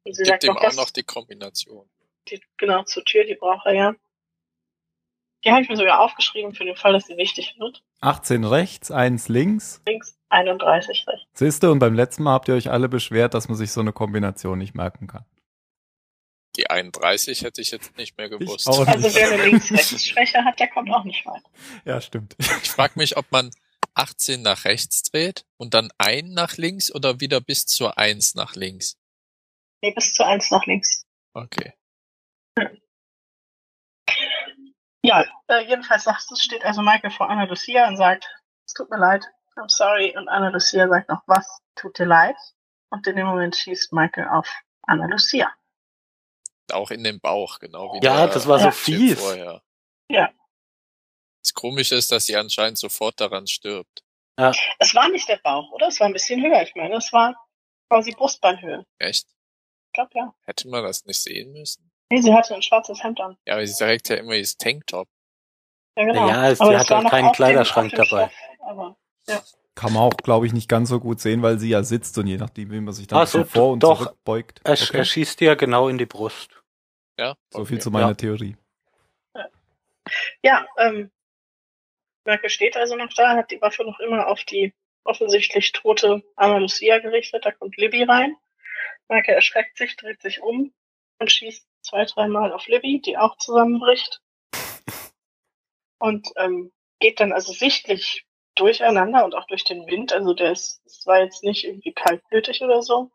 Und 0.06 0.14
sie 0.16 0.24
Gibt 0.24 0.44
sagt 0.44 0.44
ihm 0.46 0.58
auch 0.58 0.74
noch 0.74 0.90
die 0.92 1.04
Kombination. 1.04 1.90
Die, 2.30 2.42
genau, 2.58 2.84
zur 2.84 3.04
Tür, 3.06 3.24
die 3.26 3.36
braucht 3.36 3.66
er 3.66 3.74
ja. 3.74 3.96
Die 5.44 5.52
habe 5.52 5.62
ich 5.62 5.70
mir 5.70 5.78
sogar 5.78 6.00
aufgeschrieben 6.00 6.56
für 6.56 6.66
den 6.66 6.76
Fall, 6.76 6.94
dass 6.94 7.06
sie 7.06 7.18
wichtig 7.18 7.56
wird. 7.60 7.84
18 8.02 8.44
rechts, 8.44 8.90
1 8.90 9.28
links. 9.30 9.82
Links 9.88 10.18
31 10.30 11.06
rechts. 11.08 11.28
Siehste, 11.34 11.72
und 11.72 11.80
beim 11.80 11.94
letzten 11.94 12.24
Mal 12.24 12.34
habt 12.34 12.48
ihr 12.48 12.56
euch 12.56 12.72
alle 12.72 12.90
beschwert, 12.90 13.34
dass 13.36 13.48
man 13.48 13.56
sich 13.58 13.72
so 13.72 13.82
eine 13.82 13.94
Kombination 13.94 14.58
nicht 14.58 14.74
merken 14.74 15.06
kann. 15.08 15.26
Die 16.56 16.70
31 16.70 17.42
hätte 17.44 17.62
ich 17.62 17.72
jetzt 17.72 17.96
nicht 17.98 18.18
mehr 18.18 18.30
gewusst. 18.30 18.68
auch 18.68 18.88
Also 18.88 19.08
nicht. 19.08 19.16
wer 19.16 19.32
eine 19.32 19.44
Links-Rechts-Schwäche 19.44 20.44
hat, 20.44 20.60
der 20.60 20.70
kommt 20.70 20.90
auch 20.90 21.04
nicht 21.04 21.26
weit. 21.26 21.44
Ja, 21.84 22.00
stimmt. 22.02 22.36
Ich 22.40 22.70
frage 22.72 22.94
mich, 22.96 23.18
ob 23.18 23.30
man 23.32 23.52
18 23.94 24.42
nach 24.42 24.66
rechts 24.66 25.04
dreht 25.04 25.46
und 25.58 25.74
dann 25.74 25.90
ein 25.98 26.30
nach 26.30 26.58
links 26.58 26.94
oder 26.94 27.20
wieder 27.20 27.40
bis 27.42 27.66
zur 27.66 27.98
1 27.98 28.36
nach 28.36 28.56
links. 28.56 28.98
Nee, 29.82 29.92
bis 29.92 30.14
zu 30.14 30.26
eins 30.26 30.50
nach 30.50 30.66
links. 30.66 31.06
Okay. 31.34 31.74
Ja, 35.04 35.24
äh, 35.48 35.62
jedenfalls 35.68 36.04
sagt 36.06 36.32
es, 36.32 36.42
steht 36.42 36.66
also 36.66 36.82
Michael 36.82 37.12
vor 37.12 37.30
Anna 37.30 37.44
Lucia 37.44 37.88
und 37.88 37.98
sagt, 37.98 38.28
es 38.66 38.74
tut 38.74 38.90
mir 38.90 38.98
leid, 38.98 39.24
I'm 39.56 39.70
sorry. 39.70 40.16
Und 40.18 40.28
Anna 40.28 40.50
Lucia 40.50 40.88
sagt 40.88 41.10
noch, 41.10 41.22
was 41.28 41.60
tut 41.76 42.00
dir 42.00 42.06
leid? 42.08 42.36
Und 42.90 43.06
in 43.06 43.16
dem 43.16 43.28
Moment 43.28 43.56
schießt 43.56 43.94
Michael 43.94 44.28
auf 44.30 44.50
Anna 44.84 45.06
Lucia. 45.06 45.54
Auch 46.72 46.90
in 46.90 47.04
den 47.04 47.20
Bauch, 47.20 47.60
genau 47.60 47.94
wie 47.94 48.04
Ja, 48.04 48.26
der 48.26 48.34
das 48.34 48.48
war 48.48 48.58
so 48.58 48.66
Ja. 48.66 48.72
Fies. 48.72 49.20
Vorher. 49.20 49.62
Ja. 50.10 50.34
Das 51.44 51.54
Komische 51.54 51.96
ist, 51.96 52.12
dass 52.12 52.26
sie 52.26 52.36
anscheinend 52.36 52.80
sofort 52.80 53.20
daran 53.22 53.46
stirbt. 53.46 54.04
Es 54.38 54.96
war 54.96 55.08
nicht 55.10 55.30
der 55.30 55.38
Bauch, 55.38 55.72
oder? 55.72 55.88
Es 55.88 56.00
war 56.00 56.08
ein 56.08 56.14
bisschen 56.14 56.42
höher. 56.44 56.64
Ich 56.64 56.74
meine, 56.76 56.96
es 56.96 57.14
war 57.14 57.36
quasi 57.90 58.12
Brustbeinhöhe. 58.12 58.86
Echt? 58.98 59.28
Ich 59.28 59.94
glaube, 59.94 60.10
ja. 60.16 60.36
Hätte 60.46 60.68
man 60.68 60.84
das 60.84 61.06
nicht 61.06 61.22
sehen 61.22 61.54
müssen? 61.54 61.92
Nee, 62.12 62.22
sie 62.22 62.34
hatte 62.34 62.54
ein 62.56 62.62
schwarzes 62.62 63.04
Hemd 63.04 63.20
an. 63.20 63.38
Ja, 63.46 63.54
aber 63.56 63.66
sie 63.66 63.74
trägt 63.84 64.10
ja 64.10 64.18
immer 64.18 64.34
dieses 64.34 64.58
Tanktop. 64.58 65.08
Ja, 65.98 66.06
genau. 66.06 66.28
Ja, 66.28 66.34
Aber 66.42 66.56
sie 66.56 66.64
das 66.72 66.90
halt 66.90 67.04
noch 67.04 67.10
keinen 67.10 67.32
Kleiderschrank 67.32 67.92
dabei. 67.94 68.30
Stoff, 68.30 68.60
aber 68.60 68.98
Kann 69.76 69.94
man 69.94 70.04
auch, 70.04 70.18
glaube 70.18 70.46
ich, 70.46 70.54
nicht 70.54 70.70
ganz 70.70 70.90
so 70.90 71.00
gut 71.00 71.20
sehen, 71.20 71.42
weil 71.42 71.58
sie 71.58 71.70
ja 71.70 71.84
sitzt 71.84 72.18
und 72.18 72.28
je 72.28 72.38
nachdem, 72.38 72.72
wie 72.72 72.80
man 72.80 72.94
sich 72.94 73.08
dann 73.08 73.26
so, 73.26 73.44
vor 73.44 73.72
und 73.72 73.82
doch. 73.82 74.00
zurückbeugt. 74.04 74.62
Er, 74.64 74.74
Okay. 74.74 74.98
er 74.98 75.06
schießt 75.06 75.40
dir 75.40 75.56
genau 75.56 75.88
in 75.88 75.98
die 75.98 76.06
Brust. 76.06 76.62
Ja? 77.18 77.36
So 77.50 77.66
viel 77.66 77.78
Okay. 77.78 77.84
zu 77.84 77.92
meiner 77.92 78.10
Ja. 78.10 78.14
Theorie. 78.14 78.56
Ja, 80.44 80.68
ähm, 80.78 81.12
Merkel 82.26 82.50
steht 82.50 82.78
also 82.78 82.96
noch 82.96 83.12
da, 83.16 83.36
hat 83.36 83.50
die 83.52 83.62
Waffe 83.62 83.84
noch 83.84 84.00
immer 84.00 84.28
auf 84.28 84.44
die 84.44 84.74
offensichtlich 85.04 85.72
tote 85.72 86.24
Anna 86.36 86.58
Lucia 86.58 87.00
gerichtet. 87.00 87.46
Da 87.46 87.52
kommt 87.52 87.78
Libby 87.78 88.04
rein. 88.04 88.36
Merkel 89.08 89.34
erschreckt 89.34 89.78
sich, 89.78 89.96
dreht 89.96 90.22
sich 90.22 90.42
um 90.42 90.74
und 91.20 91.32
schießt 91.32 91.66
zwei, 91.96 92.06
dreimal 92.06 92.52
auf 92.52 92.68
Libby, 92.68 93.00
die 93.00 93.18
auch 93.18 93.38
zusammenbricht. 93.38 94.20
Und 95.98 96.28
ähm, 96.36 96.72
geht 97.00 97.20
dann 97.20 97.32
also 97.32 97.54
sichtlich 97.54 98.26
durcheinander 98.56 99.24
und 99.24 99.34
auch 99.36 99.48
durch 99.48 99.64
den 99.64 99.86
Wind. 99.88 100.12
Also 100.12 100.34
der 100.34 100.52
ist, 100.52 100.82
es 100.86 101.06
war 101.06 101.20
jetzt 101.22 101.44
nicht 101.44 101.64
irgendwie 101.64 101.94
kaltblütig 101.94 102.62
oder 102.62 102.82
so. 102.82 103.12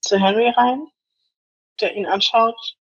Zu 0.00 0.20
Henry 0.20 0.48
rein, 0.50 0.86
der 1.80 1.96
ihn 1.96 2.06
anschaut 2.06 2.76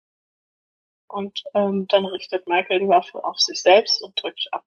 und 1.08 1.44
ähm, 1.54 1.86
dann 1.88 2.04
richtet 2.06 2.48
Michael 2.48 2.80
die 2.80 2.88
Waffe 2.88 3.22
auf 3.24 3.38
sich 3.38 3.62
selbst 3.62 4.02
und 4.02 4.20
drückt 4.20 4.48
ab. 4.50 4.64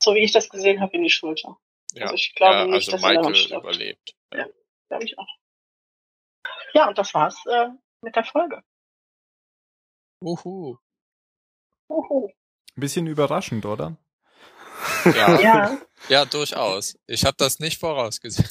So 0.00 0.14
wie 0.14 0.20
ich 0.22 0.32
das 0.32 0.48
gesehen 0.48 0.80
habe, 0.80 0.96
in 0.96 1.02
die 1.02 1.10
Schulter. 1.10 1.56
Ja, 1.94 2.04
Also 2.04 2.14
ich 2.14 2.34
glaube 2.34 2.54
ja, 2.54 2.64
nicht, 2.66 2.74
also 2.74 2.92
dass 2.92 3.02
er 3.02 3.08
Michael 3.08 3.34
stirbt. 3.34 3.64
überlebt. 3.64 4.14
Glaube 4.88 5.04
ich 5.04 5.18
auch. 5.18 5.28
Ja, 6.74 6.88
und 6.88 6.98
das 6.98 7.14
war's 7.14 7.44
äh, 7.46 7.68
mit 8.04 8.14
der 8.16 8.24
Folge. 8.24 8.62
Uhu. 10.20 10.76
Uhu. 11.88 12.28
Ein 12.76 12.80
bisschen 12.80 13.06
überraschend, 13.06 13.66
oder? 13.66 13.96
Ja, 15.04 15.40
Ja, 15.40 15.78
ja, 16.08 16.24
durchaus. 16.24 16.96
Ich 17.06 17.24
habe 17.24 17.36
das 17.38 17.58
nicht 17.58 17.78
vorausgesehen. 17.78 18.48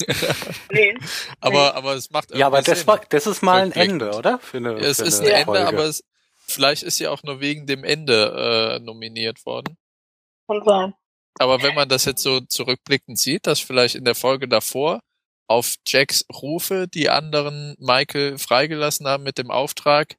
nee. 0.70 0.96
aber, 1.40 1.74
aber 1.74 1.94
es 1.94 2.10
macht 2.10 2.34
Ja, 2.34 2.46
aber 2.46 2.62
das 2.62 2.78
Sinn. 2.80 2.86
war, 2.86 2.98
das 3.08 3.26
ist 3.26 3.42
mal 3.42 3.62
ein. 3.62 3.72
Ende, 3.72 4.12
oder? 4.14 4.38
Für 4.38 4.56
eine, 4.58 4.74
Es 4.74 4.98
für 4.98 5.04
ist 5.04 5.20
ein 5.20 5.26
eine 5.26 5.32
Ende, 5.34 5.44
Folge. 5.46 5.66
aber 5.68 5.84
es, 5.84 6.02
vielleicht 6.46 6.82
ist 6.82 6.96
sie 6.96 7.08
auch 7.08 7.22
nur 7.22 7.40
wegen 7.40 7.66
dem 7.66 7.84
Ende 7.84 8.76
äh, 8.76 8.84
nominiert 8.84 9.44
worden. 9.46 9.76
Kann 10.48 10.62
sein. 10.64 10.94
Aber 11.38 11.62
wenn 11.62 11.74
man 11.74 11.88
das 11.88 12.04
jetzt 12.04 12.22
so 12.22 12.40
zurückblickend 12.40 13.18
sieht, 13.18 13.46
dass 13.46 13.60
vielleicht 13.60 13.96
in 13.96 14.04
der 14.04 14.14
Folge 14.14 14.48
davor 14.48 15.00
auf 15.46 15.76
Jacks 15.86 16.24
Rufe 16.32 16.88
die 16.88 17.10
anderen 17.10 17.76
Michael 17.78 18.38
freigelassen 18.38 19.06
haben 19.06 19.22
mit 19.24 19.38
dem 19.38 19.50
Auftrag, 19.50 20.16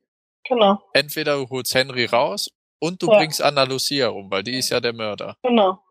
Genau, 0.47 0.79
entweder 0.93 1.37
du 1.37 1.49
holst 1.49 1.73
Henry 1.73 2.05
raus 2.05 2.51
und 2.79 3.01
du 3.01 3.07
Ja. 3.11 3.17
bringst 3.17 3.41
Anna 3.41 3.63
Lucia 3.63 4.07
rum, 4.09 4.29
weil 4.29 4.43
die 4.43 4.57
ist 4.57 4.69
ja 4.69 4.79
der 4.79 4.93
Mörder. 4.93 5.37
genau. 5.43 5.81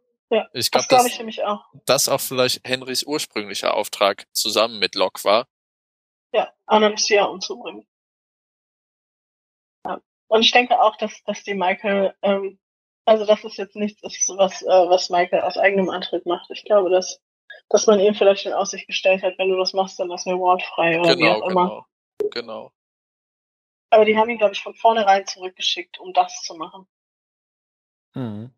Ich 0.52 0.70
Das 0.70 0.70
glaube, 0.70 0.88
glaube 0.88 1.04
dass 1.04 1.12
ich 1.12 1.18
nämlich 1.18 1.44
auch. 1.44 1.64
das 1.86 2.08
auch 2.08 2.20
vielleicht 2.20 2.66
Henrys 2.66 3.04
ursprünglicher 3.04 3.74
Auftrag 3.74 4.26
zusammen 4.32 4.80
mit 4.80 4.96
Locke 4.96 5.22
war. 5.22 5.46
Ja, 6.32 6.52
Anna 6.66 6.88
Lucia 6.88 7.24
umzubringen. 7.26 7.86
Ja. 9.86 10.00
Und 10.28 10.40
ich 10.42 10.50
denke 10.50 10.80
auch, 10.80 10.96
dass, 10.96 11.22
dass 11.24 11.42
die 11.44 11.54
Michael, 11.54 12.14
ähm, 12.22 12.58
also 13.04 13.26
das 13.26 13.44
ist 13.44 13.58
jetzt 13.58 13.76
nichts, 13.76 14.02
ist, 14.02 14.28
was, 14.36 14.62
äh, 14.62 14.66
was 14.66 15.10
Michael 15.10 15.42
aus 15.42 15.56
eigenem 15.56 15.90
Antritt 15.90 16.26
macht. 16.26 16.50
Ich 16.50 16.64
glaube, 16.64 16.90
dass, 16.90 17.20
dass 17.68 17.86
man 17.86 18.00
ihm 18.00 18.14
vielleicht 18.14 18.46
in 18.46 18.52
Aussicht 18.52 18.86
gestellt 18.86 19.22
hat, 19.22 19.38
wenn 19.38 19.48
du 19.48 19.56
das 19.56 19.72
machst, 19.72 19.98
dann 19.98 20.08
lassen 20.08 20.30
wir 20.30 20.38
Ward 20.40 20.62
frei 20.62 21.00
oder 21.00 21.16
wie 21.16 21.22
Genau, 21.22 21.40
auch 21.42 21.48
immer. 21.50 21.86
genau, 22.20 22.30
genau. 22.30 22.72
Aber 23.90 24.04
die 24.04 24.16
haben 24.16 24.30
ihn, 24.30 24.38
glaube 24.38 24.54
ich, 24.54 24.62
von 24.62 24.74
vornherein 24.74 25.26
zurückgeschickt, 25.26 25.98
um 26.00 26.12
das 26.12 26.42
zu 26.42 26.54
machen. 26.54 26.86
Mhm. 28.14 28.52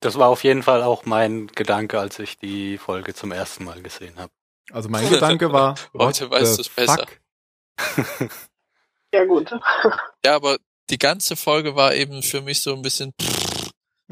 Das 0.00 0.18
war 0.18 0.28
auf 0.28 0.44
jeden 0.44 0.62
Fall 0.62 0.82
auch 0.82 1.04
mein 1.04 1.48
Gedanke, 1.48 1.98
als 1.98 2.18
ich 2.20 2.38
die 2.38 2.78
Folge 2.78 3.14
zum 3.14 3.32
ersten 3.32 3.64
Mal 3.64 3.82
gesehen 3.82 4.16
habe. 4.18 4.30
Also 4.70 4.88
mein 4.88 5.08
Gedanke 5.08 5.52
war, 5.52 5.74
Heute 5.98 6.30
weißt 6.30 6.54
the 6.54 6.62
du's 6.62 6.68
besser. 6.68 7.06
Ja, 9.12 9.24
gut. 9.24 9.50
Ja, 10.24 10.36
aber 10.36 10.58
die 10.90 10.98
ganze 10.98 11.34
Folge 11.34 11.74
war 11.74 11.94
eben 11.94 12.22
für 12.22 12.40
mich 12.40 12.60
so 12.60 12.74
ein 12.74 12.82
bisschen 12.82 13.12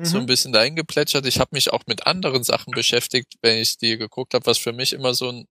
so 0.01 0.19
ein 0.19 0.23
Mhm. 0.25 0.27
bisschen 0.27 0.53
dahin 0.53 0.77
geplätschert. 0.77 1.27
Ich 1.27 1.39
habe 1.39 1.51
mich 1.53 1.73
auch 1.73 1.83
mit 1.87 2.07
anderen 2.07 2.45
Sachen 2.45 2.73
beschäftigt, 2.73 3.35
wenn 3.43 3.59
ich 3.59 3.79
die 3.79 3.97
geguckt 3.99 4.35
habe, 4.35 4.47
was 4.47 4.59
für 4.59 4.73
mich 4.73 4.93
immer 4.93 5.15
so 5.15 5.31
ein 5.31 5.47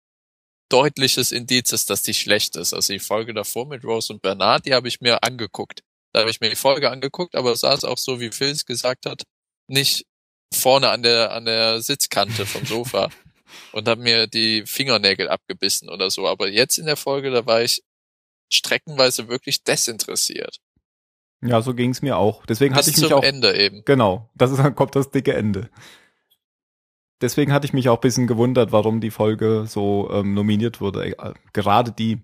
deutliches 0.69 1.31
Indiz 1.31 1.71
ist, 1.71 1.89
dass 1.89 2.03
die 2.03 2.13
schlecht 2.13 2.55
ist. 2.55 2.73
Also 2.73 2.93
die 2.93 2.99
Folge 2.99 3.33
davor 3.33 3.67
mit 3.67 3.83
Rose 3.83 4.11
und 4.13 4.21
Bernard, 4.21 4.65
die 4.65 4.73
habe 4.73 4.87
ich 4.87 5.01
mir 5.01 5.23
angeguckt. 5.23 5.81
Da 6.13 6.21
habe 6.21 6.31
ich 6.31 6.41
mir 6.41 6.49
die 6.49 6.55
Folge 6.55 6.89
angeguckt, 6.91 7.35
aber 7.35 7.55
saß 7.55 7.83
auch 7.85 7.97
so, 7.97 8.19
wie 8.19 8.31
Phil 8.31 8.49
es 8.49 8.65
gesagt 8.65 9.05
hat, 9.05 9.23
nicht 9.67 10.05
vorne 10.53 10.89
an 10.89 11.03
der 11.03 11.31
an 11.31 11.45
der 11.45 11.81
Sitzkante 11.81 12.45
vom 12.45 12.65
Sofa 12.65 13.09
und 13.71 13.87
habe 13.87 14.01
mir 14.01 14.27
die 14.27 14.65
Fingernägel 14.65 15.29
abgebissen 15.29 15.89
oder 15.89 16.09
so. 16.11 16.27
Aber 16.27 16.47
jetzt 16.49 16.77
in 16.77 16.85
der 16.85 16.97
Folge, 16.97 17.31
da 17.31 17.45
war 17.45 17.61
ich 17.63 17.81
streckenweise 18.51 19.27
wirklich 19.29 19.63
desinteressiert. 19.63 20.57
Ja, 21.49 21.61
so 21.61 21.73
ging's 21.73 22.01
mir 22.01 22.17
auch. 22.17 22.45
Deswegen 22.45 22.75
hatte 22.75 22.85
Bis 22.85 22.97
ich 22.97 23.01
mich 23.01 23.09
zum 23.09 23.19
auch 23.19 23.23
Ende 23.23 23.55
eben. 23.55 23.83
Genau, 23.85 24.29
das 24.35 24.51
ist, 24.51 24.57
dann 24.59 24.75
kommt 24.75 24.95
das 24.95 25.11
dicke 25.11 25.33
Ende. 25.33 25.69
Deswegen 27.21 27.53
hatte 27.53 27.65
ich 27.65 27.73
mich 27.73 27.87
auch 27.89 27.97
ein 27.97 28.01
bisschen 28.01 28.27
gewundert, 28.27 28.71
warum 28.71 28.99
die 28.99 29.11
Folge 29.11 29.65
so 29.67 30.09
ähm, 30.11 30.33
nominiert 30.33 30.81
wurde. 30.81 31.17
Äh, 31.17 31.33
Gerade 31.53 31.91
die. 31.91 32.19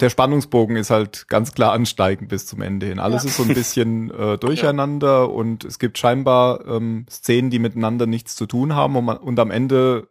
Der 0.00 0.10
Spannungsbogen 0.10 0.76
ist 0.76 0.90
halt 0.90 1.26
ganz 1.26 1.52
klar 1.54 1.72
ansteigend 1.72 2.28
bis 2.28 2.46
zum 2.46 2.62
Ende 2.62 2.86
hin. 2.86 3.00
Alles 3.00 3.24
Ja. 3.24 3.30
ist 3.30 3.36
so 3.36 3.42
ein 3.42 3.52
bisschen 3.52 4.10
äh, 4.12 4.38
durcheinander 4.38 5.28
und 5.30 5.64
es 5.64 5.80
gibt 5.80 5.98
scheinbar 5.98 6.64
ähm, 6.68 7.04
Szenen, 7.10 7.50
die 7.50 7.58
miteinander 7.58 8.06
nichts 8.06 8.36
zu 8.36 8.46
tun 8.46 8.76
haben 8.76 8.94
und, 8.94 9.04
man, 9.04 9.16
und 9.16 9.40
am 9.40 9.50
Ende 9.50 10.08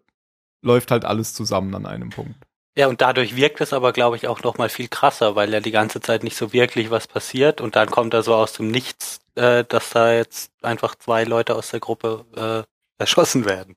läuft 0.61 0.91
halt 0.91 1.05
alles 1.05 1.33
zusammen 1.33 1.73
an 1.73 1.85
einem 1.85 2.09
Punkt. 2.09 2.35
Ja, 2.77 2.85
und 2.85 3.01
dadurch 3.01 3.35
wirkt 3.35 3.59
es 3.59 3.73
aber, 3.73 3.91
glaube 3.91 4.17
ich, 4.17 4.27
auch 4.27 4.43
noch 4.43 4.59
mal 4.59 4.69
viel 4.69 4.87
krasser, 4.87 5.35
weil 5.35 5.51
ja 5.51 5.59
die 5.59 5.71
ganze 5.71 5.99
Zeit 5.99 6.23
nicht 6.23 6.37
so 6.37 6.53
wirklich 6.53 6.91
was 6.91 7.07
passiert 7.07 7.59
und 7.59 7.75
dann 7.75 7.89
kommt 7.89 8.13
da 8.13 8.21
so 8.21 8.35
aus 8.35 8.53
dem 8.53 8.67
Nichts, 8.67 9.19
äh, 9.33 9.63
dass 9.63 9.89
da 9.89 10.13
jetzt 10.13 10.51
einfach 10.61 10.93
zwei 10.93 11.23
Leute 11.23 11.55
aus 11.55 11.71
der 11.71 11.79
Gruppe 11.79 12.23
äh, 12.35 13.01
erschossen 13.01 13.45
werden. 13.45 13.75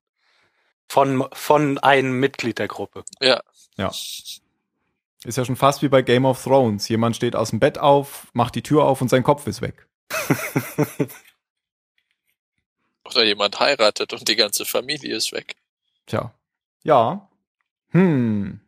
Von, 0.87 1.27
von 1.33 1.79
einem 1.79 2.21
Mitglied 2.21 2.59
der 2.59 2.69
Gruppe. 2.69 3.05
Ja, 3.21 3.41
Ja. 3.79 3.89
Ist 3.89 5.37
ja 5.37 5.47
schon 5.47 5.57
fast 5.57 5.81
wie 5.81 5.89
bei 5.89 6.03
Game 6.03 6.27
of 6.27 6.45
Thrones. 6.45 6.87
Jemand 6.91 7.17
steht 7.17 7.35
aus 7.35 7.49
dem 7.51 7.59
Bett 7.59 7.79
auf, 7.79 8.27
macht 8.35 8.55
die 8.55 8.63
Tür 8.63 8.85
auf 8.85 9.01
und 9.01 9.09
sein 9.09 9.23
Kopf 9.23 9.47
ist 9.47 9.63
weg. 9.63 9.87
oder 13.07 13.25
jemand 13.25 13.59
heiratet 13.61 14.13
und 14.13 14.29
die 14.29 14.37
ganze 14.37 14.67
Familie 14.67 15.17
ist 15.17 15.33
weg. 15.33 15.57
Tja. 16.07 16.35
Ja. 16.83 17.31
Hm. 17.93 18.61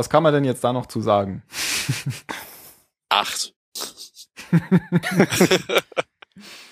Was 0.00 0.08
kann 0.08 0.22
man 0.22 0.32
denn 0.32 0.44
jetzt 0.44 0.64
da 0.64 0.72
noch 0.72 0.86
zu 0.86 1.02
sagen? 1.02 1.42
Acht. 3.10 3.54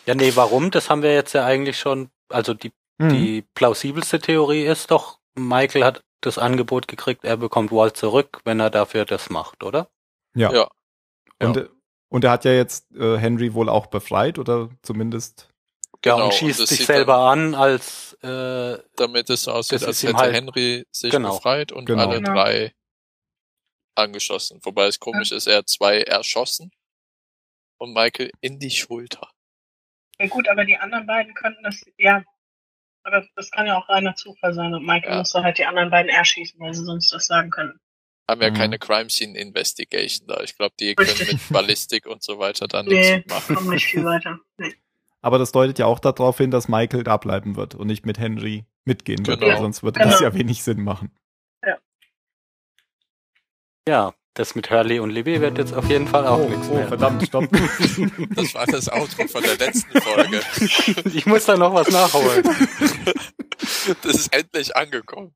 Ja, 0.06 0.14
nee, 0.14 0.32
warum? 0.34 0.70
Das 0.70 0.88
haben 0.88 1.02
wir 1.02 1.12
jetzt 1.12 1.34
ja 1.34 1.44
eigentlich 1.44 1.78
schon, 1.78 2.08
also 2.30 2.54
die, 2.54 2.72
Hm. 2.98 3.10
die 3.10 3.42
plausibelste 3.54 4.18
Theorie 4.18 4.64
ist 4.64 4.90
doch, 4.90 5.18
Michael 5.34 5.84
hat 5.84 6.02
das 6.22 6.38
Angebot 6.38 6.88
gekriegt, 6.88 7.24
er 7.24 7.36
bekommt 7.36 7.70
Walt 7.72 7.98
zurück, 7.98 8.40
wenn 8.44 8.58
er 8.58 8.70
dafür 8.70 9.04
das 9.04 9.28
macht, 9.28 9.62
oder? 9.62 9.88
ja. 10.34 10.50
Ja. 10.50 10.68
Und, 11.46 11.56
äh, 11.58 11.68
und 12.08 12.24
er 12.24 12.30
hat 12.30 12.46
ja 12.46 12.52
jetzt 12.52 12.90
äh, 12.96 13.18
Henry 13.18 13.52
wohl 13.52 13.68
auch 13.68 13.86
befreit 13.88 14.38
oder 14.38 14.70
zumindest. 14.82 15.50
Ja, 16.06 16.14
Genau, 16.14 16.24
und 16.26 16.34
schießt 16.34 16.60
und 16.60 16.66
sich 16.68 16.86
selber 16.86 17.18
an, 17.18 17.54
als 17.54 18.14
äh, 18.22 18.78
Damit 18.96 19.28
es 19.28 19.42
so 19.42 19.52
aussieht, 19.52 19.84
als 19.84 20.02
hätte 20.02 20.16
halt- 20.16 20.34
Henry 20.34 20.86
sich 20.90 21.10
genau. 21.10 21.34
befreit 21.36 21.70
und 21.70 21.84
Genau. 21.84 22.04
alle 22.08 22.16
Genau. 22.22 22.32
drei 22.32 22.72
angeschossen. 23.98 24.60
Wobei 24.62 24.86
es 24.86 24.98
komisch 25.00 25.32
ist, 25.32 25.46
er 25.46 25.58
hat 25.58 25.68
zwei 25.68 26.00
erschossen 26.02 26.70
und 27.78 27.92
Michael 27.92 28.30
in 28.40 28.58
die 28.58 28.70
Schulter. 28.70 29.28
Ja, 30.20 30.26
gut, 30.28 30.48
aber 30.48 30.64
die 30.64 30.76
anderen 30.76 31.06
beiden 31.06 31.34
könnten 31.34 31.62
das, 31.62 31.84
ja. 31.96 32.24
Aber 33.04 33.24
das 33.36 33.50
kann 33.50 33.66
ja 33.66 33.78
auch 33.78 33.88
reiner 33.88 34.14
Zufall 34.16 34.52
sein 34.54 34.74
und 34.74 34.84
Michael 34.84 35.12
Ja. 35.12 35.18
musste 35.18 35.42
halt 35.42 35.58
die 35.58 35.64
anderen 35.64 35.90
beiden 35.90 36.10
erschießen, 36.10 36.58
weil 36.60 36.74
sie 36.74 36.84
sonst 36.84 37.12
das 37.12 37.26
sagen 37.26 37.50
können. 37.50 37.78
haben 38.30 38.42
ja 38.42 38.50
Mhm. 38.50 38.54
keine 38.56 38.78
Crime 38.78 39.08
Scene 39.08 39.38
Investigation 39.38 40.26
da. 40.28 40.42
Ich 40.42 40.54
glaube, 40.54 40.74
die 40.78 40.94
können 40.94 41.16
mit 41.18 41.48
Ballistik 41.48 42.04
und 42.06 42.22
so 42.22 42.38
weiter 42.38 42.68
dann 42.68 42.84
Nee, 42.84 43.16
nichts 43.16 43.32
machen. 43.32 43.56
kommen 43.56 43.70
nicht 43.70 43.86
viel 43.86 44.04
weiter. 44.04 44.38
Nee. 44.58 44.74
Aber 45.22 45.38
das 45.38 45.50
deutet 45.50 45.78
ja 45.78 45.86
auch 45.86 45.98
darauf 45.98 46.36
hin, 46.36 46.50
dass 46.50 46.68
Michael 46.68 47.04
da 47.04 47.16
bleiben 47.16 47.56
wird 47.56 47.74
und 47.74 47.86
nicht 47.86 48.04
mit 48.04 48.18
Henry 48.18 48.66
mitgehen 48.84 49.26
wird. 49.26 49.40
Genau. 49.40 49.52
weil 49.54 49.62
Sonst 49.62 49.82
würde 49.82 50.00
das 50.00 50.18
Genau. 50.18 50.30
ja 50.30 50.34
wenig 50.38 50.62
Sinn 50.62 50.82
machen. 50.84 51.10
Ja, 53.88 54.12
das 54.34 54.54
mit 54.54 54.70
Hurley 54.70 55.00
und 55.00 55.08
Libby 55.08 55.40
wird 55.40 55.56
jetzt 55.56 55.72
auf 55.72 55.88
jeden 55.88 56.06
Fall 56.06 56.26
auch 56.26 56.40
oh, 56.40 56.46
nichts 56.50 56.68
oh, 56.70 56.74
mehr. 56.74 56.88
verdammt, 56.88 57.26
stopp. 57.26 57.48
Das 58.36 58.54
war 58.54 58.66
das 58.66 58.92
Outro 58.92 59.26
von 59.26 59.42
der 59.42 59.56
letzten 59.56 59.98
Folge. 59.98 60.42
Ich 61.14 61.24
muss 61.24 61.46
da 61.46 61.56
noch 61.56 61.72
was 61.72 61.88
nachholen. 61.88 62.44
Das 64.02 64.14
ist 64.14 64.34
endlich 64.34 64.76
angekommen. 64.76 65.34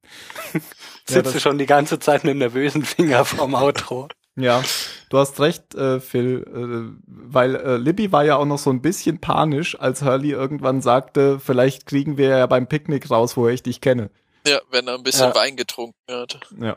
Ja, 0.53 0.61
Sitze 1.07 1.33
das- 1.33 1.43
schon 1.43 1.57
die 1.57 1.65
ganze 1.65 1.99
Zeit 1.99 2.25
mit 2.25 2.33
einem 2.33 2.41
nervösen 2.41 2.85
Finger 2.85 3.25
vorm 3.25 3.55
Outro. 3.55 4.09
Ja, 4.37 4.63
du 5.09 5.19
hast 5.19 5.41
recht, 5.41 5.75
äh, 5.75 5.99
Phil, 5.99 6.45
äh, 6.47 7.03
weil 7.07 7.57
äh, 7.57 7.77
Libby 7.79 8.13
war 8.13 8.25
ja 8.25 8.37
auch 8.37 8.45
noch 8.45 8.59
so 8.59 8.69
ein 8.69 8.83
bisschen 8.83 9.19
panisch, 9.19 9.81
als 9.81 10.03
Hurley 10.03 10.31
irgendwann 10.33 10.83
sagte, 10.83 11.41
vielleicht 11.41 11.87
kriegen 11.87 12.19
wir 12.19 12.29
ja 12.29 12.47
beim 12.47 12.67
Picknick 12.67 13.11
raus, 13.11 13.35
woher 13.39 13.55
ich 13.55 13.63
dich 13.63 13.81
kenne. 13.81 14.11
Ja, 14.47 14.61
wenn 14.71 14.87
er 14.89 14.95
ein 14.95 15.03
bisschen 15.03 15.31
Ja. 15.31 15.35
Wein 15.35 15.57
getrunken 15.57 15.97
hat. 16.11 16.39
Ja. 16.61 16.77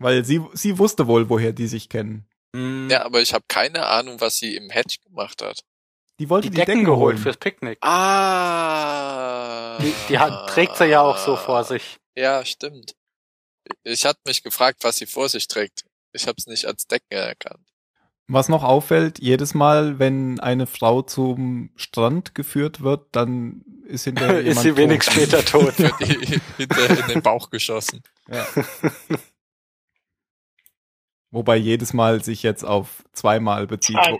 Weil 0.00 0.24
sie, 0.24 0.40
sie 0.54 0.78
wusste 0.78 1.06
wohl, 1.06 1.28
woher 1.28 1.52
die 1.52 1.66
sich 1.68 1.88
kennen. 1.88 2.26
Hm, 2.56 2.88
Ja, 2.90 3.04
aber 3.04 3.20
ich 3.20 3.32
habe 3.34 3.44
keine 3.46 3.86
Ahnung, 3.86 4.20
was 4.20 4.38
sie 4.38 4.56
im 4.56 4.70
Hedge 4.70 4.96
gemacht 5.06 5.42
hat. 5.42 5.62
Die 6.18 6.28
wollte 6.28 6.50
die 6.50 6.56
die, 6.58 6.64
Decken 6.64 6.84
geholt 6.84 7.18
fürs 7.18 7.36
Picknick. 7.36 7.78
Ah. 7.82 9.78
Die, 9.80 9.94
die 10.08 10.18
hat, 10.18 10.48
trägt 10.50 10.76
sie 10.76 10.86
ja 10.86 11.00
auch 11.02 11.16
so 11.18 11.36
vor 11.36 11.64
sich. 11.64 11.98
Ja, 12.16 12.44
stimmt. 12.44 12.94
Ich 13.84 14.04
hatte 14.04 14.20
mich 14.26 14.42
gefragt, 14.42 14.78
was 14.82 14.96
sie 14.96 15.06
vor 15.06 15.28
sich 15.28 15.48
trägt. 15.48 15.84
Ich 16.12 16.26
habe 16.26 16.34
es 16.38 16.46
nicht 16.46 16.66
als 16.66 16.86
Decken 16.86 17.06
erkannt. 17.12 17.64
Was 18.26 18.48
noch 18.48 18.62
auffällt, 18.64 19.18
jedes 19.18 19.54
Mal, 19.54 19.98
wenn 19.98 20.38
eine 20.40 20.66
Frau 20.66 21.02
zum 21.02 21.70
Strand 21.76 22.34
geführt 22.34 22.80
wird, 22.82 23.06
dann 23.12 23.64
ist 23.86 24.04
hinterher 24.04 24.40
Ist 24.40 24.46
jemand 24.46 24.60
sie 24.62 24.76
wenig 24.76 25.00
tot. 25.00 25.12
später 25.12 25.44
tot. 25.44 25.78
Wird 25.78 25.94
die 26.00 26.40
hinter 26.58 27.00
in 27.00 27.06
den 27.08 27.22
Bauch 27.22 27.50
geschossen. 27.50 28.02
Ja. 28.28 28.46
Wobei 31.32 31.56
jedes 31.56 31.92
Mal 31.92 32.24
sich 32.24 32.42
jetzt 32.42 32.64
auf 32.64 33.04
zweimal 33.12 33.68
bezieht. 33.68 33.96
Wo, 33.96 34.18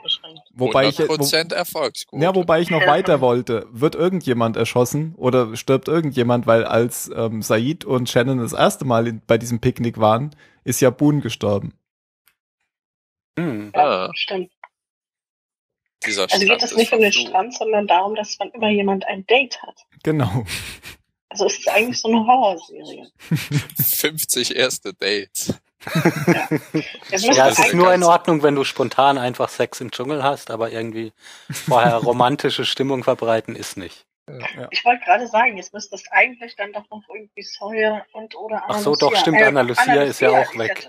wobei 0.67 0.87
ich, 0.89 0.99
wo, 1.01 1.03
100% 1.15 1.53
Erfolgsquote. 1.53 2.23
ja, 2.23 2.33
wobei 2.37 2.61
ich 2.61 2.71
noch 2.71 2.87
weiter 2.87 3.21
wollte. 3.21 3.67
Wird 3.73 3.97
irgendjemand 3.97 4.57
erschossen 4.57 5.15
oder 5.17 5.57
stirbt 5.57 5.89
irgendjemand, 5.89 6.47
weil 6.47 6.65
als 6.65 7.11
ähm, 7.13 7.43
Said 7.43 7.85
und 7.85 8.09
Shannon 8.09 8.39
das 8.39 8.53
erste 8.53 8.85
Mal 8.85 9.09
in, 9.09 9.23
bei 9.27 9.39
diesem 9.39 9.61
Picknick 9.61 9.99
waren, 9.99 10.31
ist 10.63 10.81
ja 10.81 10.91
Boone 10.91 11.21
gestorben. 11.21 11.75
Hm. 13.39 13.73
Ja, 13.75 14.07
Ah. 14.07 14.11
stimmt. 14.15 14.51
Dieser 16.07 16.23
Also 16.31 16.47
geht 16.47 16.63
es 16.63 16.77
nicht 16.77 16.93
um 16.93 17.01
den. 17.01 17.13
Strand, 17.13 17.55
sondern 17.55 17.87
darum, 17.87 18.15
dass 18.15 18.39
wann 18.39 18.51
immer 18.53 18.71
jemand 18.71 19.05
ein 19.07 19.27
Date 19.27 19.61
hat. 19.63 19.85
Genau. 20.03 20.45
Also 21.29 21.47
es 21.47 21.59
ist 21.59 21.69
eigentlich 21.69 22.01
so 22.01 22.09
eine 22.09 22.27
Horrorserie. 22.27 23.09
50 23.79 24.57
erste 24.57 24.95
Dates. 24.95 25.55
Es 27.11 27.25
Ja, 27.25 27.49
es 27.49 27.59
ist 27.59 27.75
nur 27.75 27.93
in 27.95 28.03
Ordnung, 28.03 28.43
wenn 28.43 28.55
du 28.55 28.65
spontan 28.65 29.19
einfach 29.19 29.49
Sex 29.49 29.81
im 29.81 29.91
Dschungel 29.91 30.23
hast, 30.23 30.51
aber 30.51 30.71
irgendwie 30.71 31.13
vorher 31.51 31.97
romantische 31.97 32.65
Stimmung 32.65 33.03
verbreiten 33.03 33.57
ist 33.57 33.77
nicht. 33.77 34.07
ich 34.71 34.85
wollte 34.85 35.05
gerade 35.05 35.27
sagen, 35.27 35.57
jetzt 35.57 35.73
müsste 35.73 35.97
es 35.97 36.05
eigentlich 36.11 36.55
dann 36.57 36.73
doch 36.73 36.89
noch 36.91 37.03
irgendwie 37.09 37.43
Sawyer 37.43 38.05
und 38.13 38.37
oder 38.37 38.63
Ach 38.65 38.71
Anna 38.71 38.79
so, 38.81 38.95
doch, 38.95 39.17
stimmt, 39.17 39.43
Anna 39.43 39.63
Lucia 39.63 40.03
ist 40.03 40.21
ja 40.21 40.31
auch 40.31 40.57
weg. 40.57 40.89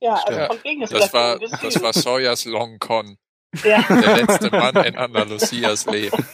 Ja, 0.00 0.14
also 0.14 0.32
Stimmt. 0.32 0.46
von 0.46 0.64
wegen 0.64 0.82
ist 0.82 0.92
Das 0.92 1.10
vielleicht 1.10 1.14
war, 1.14 1.38
das 1.38 1.82
war 1.82 1.92
Sawyers 1.92 2.44
Long 2.46 2.78
Con. 2.78 3.18
ja. 3.64 3.82
Der 3.82 4.16
letzte 4.16 4.50
Mann 4.50 4.76
in 4.76 4.96
Andalusias 4.96 5.84
Leben. 5.86 6.24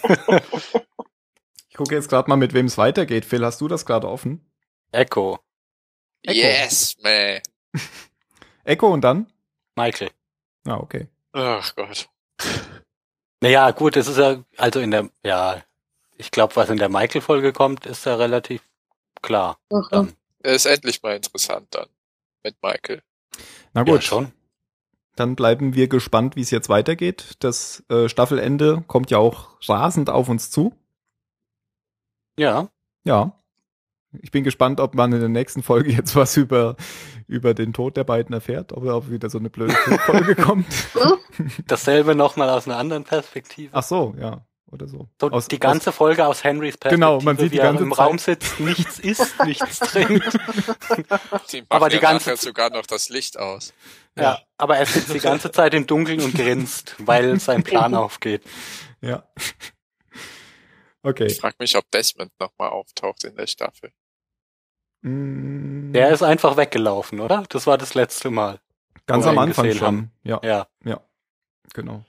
Ich 1.68 1.76
gucke 1.76 1.94
jetzt 1.94 2.08
gerade 2.08 2.30
mal, 2.30 2.36
mit 2.36 2.54
wem 2.54 2.66
es 2.66 2.78
weitergeht. 2.78 3.24
Phil, 3.24 3.44
hast 3.44 3.60
du 3.60 3.68
das 3.68 3.84
gerade 3.84 4.08
offen? 4.08 4.50
Echo, 4.92 5.40
Echo. 6.22 6.38
Yes, 6.38 6.96
man. 7.02 7.40
Echo 8.64 8.92
und 8.92 9.02
dann? 9.02 9.26
Michael. 9.76 10.10
Ah, 10.66 10.76
okay. 10.78 11.08
Ach 11.32 11.74
Gott. 11.76 12.08
Naja, 13.42 13.70
gut, 13.70 13.96
es 13.96 14.08
ist 14.08 14.16
ja, 14.18 14.42
also 14.56 14.80
in 14.80 14.90
der, 14.90 15.10
ja, 15.24 15.62
ich 16.16 16.30
glaube, 16.30 16.56
was 16.56 16.70
in 16.70 16.78
der 16.78 16.88
Michael-Folge 16.88 17.52
kommt, 17.52 17.86
ist 17.86 18.06
ja 18.06 18.16
relativ 18.16 18.62
klar. 19.22 19.58
Dann. 19.90 20.14
Er 20.42 20.54
ist 20.54 20.66
endlich 20.66 21.02
mal 21.02 21.14
interessant 21.16 21.68
dann. 21.70 21.88
Mit 22.42 22.56
Michael. 22.62 23.02
Na 23.74 23.84
Ja, 23.84 23.92
gut, 23.92 24.02
schon. 24.04 24.32
dann 25.16 25.36
bleiben 25.36 25.74
wir 25.74 25.88
gespannt, 25.88 26.36
wie 26.36 26.40
es 26.42 26.50
jetzt 26.50 26.68
weitergeht. 26.68 27.36
Das 27.40 27.84
äh, 27.88 28.08
Staffelende 28.08 28.82
kommt 28.86 29.10
ja 29.10 29.18
auch 29.18 29.58
rasend 29.68 30.08
auf 30.08 30.28
uns 30.28 30.50
zu. 30.50 30.74
Ja. 32.38 32.68
Ja. 33.04 33.32
Ich 34.22 34.30
bin 34.30 34.44
gespannt, 34.44 34.80
ob 34.80 34.94
man 34.94 35.12
in 35.12 35.20
der 35.20 35.28
nächsten 35.28 35.62
Folge 35.62 35.90
jetzt 35.92 36.14
was 36.16 36.36
über, 36.36 36.76
über 37.26 37.54
den 37.54 37.72
Tod 37.72 37.96
der 37.96 38.04
beiden 38.04 38.32
erfährt, 38.34 38.72
ob 38.72 38.84
ob 38.84 39.10
wieder 39.10 39.30
so 39.30 39.38
eine 39.38 39.50
blöde 39.50 39.72
Folge 39.74 40.34
kommt. 40.36 40.66
Dasselbe 41.66 42.14
nochmal 42.14 42.50
aus 42.50 42.66
einer 42.66 42.76
anderen 42.78 43.04
Perspektive. 43.04 43.70
Ach 43.72 43.82
so, 43.82 44.14
ja. 44.18 44.44
Oder 44.68 44.88
so. 44.88 45.08
So, 45.20 45.30
Aus- 45.30 45.46
die 45.46 45.60
ganze 45.60 45.92
Folge 45.92 46.26
aus 46.26 46.42
Henrys 46.42 46.76
Perspektive, 46.76 46.96
Genau, 46.96 47.20
man 47.20 47.36
sieht 47.36 47.46
wie 47.46 47.50
die 47.50 47.58
er 47.60 47.66
ganze 47.68 47.84
im 47.84 47.92
Zeit- 47.92 47.98
Raum 48.06 48.18
sitzt, 48.18 48.58
nichts 48.58 48.98
isst, 48.98 49.34
nichts 49.44 49.78
trinkt. 49.78 50.36
Die 51.52 51.64
Aber 51.68 51.88
die 51.88 51.94
ja 51.96 52.00
ganze- 52.02 52.30
nachher 52.30 52.36
sogar 52.36 52.70
noch 52.70 52.84
das 52.84 53.08
Licht 53.08 53.38
aus. 53.38 53.72
Ja, 54.18 54.40
aber 54.58 54.76
er 54.78 54.86
sitzt 54.86 55.14
die 55.14 55.20
ganze 55.20 55.52
Zeit 55.52 55.72
im 55.74 55.86
Dunkeln 55.86 56.20
und 56.20 56.34
grinst, 56.34 56.96
weil 56.98 57.38
sein 57.38 57.62
Plan 57.62 57.94
aufgeht. 57.94 58.42
Ja. 59.00 59.22
Okay. 61.02 61.26
Ich 61.26 61.38
frag 61.38 61.58
mich, 61.60 61.76
ob 61.76 61.88
Desmond 61.92 62.32
nochmal 62.40 62.70
auftaucht 62.70 63.22
in 63.22 63.36
der 63.36 63.46
Staffel. 63.46 63.92
Mm, 65.02 65.92
Der 65.92 66.10
ist 66.10 66.22
einfach 66.22 66.56
weggelaufen, 66.56 67.20
oder? 67.20 67.44
Das 67.48 67.66
war 67.66 67.78
das 67.78 67.94
letzte 67.94 68.30
Mal. 68.30 68.60
ganz 69.06 69.26
am 69.26 69.38
Anfang 69.38 69.70
schon. 69.72 69.86
haben. 69.86 70.12
Ja, 70.24 70.40
Ja. 70.84 71.00
genau. 71.74 72.04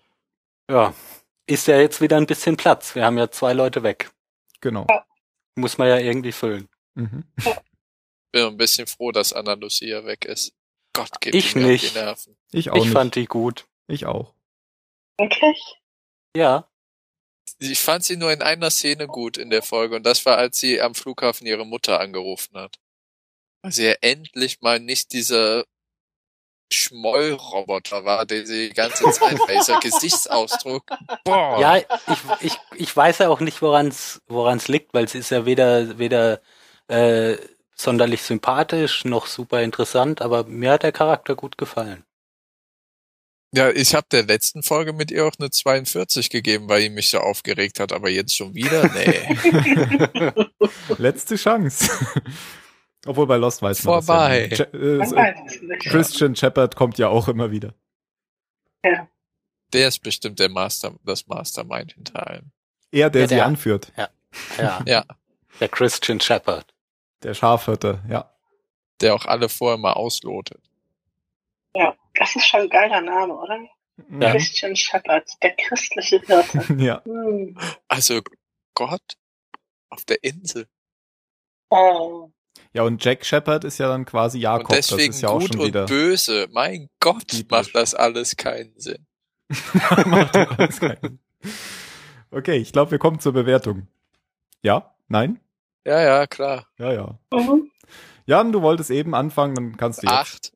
Ja. 0.69 0.93
Ist 1.45 1.67
ja 1.67 1.77
jetzt 1.79 2.01
wieder 2.01 2.17
ein 2.17 2.25
bisschen 2.25 2.57
Platz. 2.57 2.95
Wir 2.95 3.05
haben 3.05 3.17
ja 3.17 3.29
zwei 3.31 3.53
Leute 3.53 3.83
weg. 3.83 4.11
Genau. 4.61 4.85
Muss 5.55 5.77
man 5.77 5.88
ja 5.88 5.97
irgendwie 5.97 6.31
füllen. 6.31 6.67
Mhm. 6.95 7.23
Bin 8.31 8.45
ein 8.47 8.57
bisschen 8.57 8.88
froh, 8.88 9.11
dass 9.11 9.31
Anna 9.33 9.53
Lucia 9.53 10.03
weg 10.05 10.25
ist. 10.25 10.53
Gott, 10.93 11.21
geht 11.21 11.35
Ich 11.35 11.55
nicht. 11.55 11.95
die 11.95 11.99
Nerven. 11.99 12.35
Ich 12.51 12.71
auch 12.71 12.75
ich 12.77 12.83
nicht. 12.85 12.93
fand 12.93 13.15
die 13.15 13.25
gut. 13.27 13.65
ich 13.88 14.05
auch. 14.05 14.33
Wirklich? 15.19 15.79
Ja. 16.35 16.67
Ich 17.59 17.79
fand 17.79 18.03
sie 18.03 18.17
nur 18.17 18.31
in 18.31 18.41
einer 18.41 18.69
Szene 18.69 19.07
gut 19.07 19.37
in 19.37 19.49
der 19.49 19.63
Folge 19.63 19.95
und 19.95 20.03
das 20.03 20.25
war, 20.25 20.37
als 20.37 20.59
sie 20.59 20.81
am 20.81 20.95
Flughafen 20.95 21.47
ihre 21.47 21.65
Mutter 21.65 21.99
angerufen 21.99 22.57
hat. 22.57 22.77
Weil 23.61 23.71
sie 23.71 23.85
ja 23.85 23.95
endlich 24.01 24.61
mal 24.61 24.79
nicht 24.79 25.13
dieser 25.13 25.65
Schmollroboter 26.71 28.03
war, 28.03 28.25
der 28.25 28.45
sie 28.45 28.69
die 28.69 28.73
ganze 28.73 29.09
Zeit 29.11 29.37
bei 29.47 29.55
dieser 29.55 29.79
Gesichtsausdruck. 29.81 30.83
Boah. 31.23 31.59
Ja, 31.59 31.77
ich, 31.77 31.85
ich, 32.41 32.57
ich 32.75 32.95
weiß 32.95 33.19
ja 33.19 33.29
auch 33.29 33.39
nicht, 33.39 33.61
woran 33.61 33.87
es 33.87 34.21
woran's 34.27 34.67
liegt, 34.67 34.93
weil 34.93 35.07
sie 35.07 35.19
ist 35.19 35.31
ja 35.31 35.45
weder, 35.45 35.97
weder 35.97 36.41
äh, 36.87 37.37
sonderlich 37.75 38.21
sympathisch 38.21 39.05
noch 39.05 39.27
super 39.27 39.61
interessant, 39.61 40.21
aber 40.21 40.43
mir 40.43 40.71
hat 40.71 40.83
der 40.83 40.91
Charakter 40.91 41.35
gut 41.35 41.57
gefallen. 41.57 42.03
Ja, 43.53 43.69
ich 43.71 43.95
habe 43.95 44.07
der 44.11 44.23
letzten 44.23 44.61
Folge 44.61 44.91
mit 44.93 45.09
ihr 45.09 45.25
auch 45.25 45.33
eine 45.39 45.49
42 45.49 46.29
gegeben, 46.29 46.67
weil 46.67 46.81
die 46.81 46.89
mich 46.89 47.09
so 47.09 47.19
aufgeregt 47.19 47.79
hat, 47.79 47.93
aber 47.93 48.09
jetzt 48.09 48.35
schon 48.35 48.53
wieder? 48.53 48.89
Nee. 48.93 50.35
Letzte 50.97 51.35
Chance. 51.37 51.89
Obwohl 53.05 53.25
bei 53.25 53.37
Lost 53.37 53.61
weiß 53.61 53.83
man 53.85 54.03
Vorbei. 54.03 54.47
Das 54.49 54.59
ja 54.59 54.65
nicht. 54.73 55.13
Äh, 55.13 55.65
nicht. 55.65 55.79
Christian 55.85 56.35
Shepard 56.35 56.75
kommt 56.75 56.97
ja 56.97 57.07
auch 57.07 57.29
immer 57.29 57.49
wieder. 57.51 57.73
Der 59.73 59.87
ist 59.87 59.99
bestimmt 59.99 60.39
der 60.39 60.49
Master, 60.49 60.93
das 61.05 61.27
Mastermind 61.27 61.93
hinter 61.93 62.27
allem. 62.27 62.51
Er, 62.91 63.09
der 63.09 63.21
Ja, 63.23 63.27
sie 63.27 63.35
der- 63.35 63.45
anführt. 63.45 63.91
Ja, 63.97 64.09
Ja, 64.85 65.05
der 65.59 65.69
Christian 65.69 66.19
Shepherd. 66.19 66.73
Der 67.23 67.33
Schafhirte, 67.33 68.03
ja. 68.09 68.29
der 69.01 69.15
auch 69.15 69.25
alle 69.25 69.49
vorher 69.49 69.77
mal 69.77 69.93
auslotet. 69.93 70.61
Das 72.20 72.36
ist 72.36 72.47
schon 72.47 72.61
ein 72.61 72.70
geiler 72.70 73.01
Name, 73.01 73.34
oder? 73.36 73.59
Ja. 74.20 74.32
Christian 74.32 74.76
Shepherd, 74.76 75.30
der 75.41 75.55
christliche 75.55 76.20
Hirte. 76.22 76.76
Ja. 76.78 77.03
Hm. 77.03 77.57
Also 77.88 78.22
Gott 78.76 79.01
auf 79.89 80.05
der 80.05 80.24
Insel. 80.24 80.68
Oh. 81.70 82.30
Ja, 82.74 82.84
und 82.84 83.03
Jack 83.03 83.26
Shepard 83.26 83.63
ist 83.63 83.78
ja 83.80 83.88
dann 83.88 84.05
quasi 84.05 84.39
Jakob. 84.39 84.70
und 84.70 84.76
deswegen 84.76 85.07
das 85.07 85.15
ist 85.18 85.22
ja 85.22 85.30
auch 85.30 85.39
gut 85.39 85.47
schon 85.53 85.59
und 85.61 85.68
wieder. 85.68 85.86
böse. 85.86 86.47
Mein 86.51 86.89
Gott, 86.99 87.28
Biblisch. 87.28 87.45
macht 87.49 87.76
das 87.76 87.95
alles 87.95 88.36
keinen 88.38 88.78
Sinn. 88.80 89.05
Macht 90.05 90.36
alles 90.36 90.80
keinen- 90.80 91.20
okay, 92.32 92.57
ich 92.57 92.72
glaube, 92.74 92.91
wir 92.91 92.99
kommen 92.99 93.20
zur 93.20 93.34
Bewertung. 93.34 93.88
Ja? 94.61 94.93
Nein? 95.07 95.39
Ja, 95.86 96.01
ja, 96.01 96.28
klar. 96.28 96.68
Ja, 96.78 96.91
ja. 96.93 97.20
Mhm. 97.32 97.72
Jan, 98.26 98.51
du 98.51 98.61
wolltest 98.61 98.91
eben 98.91 99.15
anfangen, 99.15 99.55
dann 99.55 99.78
kannst 99.78 100.03
du 100.03 100.07
jetzt. 100.07 100.13
Acht. 100.13 100.51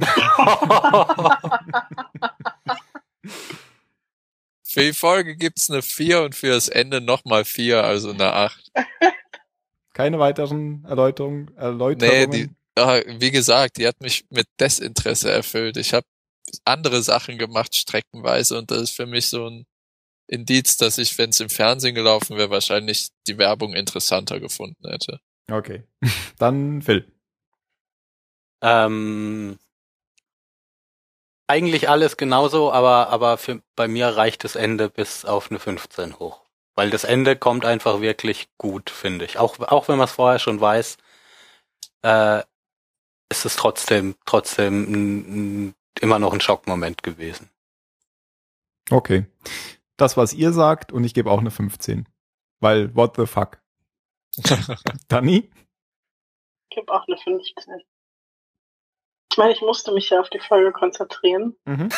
Für 4.70 4.82
die 4.82 4.92
Folge 4.92 5.36
gibt's 5.36 5.68
eine 5.68 5.82
vier 5.82 6.22
und 6.22 6.36
für 6.36 6.50
das 6.50 6.68
Ende 6.68 7.00
nochmal 7.00 7.44
vier, 7.44 7.82
also 7.82 8.10
eine 8.10 8.32
acht. 8.32 8.70
Keine 9.94 10.20
weiteren 10.20 10.84
Erläuterungen? 10.84 11.46
Nee, 11.46 11.60
Erläuterungen? 11.60 12.30
die, 12.30 12.48
ah, 12.80 13.00
wie 13.18 13.32
gesagt, 13.32 13.78
die 13.78 13.88
hat 13.88 14.00
mich 14.00 14.26
mit 14.30 14.46
Desinteresse 14.60 15.32
erfüllt. 15.32 15.76
Ich 15.76 15.92
habe 15.92 16.06
andere 16.64 17.02
Sachen 17.02 17.36
gemacht, 17.36 17.74
streckenweise, 17.74 18.58
und 18.58 18.70
das 18.70 18.82
ist 18.82 18.96
für 18.96 19.06
mich 19.06 19.28
so 19.28 19.48
ein 19.48 19.66
Indiz, 20.28 20.76
dass 20.76 20.98
ich, 20.98 21.18
wenn 21.18 21.30
es 21.30 21.40
im 21.40 21.50
Fernsehen 21.50 21.96
gelaufen 21.96 22.36
wäre, 22.36 22.50
wahrscheinlich 22.50 23.08
die 23.26 23.38
Werbung 23.38 23.74
interessanter 23.74 24.38
gefunden 24.38 24.88
hätte. 24.88 25.18
Okay. 25.50 25.82
Dann 26.38 26.80
Phil. 26.80 27.10
Ähm, 28.62 29.58
eigentlich 31.50 31.88
alles 31.88 32.16
genauso, 32.16 32.72
aber, 32.72 33.08
aber 33.08 33.36
für, 33.36 33.60
bei 33.74 33.88
mir 33.88 34.06
reicht 34.08 34.44
das 34.44 34.54
Ende 34.54 34.88
bis 34.88 35.24
auf 35.24 35.50
eine 35.50 35.58
15 35.58 36.20
hoch. 36.20 36.42
Weil 36.76 36.90
das 36.90 37.02
Ende 37.02 37.34
kommt 37.34 37.64
einfach 37.64 38.00
wirklich 38.00 38.48
gut, 38.56 38.88
finde 38.88 39.24
ich. 39.24 39.36
Auch, 39.36 39.58
auch 39.58 39.88
wenn 39.88 39.98
man 39.98 40.04
es 40.04 40.12
vorher 40.12 40.38
schon 40.38 40.60
weiß, 40.60 40.96
äh, 42.02 42.42
ist 43.28 43.44
es 43.44 43.56
trotzdem, 43.56 44.14
trotzdem 44.26 44.84
n, 44.84 45.24
n, 45.24 45.74
immer 46.00 46.20
noch 46.20 46.32
ein 46.32 46.40
Schockmoment 46.40 47.02
gewesen. 47.02 47.50
Okay. 48.90 49.26
Das, 49.96 50.16
was 50.16 50.32
ihr 50.32 50.52
sagt, 50.52 50.92
und 50.92 51.02
ich 51.02 51.14
gebe 51.14 51.32
auch 51.32 51.40
eine 51.40 51.50
15. 51.50 52.08
Weil, 52.60 52.94
what 52.94 53.16
the 53.16 53.26
fuck? 53.26 53.60
Dani? 55.08 55.50
Ich 56.70 56.76
gebe 56.76 56.92
auch 56.92 57.06
eine 57.08 57.16
15. 57.16 57.82
Ich 59.30 59.38
meine, 59.38 59.52
ich 59.52 59.60
musste 59.60 59.92
mich 59.92 60.10
ja 60.10 60.18
auf 60.18 60.28
die 60.28 60.40
Folge 60.40 60.72
konzentrieren. 60.72 61.56
Mhm. 61.64 61.88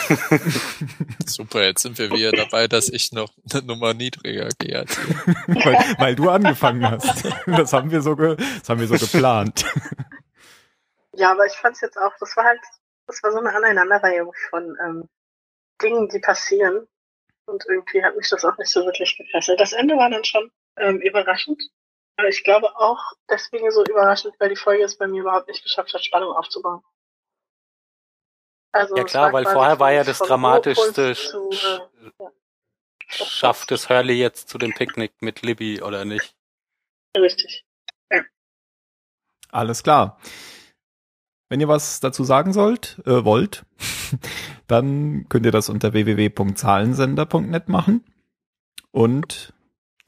Super, 1.26 1.64
jetzt 1.64 1.80
sind 1.80 1.98
wir 1.98 2.10
wieder 2.10 2.30
dabei, 2.32 2.68
dass 2.68 2.90
ich 2.90 3.10
noch 3.12 3.30
eine 3.50 3.62
Nummer 3.62 3.94
niedriger 3.94 4.50
gehe. 4.58 4.80
als 4.80 4.98
weil, 5.46 5.76
weil 5.98 6.14
du 6.14 6.28
angefangen 6.28 6.88
hast. 6.88 7.24
Das 7.46 7.72
haben 7.72 7.90
wir 7.90 8.02
so, 8.02 8.16
ge 8.16 8.36
das 8.36 8.68
haben 8.68 8.80
wir 8.80 8.88
so 8.88 8.98
geplant. 8.98 9.64
Ja, 11.14 11.32
aber 11.32 11.44
ich 11.44 11.52
fand 11.52 11.74
es 11.74 11.82
jetzt 11.82 11.98
auch, 11.98 12.12
das 12.18 12.34
war 12.38 12.44
halt, 12.44 12.60
das 13.06 13.22
war 13.22 13.32
so 13.32 13.38
eine 13.38 13.54
Aneinanderreihung 13.54 14.32
von 14.48 14.76
ähm, 14.82 15.08
Dingen, 15.82 16.08
die 16.08 16.20
passieren. 16.20 16.88
Und 17.44 17.64
irgendwie 17.68 18.02
hat 18.02 18.16
mich 18.16 18.30
das 18.30 18.46
auch 18.46 18.56
nicht 18.56 18.70
so 18.70 18.84
wirklich 18.86 19.18
gefesselt. 19.18 19.60
Das 19.60 19.74
Ende 19.74 19.94
war 19.96 20.08
dann 20.08 20.24
schon 20.24 20.50
ähm, 20.78 21.02
überraschend. 21.02 21.62
Aber 22.16 22.28
ich 22.28 22.44
glaube 22.44 22.74
auch 22.76 23.12
deswegen 23.28 23.70
so 23.70 23.84
überraschend, 23.84 24.34
weil 24.38 24.48
die 24.48 24.56
Folge 24.56 24.84
es 24.84 24.96
bei 24.96 25.06
mir 25.06 25.20
überhaupt 25.20 25.48
nicht 25.48 25.62
geschafft 25.62 25.92
hat, 25.92 26.02
Spannung 26.02 26.34
aufzubauen. 26.34 26.82
Also 28.72 28.96
Ja 28.96 29.04
klar, 29.04 29.32
weil 29.32 29.44
vorher 29.44 29.78
war 29.78 29.92
ja 29.92 30.02
das 30.02 30.18
dramatischste, 30.18 31.14
zu, 31.14 31.50
ja. 31.50 32.30
schafft 33.08 33.70
es 33.70 33.88
Hurley 33.88 34.14
jetzt 34.14 34.48
zu 34.48 34.58
dem 34.58 34.72
Picknick 34.72 35.12
mit 35.20 35.42
Libby 35.42 35.82
oder 35.82 36.04
nicht? 36.04 36.34
Richtig. 37.16 37.66
Alles 39.50 39.82
klar. 39.82 40.18
Wenn 41.50 41.60
ihr 41.60 41.68
was 41.68 42.00
dazu 42.00 42.24
sagen 42.24 42.54
sollt, 42.54 43.02
äh, 43.04 43.24
wollt, 43.24 43.66
dann 44.66 45.28
könnt 45.28 45.44
ihr 45.44 45.52
das 45.52 45.68
unter 45.68 45.92
www.zahlensender.net 45.92 47.68
machen. 47.68 48.02
Und 48.90 49.52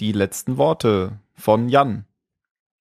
die 0.00 0.12
letzten 0.12 0.56
Worte 0.56 1.20
von 1.34 1.68
Jan. 1.68 2.06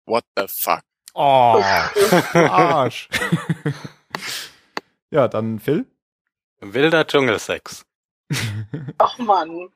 What 0.08 0.26
the 0.36 0.46
fuck? 0.48 0.82
Oh, 1.14 1.62
Arsch. 2.34 3.10
ja, 5.12 5.28
dann 5.28 5.60
Phil. 5.60 5.86
Wilder 6.62 7.06
Dschungelsex. 7.08 7.86
Ach 8.98 9.18
Mann. 9.20 9.70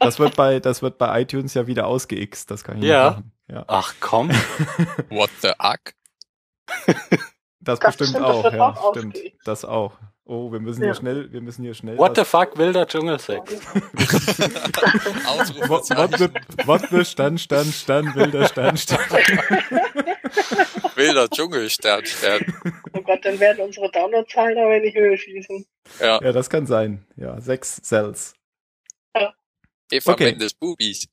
Das 0.00 0.18
wird 0.18 0.34
bei, 0.36 0.60
das 0.60 0.82
wird 0.82 0.98
bei 0.98 1.20
iTunes 1.22 1.54
ja 1.54 1.66
wieder 1.66 1.86
ausgeixt. 1.86 2.50
Das 2.50 2.64
kann 2.64 2.78
ich 2.78 2.84
Ja. 2.84 3.08
nicht 3.10 3.16
machen. 3.18 3.32
Ja. 3.48 3.64
Ach 3.68 3.94
komm. 4.00 4.30
What 5.10 5.30
the 5.42 5.48
fuck? 5.60 5.94
Das, 7.60 7.78
Das 7.78 7.96
bestimmt 7.96 8.10
stimmt, 8.10 8.24
das 8.26 8.36
auch, 8.36 8.44
wird 8.44 8.54
ja, 8.54 8.68
auch 8.68 8.94
stimmt. 8.96 9.14
ausgeixt. 9.16 9.38
Das 9.46 9.64
auch. 9.64 9.92
Oh, 10.24 10.50
wir 10.50 10.58
müssen 10.60 10.80
Ja. 10.82 10.86
hier 10.88 10.94
schnell, 10.94 11.32
wir 11.32 11.40
müssen 11.40 11.62
hier 11.62 11.74
schnell. 11.74 11.96
What 11.98 12.16
the 12.16 12.24
fuck, 12.24 12.56
wilder 12.58 12.86
Dschungelsex? 12.86 13.60
What, 15.68 15.90
what, 15.96 16.18
the, 16.18 16.28
what 16.66 16.82
the 16.90 17.04
Stand, 17.04 17.40
Stand, 17.40 17.72
Stand, 17.72 18.14
wilder 18.16 18.48
Stand, 18.48 18.80
Stand. 18.80 19.00
Wilder 20.96 21.28
Dschungel, 21.28 21.68
Stern, 21.70 22.04
Stern. 22.04 22.44
Oh 22.92 23.02
Gott, 23.02 23.24
dann 23.24 23.38
werden 23.40 23.64
unsere 23.64 23.90
Downloadzahlen 23.90 24.58
aber 24.58 24.76
in 24.76 24.82
die 24.84 24.94
Höhe 24.94 25.16
schießen. 25.16 25.66
Ja, 26.00 26.20
Ja, 26.22 26.32
das 26.32 26.50
kann 26.50 26.66
sein. 26.66 27.06
Ja, 27.16 27.40
sechs 27.40 27.80
Cells. 27.82 28.34
Eva 29.90 30.12
Okay. 30.12 30.24
Mendes 30.24 30.54
Bubis. 30.54 31.08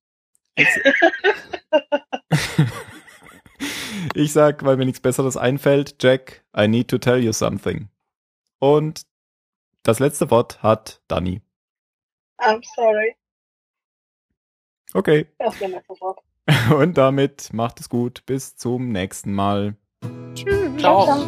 Ich 4.15 4.33
sag, 4.33 4.63
weil 4.65 4.77
mir 4.77 4.85
nichts 4.85 4.99
Besseres 4.99 5.37
einfällt, 5.37 5.95
Jack, 6.03 6.43
I 6.55 6.67
need 6.67 6.89
to 6.89 6.97
tell 6.97 7.17
you 7.17 7.31
something. 7.31 7.89
Und 8.59 9.03
das 9.83 9.99
letzte 9.99 10.29
Wort 10.29 10.61
hat 10.61 11.01
Dani. 11.07 11.41
I'm 12.39 12.61
sorry. 12.75 13.15
Okay. 14.93 15.27
Das 15.39 15.59
wäre 15.59 15.71
mein 15.71 15.83
Wort. 15.99 16.19
Und 16.77 16.97
damit 16.97 17.51
macht 17.53 17.79
es 17.79 17.89
gut. 17.89 18.23
Bis 18.25 18.55
zum 18.55 18.89
nächsten 18.89 19.33
Mal. 19.33 19.75
Ciao. 20.77 21.25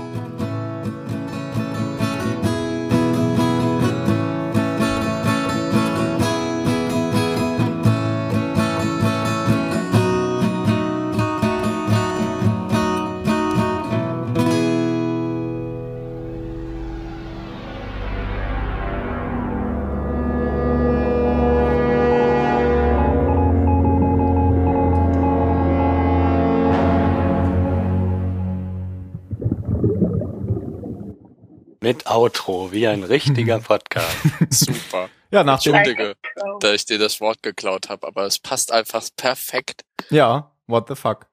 Mit 31.85 32.07
Outro, 32.07 32.71
wie 32.71 32.87
ein 32.87 33.03
richtiger 33.03 33.59
Podcast. 33.69 34.17
Super. 34.49 35.07
Ja, 35.29 35.43
nach 35.43 35.63
Entschuldige, 35.63 36.15
da 36.59 36.73
ich 36.73 36.83
dir 36.85 36.97
das 36.97 37.21
Wort 37.21 37.43
geklaut 37.43 37.89
habe, 37.89 38.07
aber 38.07 38.23
es 38.25 38.39
passt 38.39 38.71
einfach 38.71 39.03
perfekt. 39.15 39.83
ja, 40.09 40.51
what 40.65 40.87
the 40.87 40.95
fuck. 40.95 41.27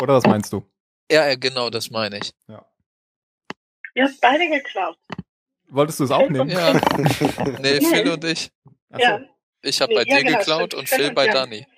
Oder 0.00 0.14
was 0.14 0.24
meinst 0.26 0.52
du? 0.52 0.68
Ja, 1.08 1.28
ja, 1.28 1.36
genau, 1.36 1.70
das 1.70 1.90
meine 1.90 2.18
ich. 2.18 2.32
Ihr 3.94 4.04
habt 4.04 4.20
beide 4.20 4.48
geklaut. 4.48 4.98
Wolltest 5.68 6.00
du 6.00 6.04
es 6.04 6.10
auch 6.10 6.28
nehmen? 6.28 6.48
Ja. 6.50 6.72
Nee, 7.60 7.80
Phil 7.82 8.10
und 8.10 8.24
ich. 8.24 8.50
Ach 8.90 8.98
so. 8.98 9.04
Ja. 9.04 9.20
Ich 9.62 9.80
habe 9.80 9.94
Nee, 9.94 10.02
bei 10.04 10.10
ja, 10.10 10.16
dir 10.16 10.24
genau, 10.24 10.38
geklaut 10.38 10.72
stimmt. 10.72 10.74
und 10.74 10.88
Phil 10.88 11.12
bei. 11.12 11.28
Dani. 11.28 11.68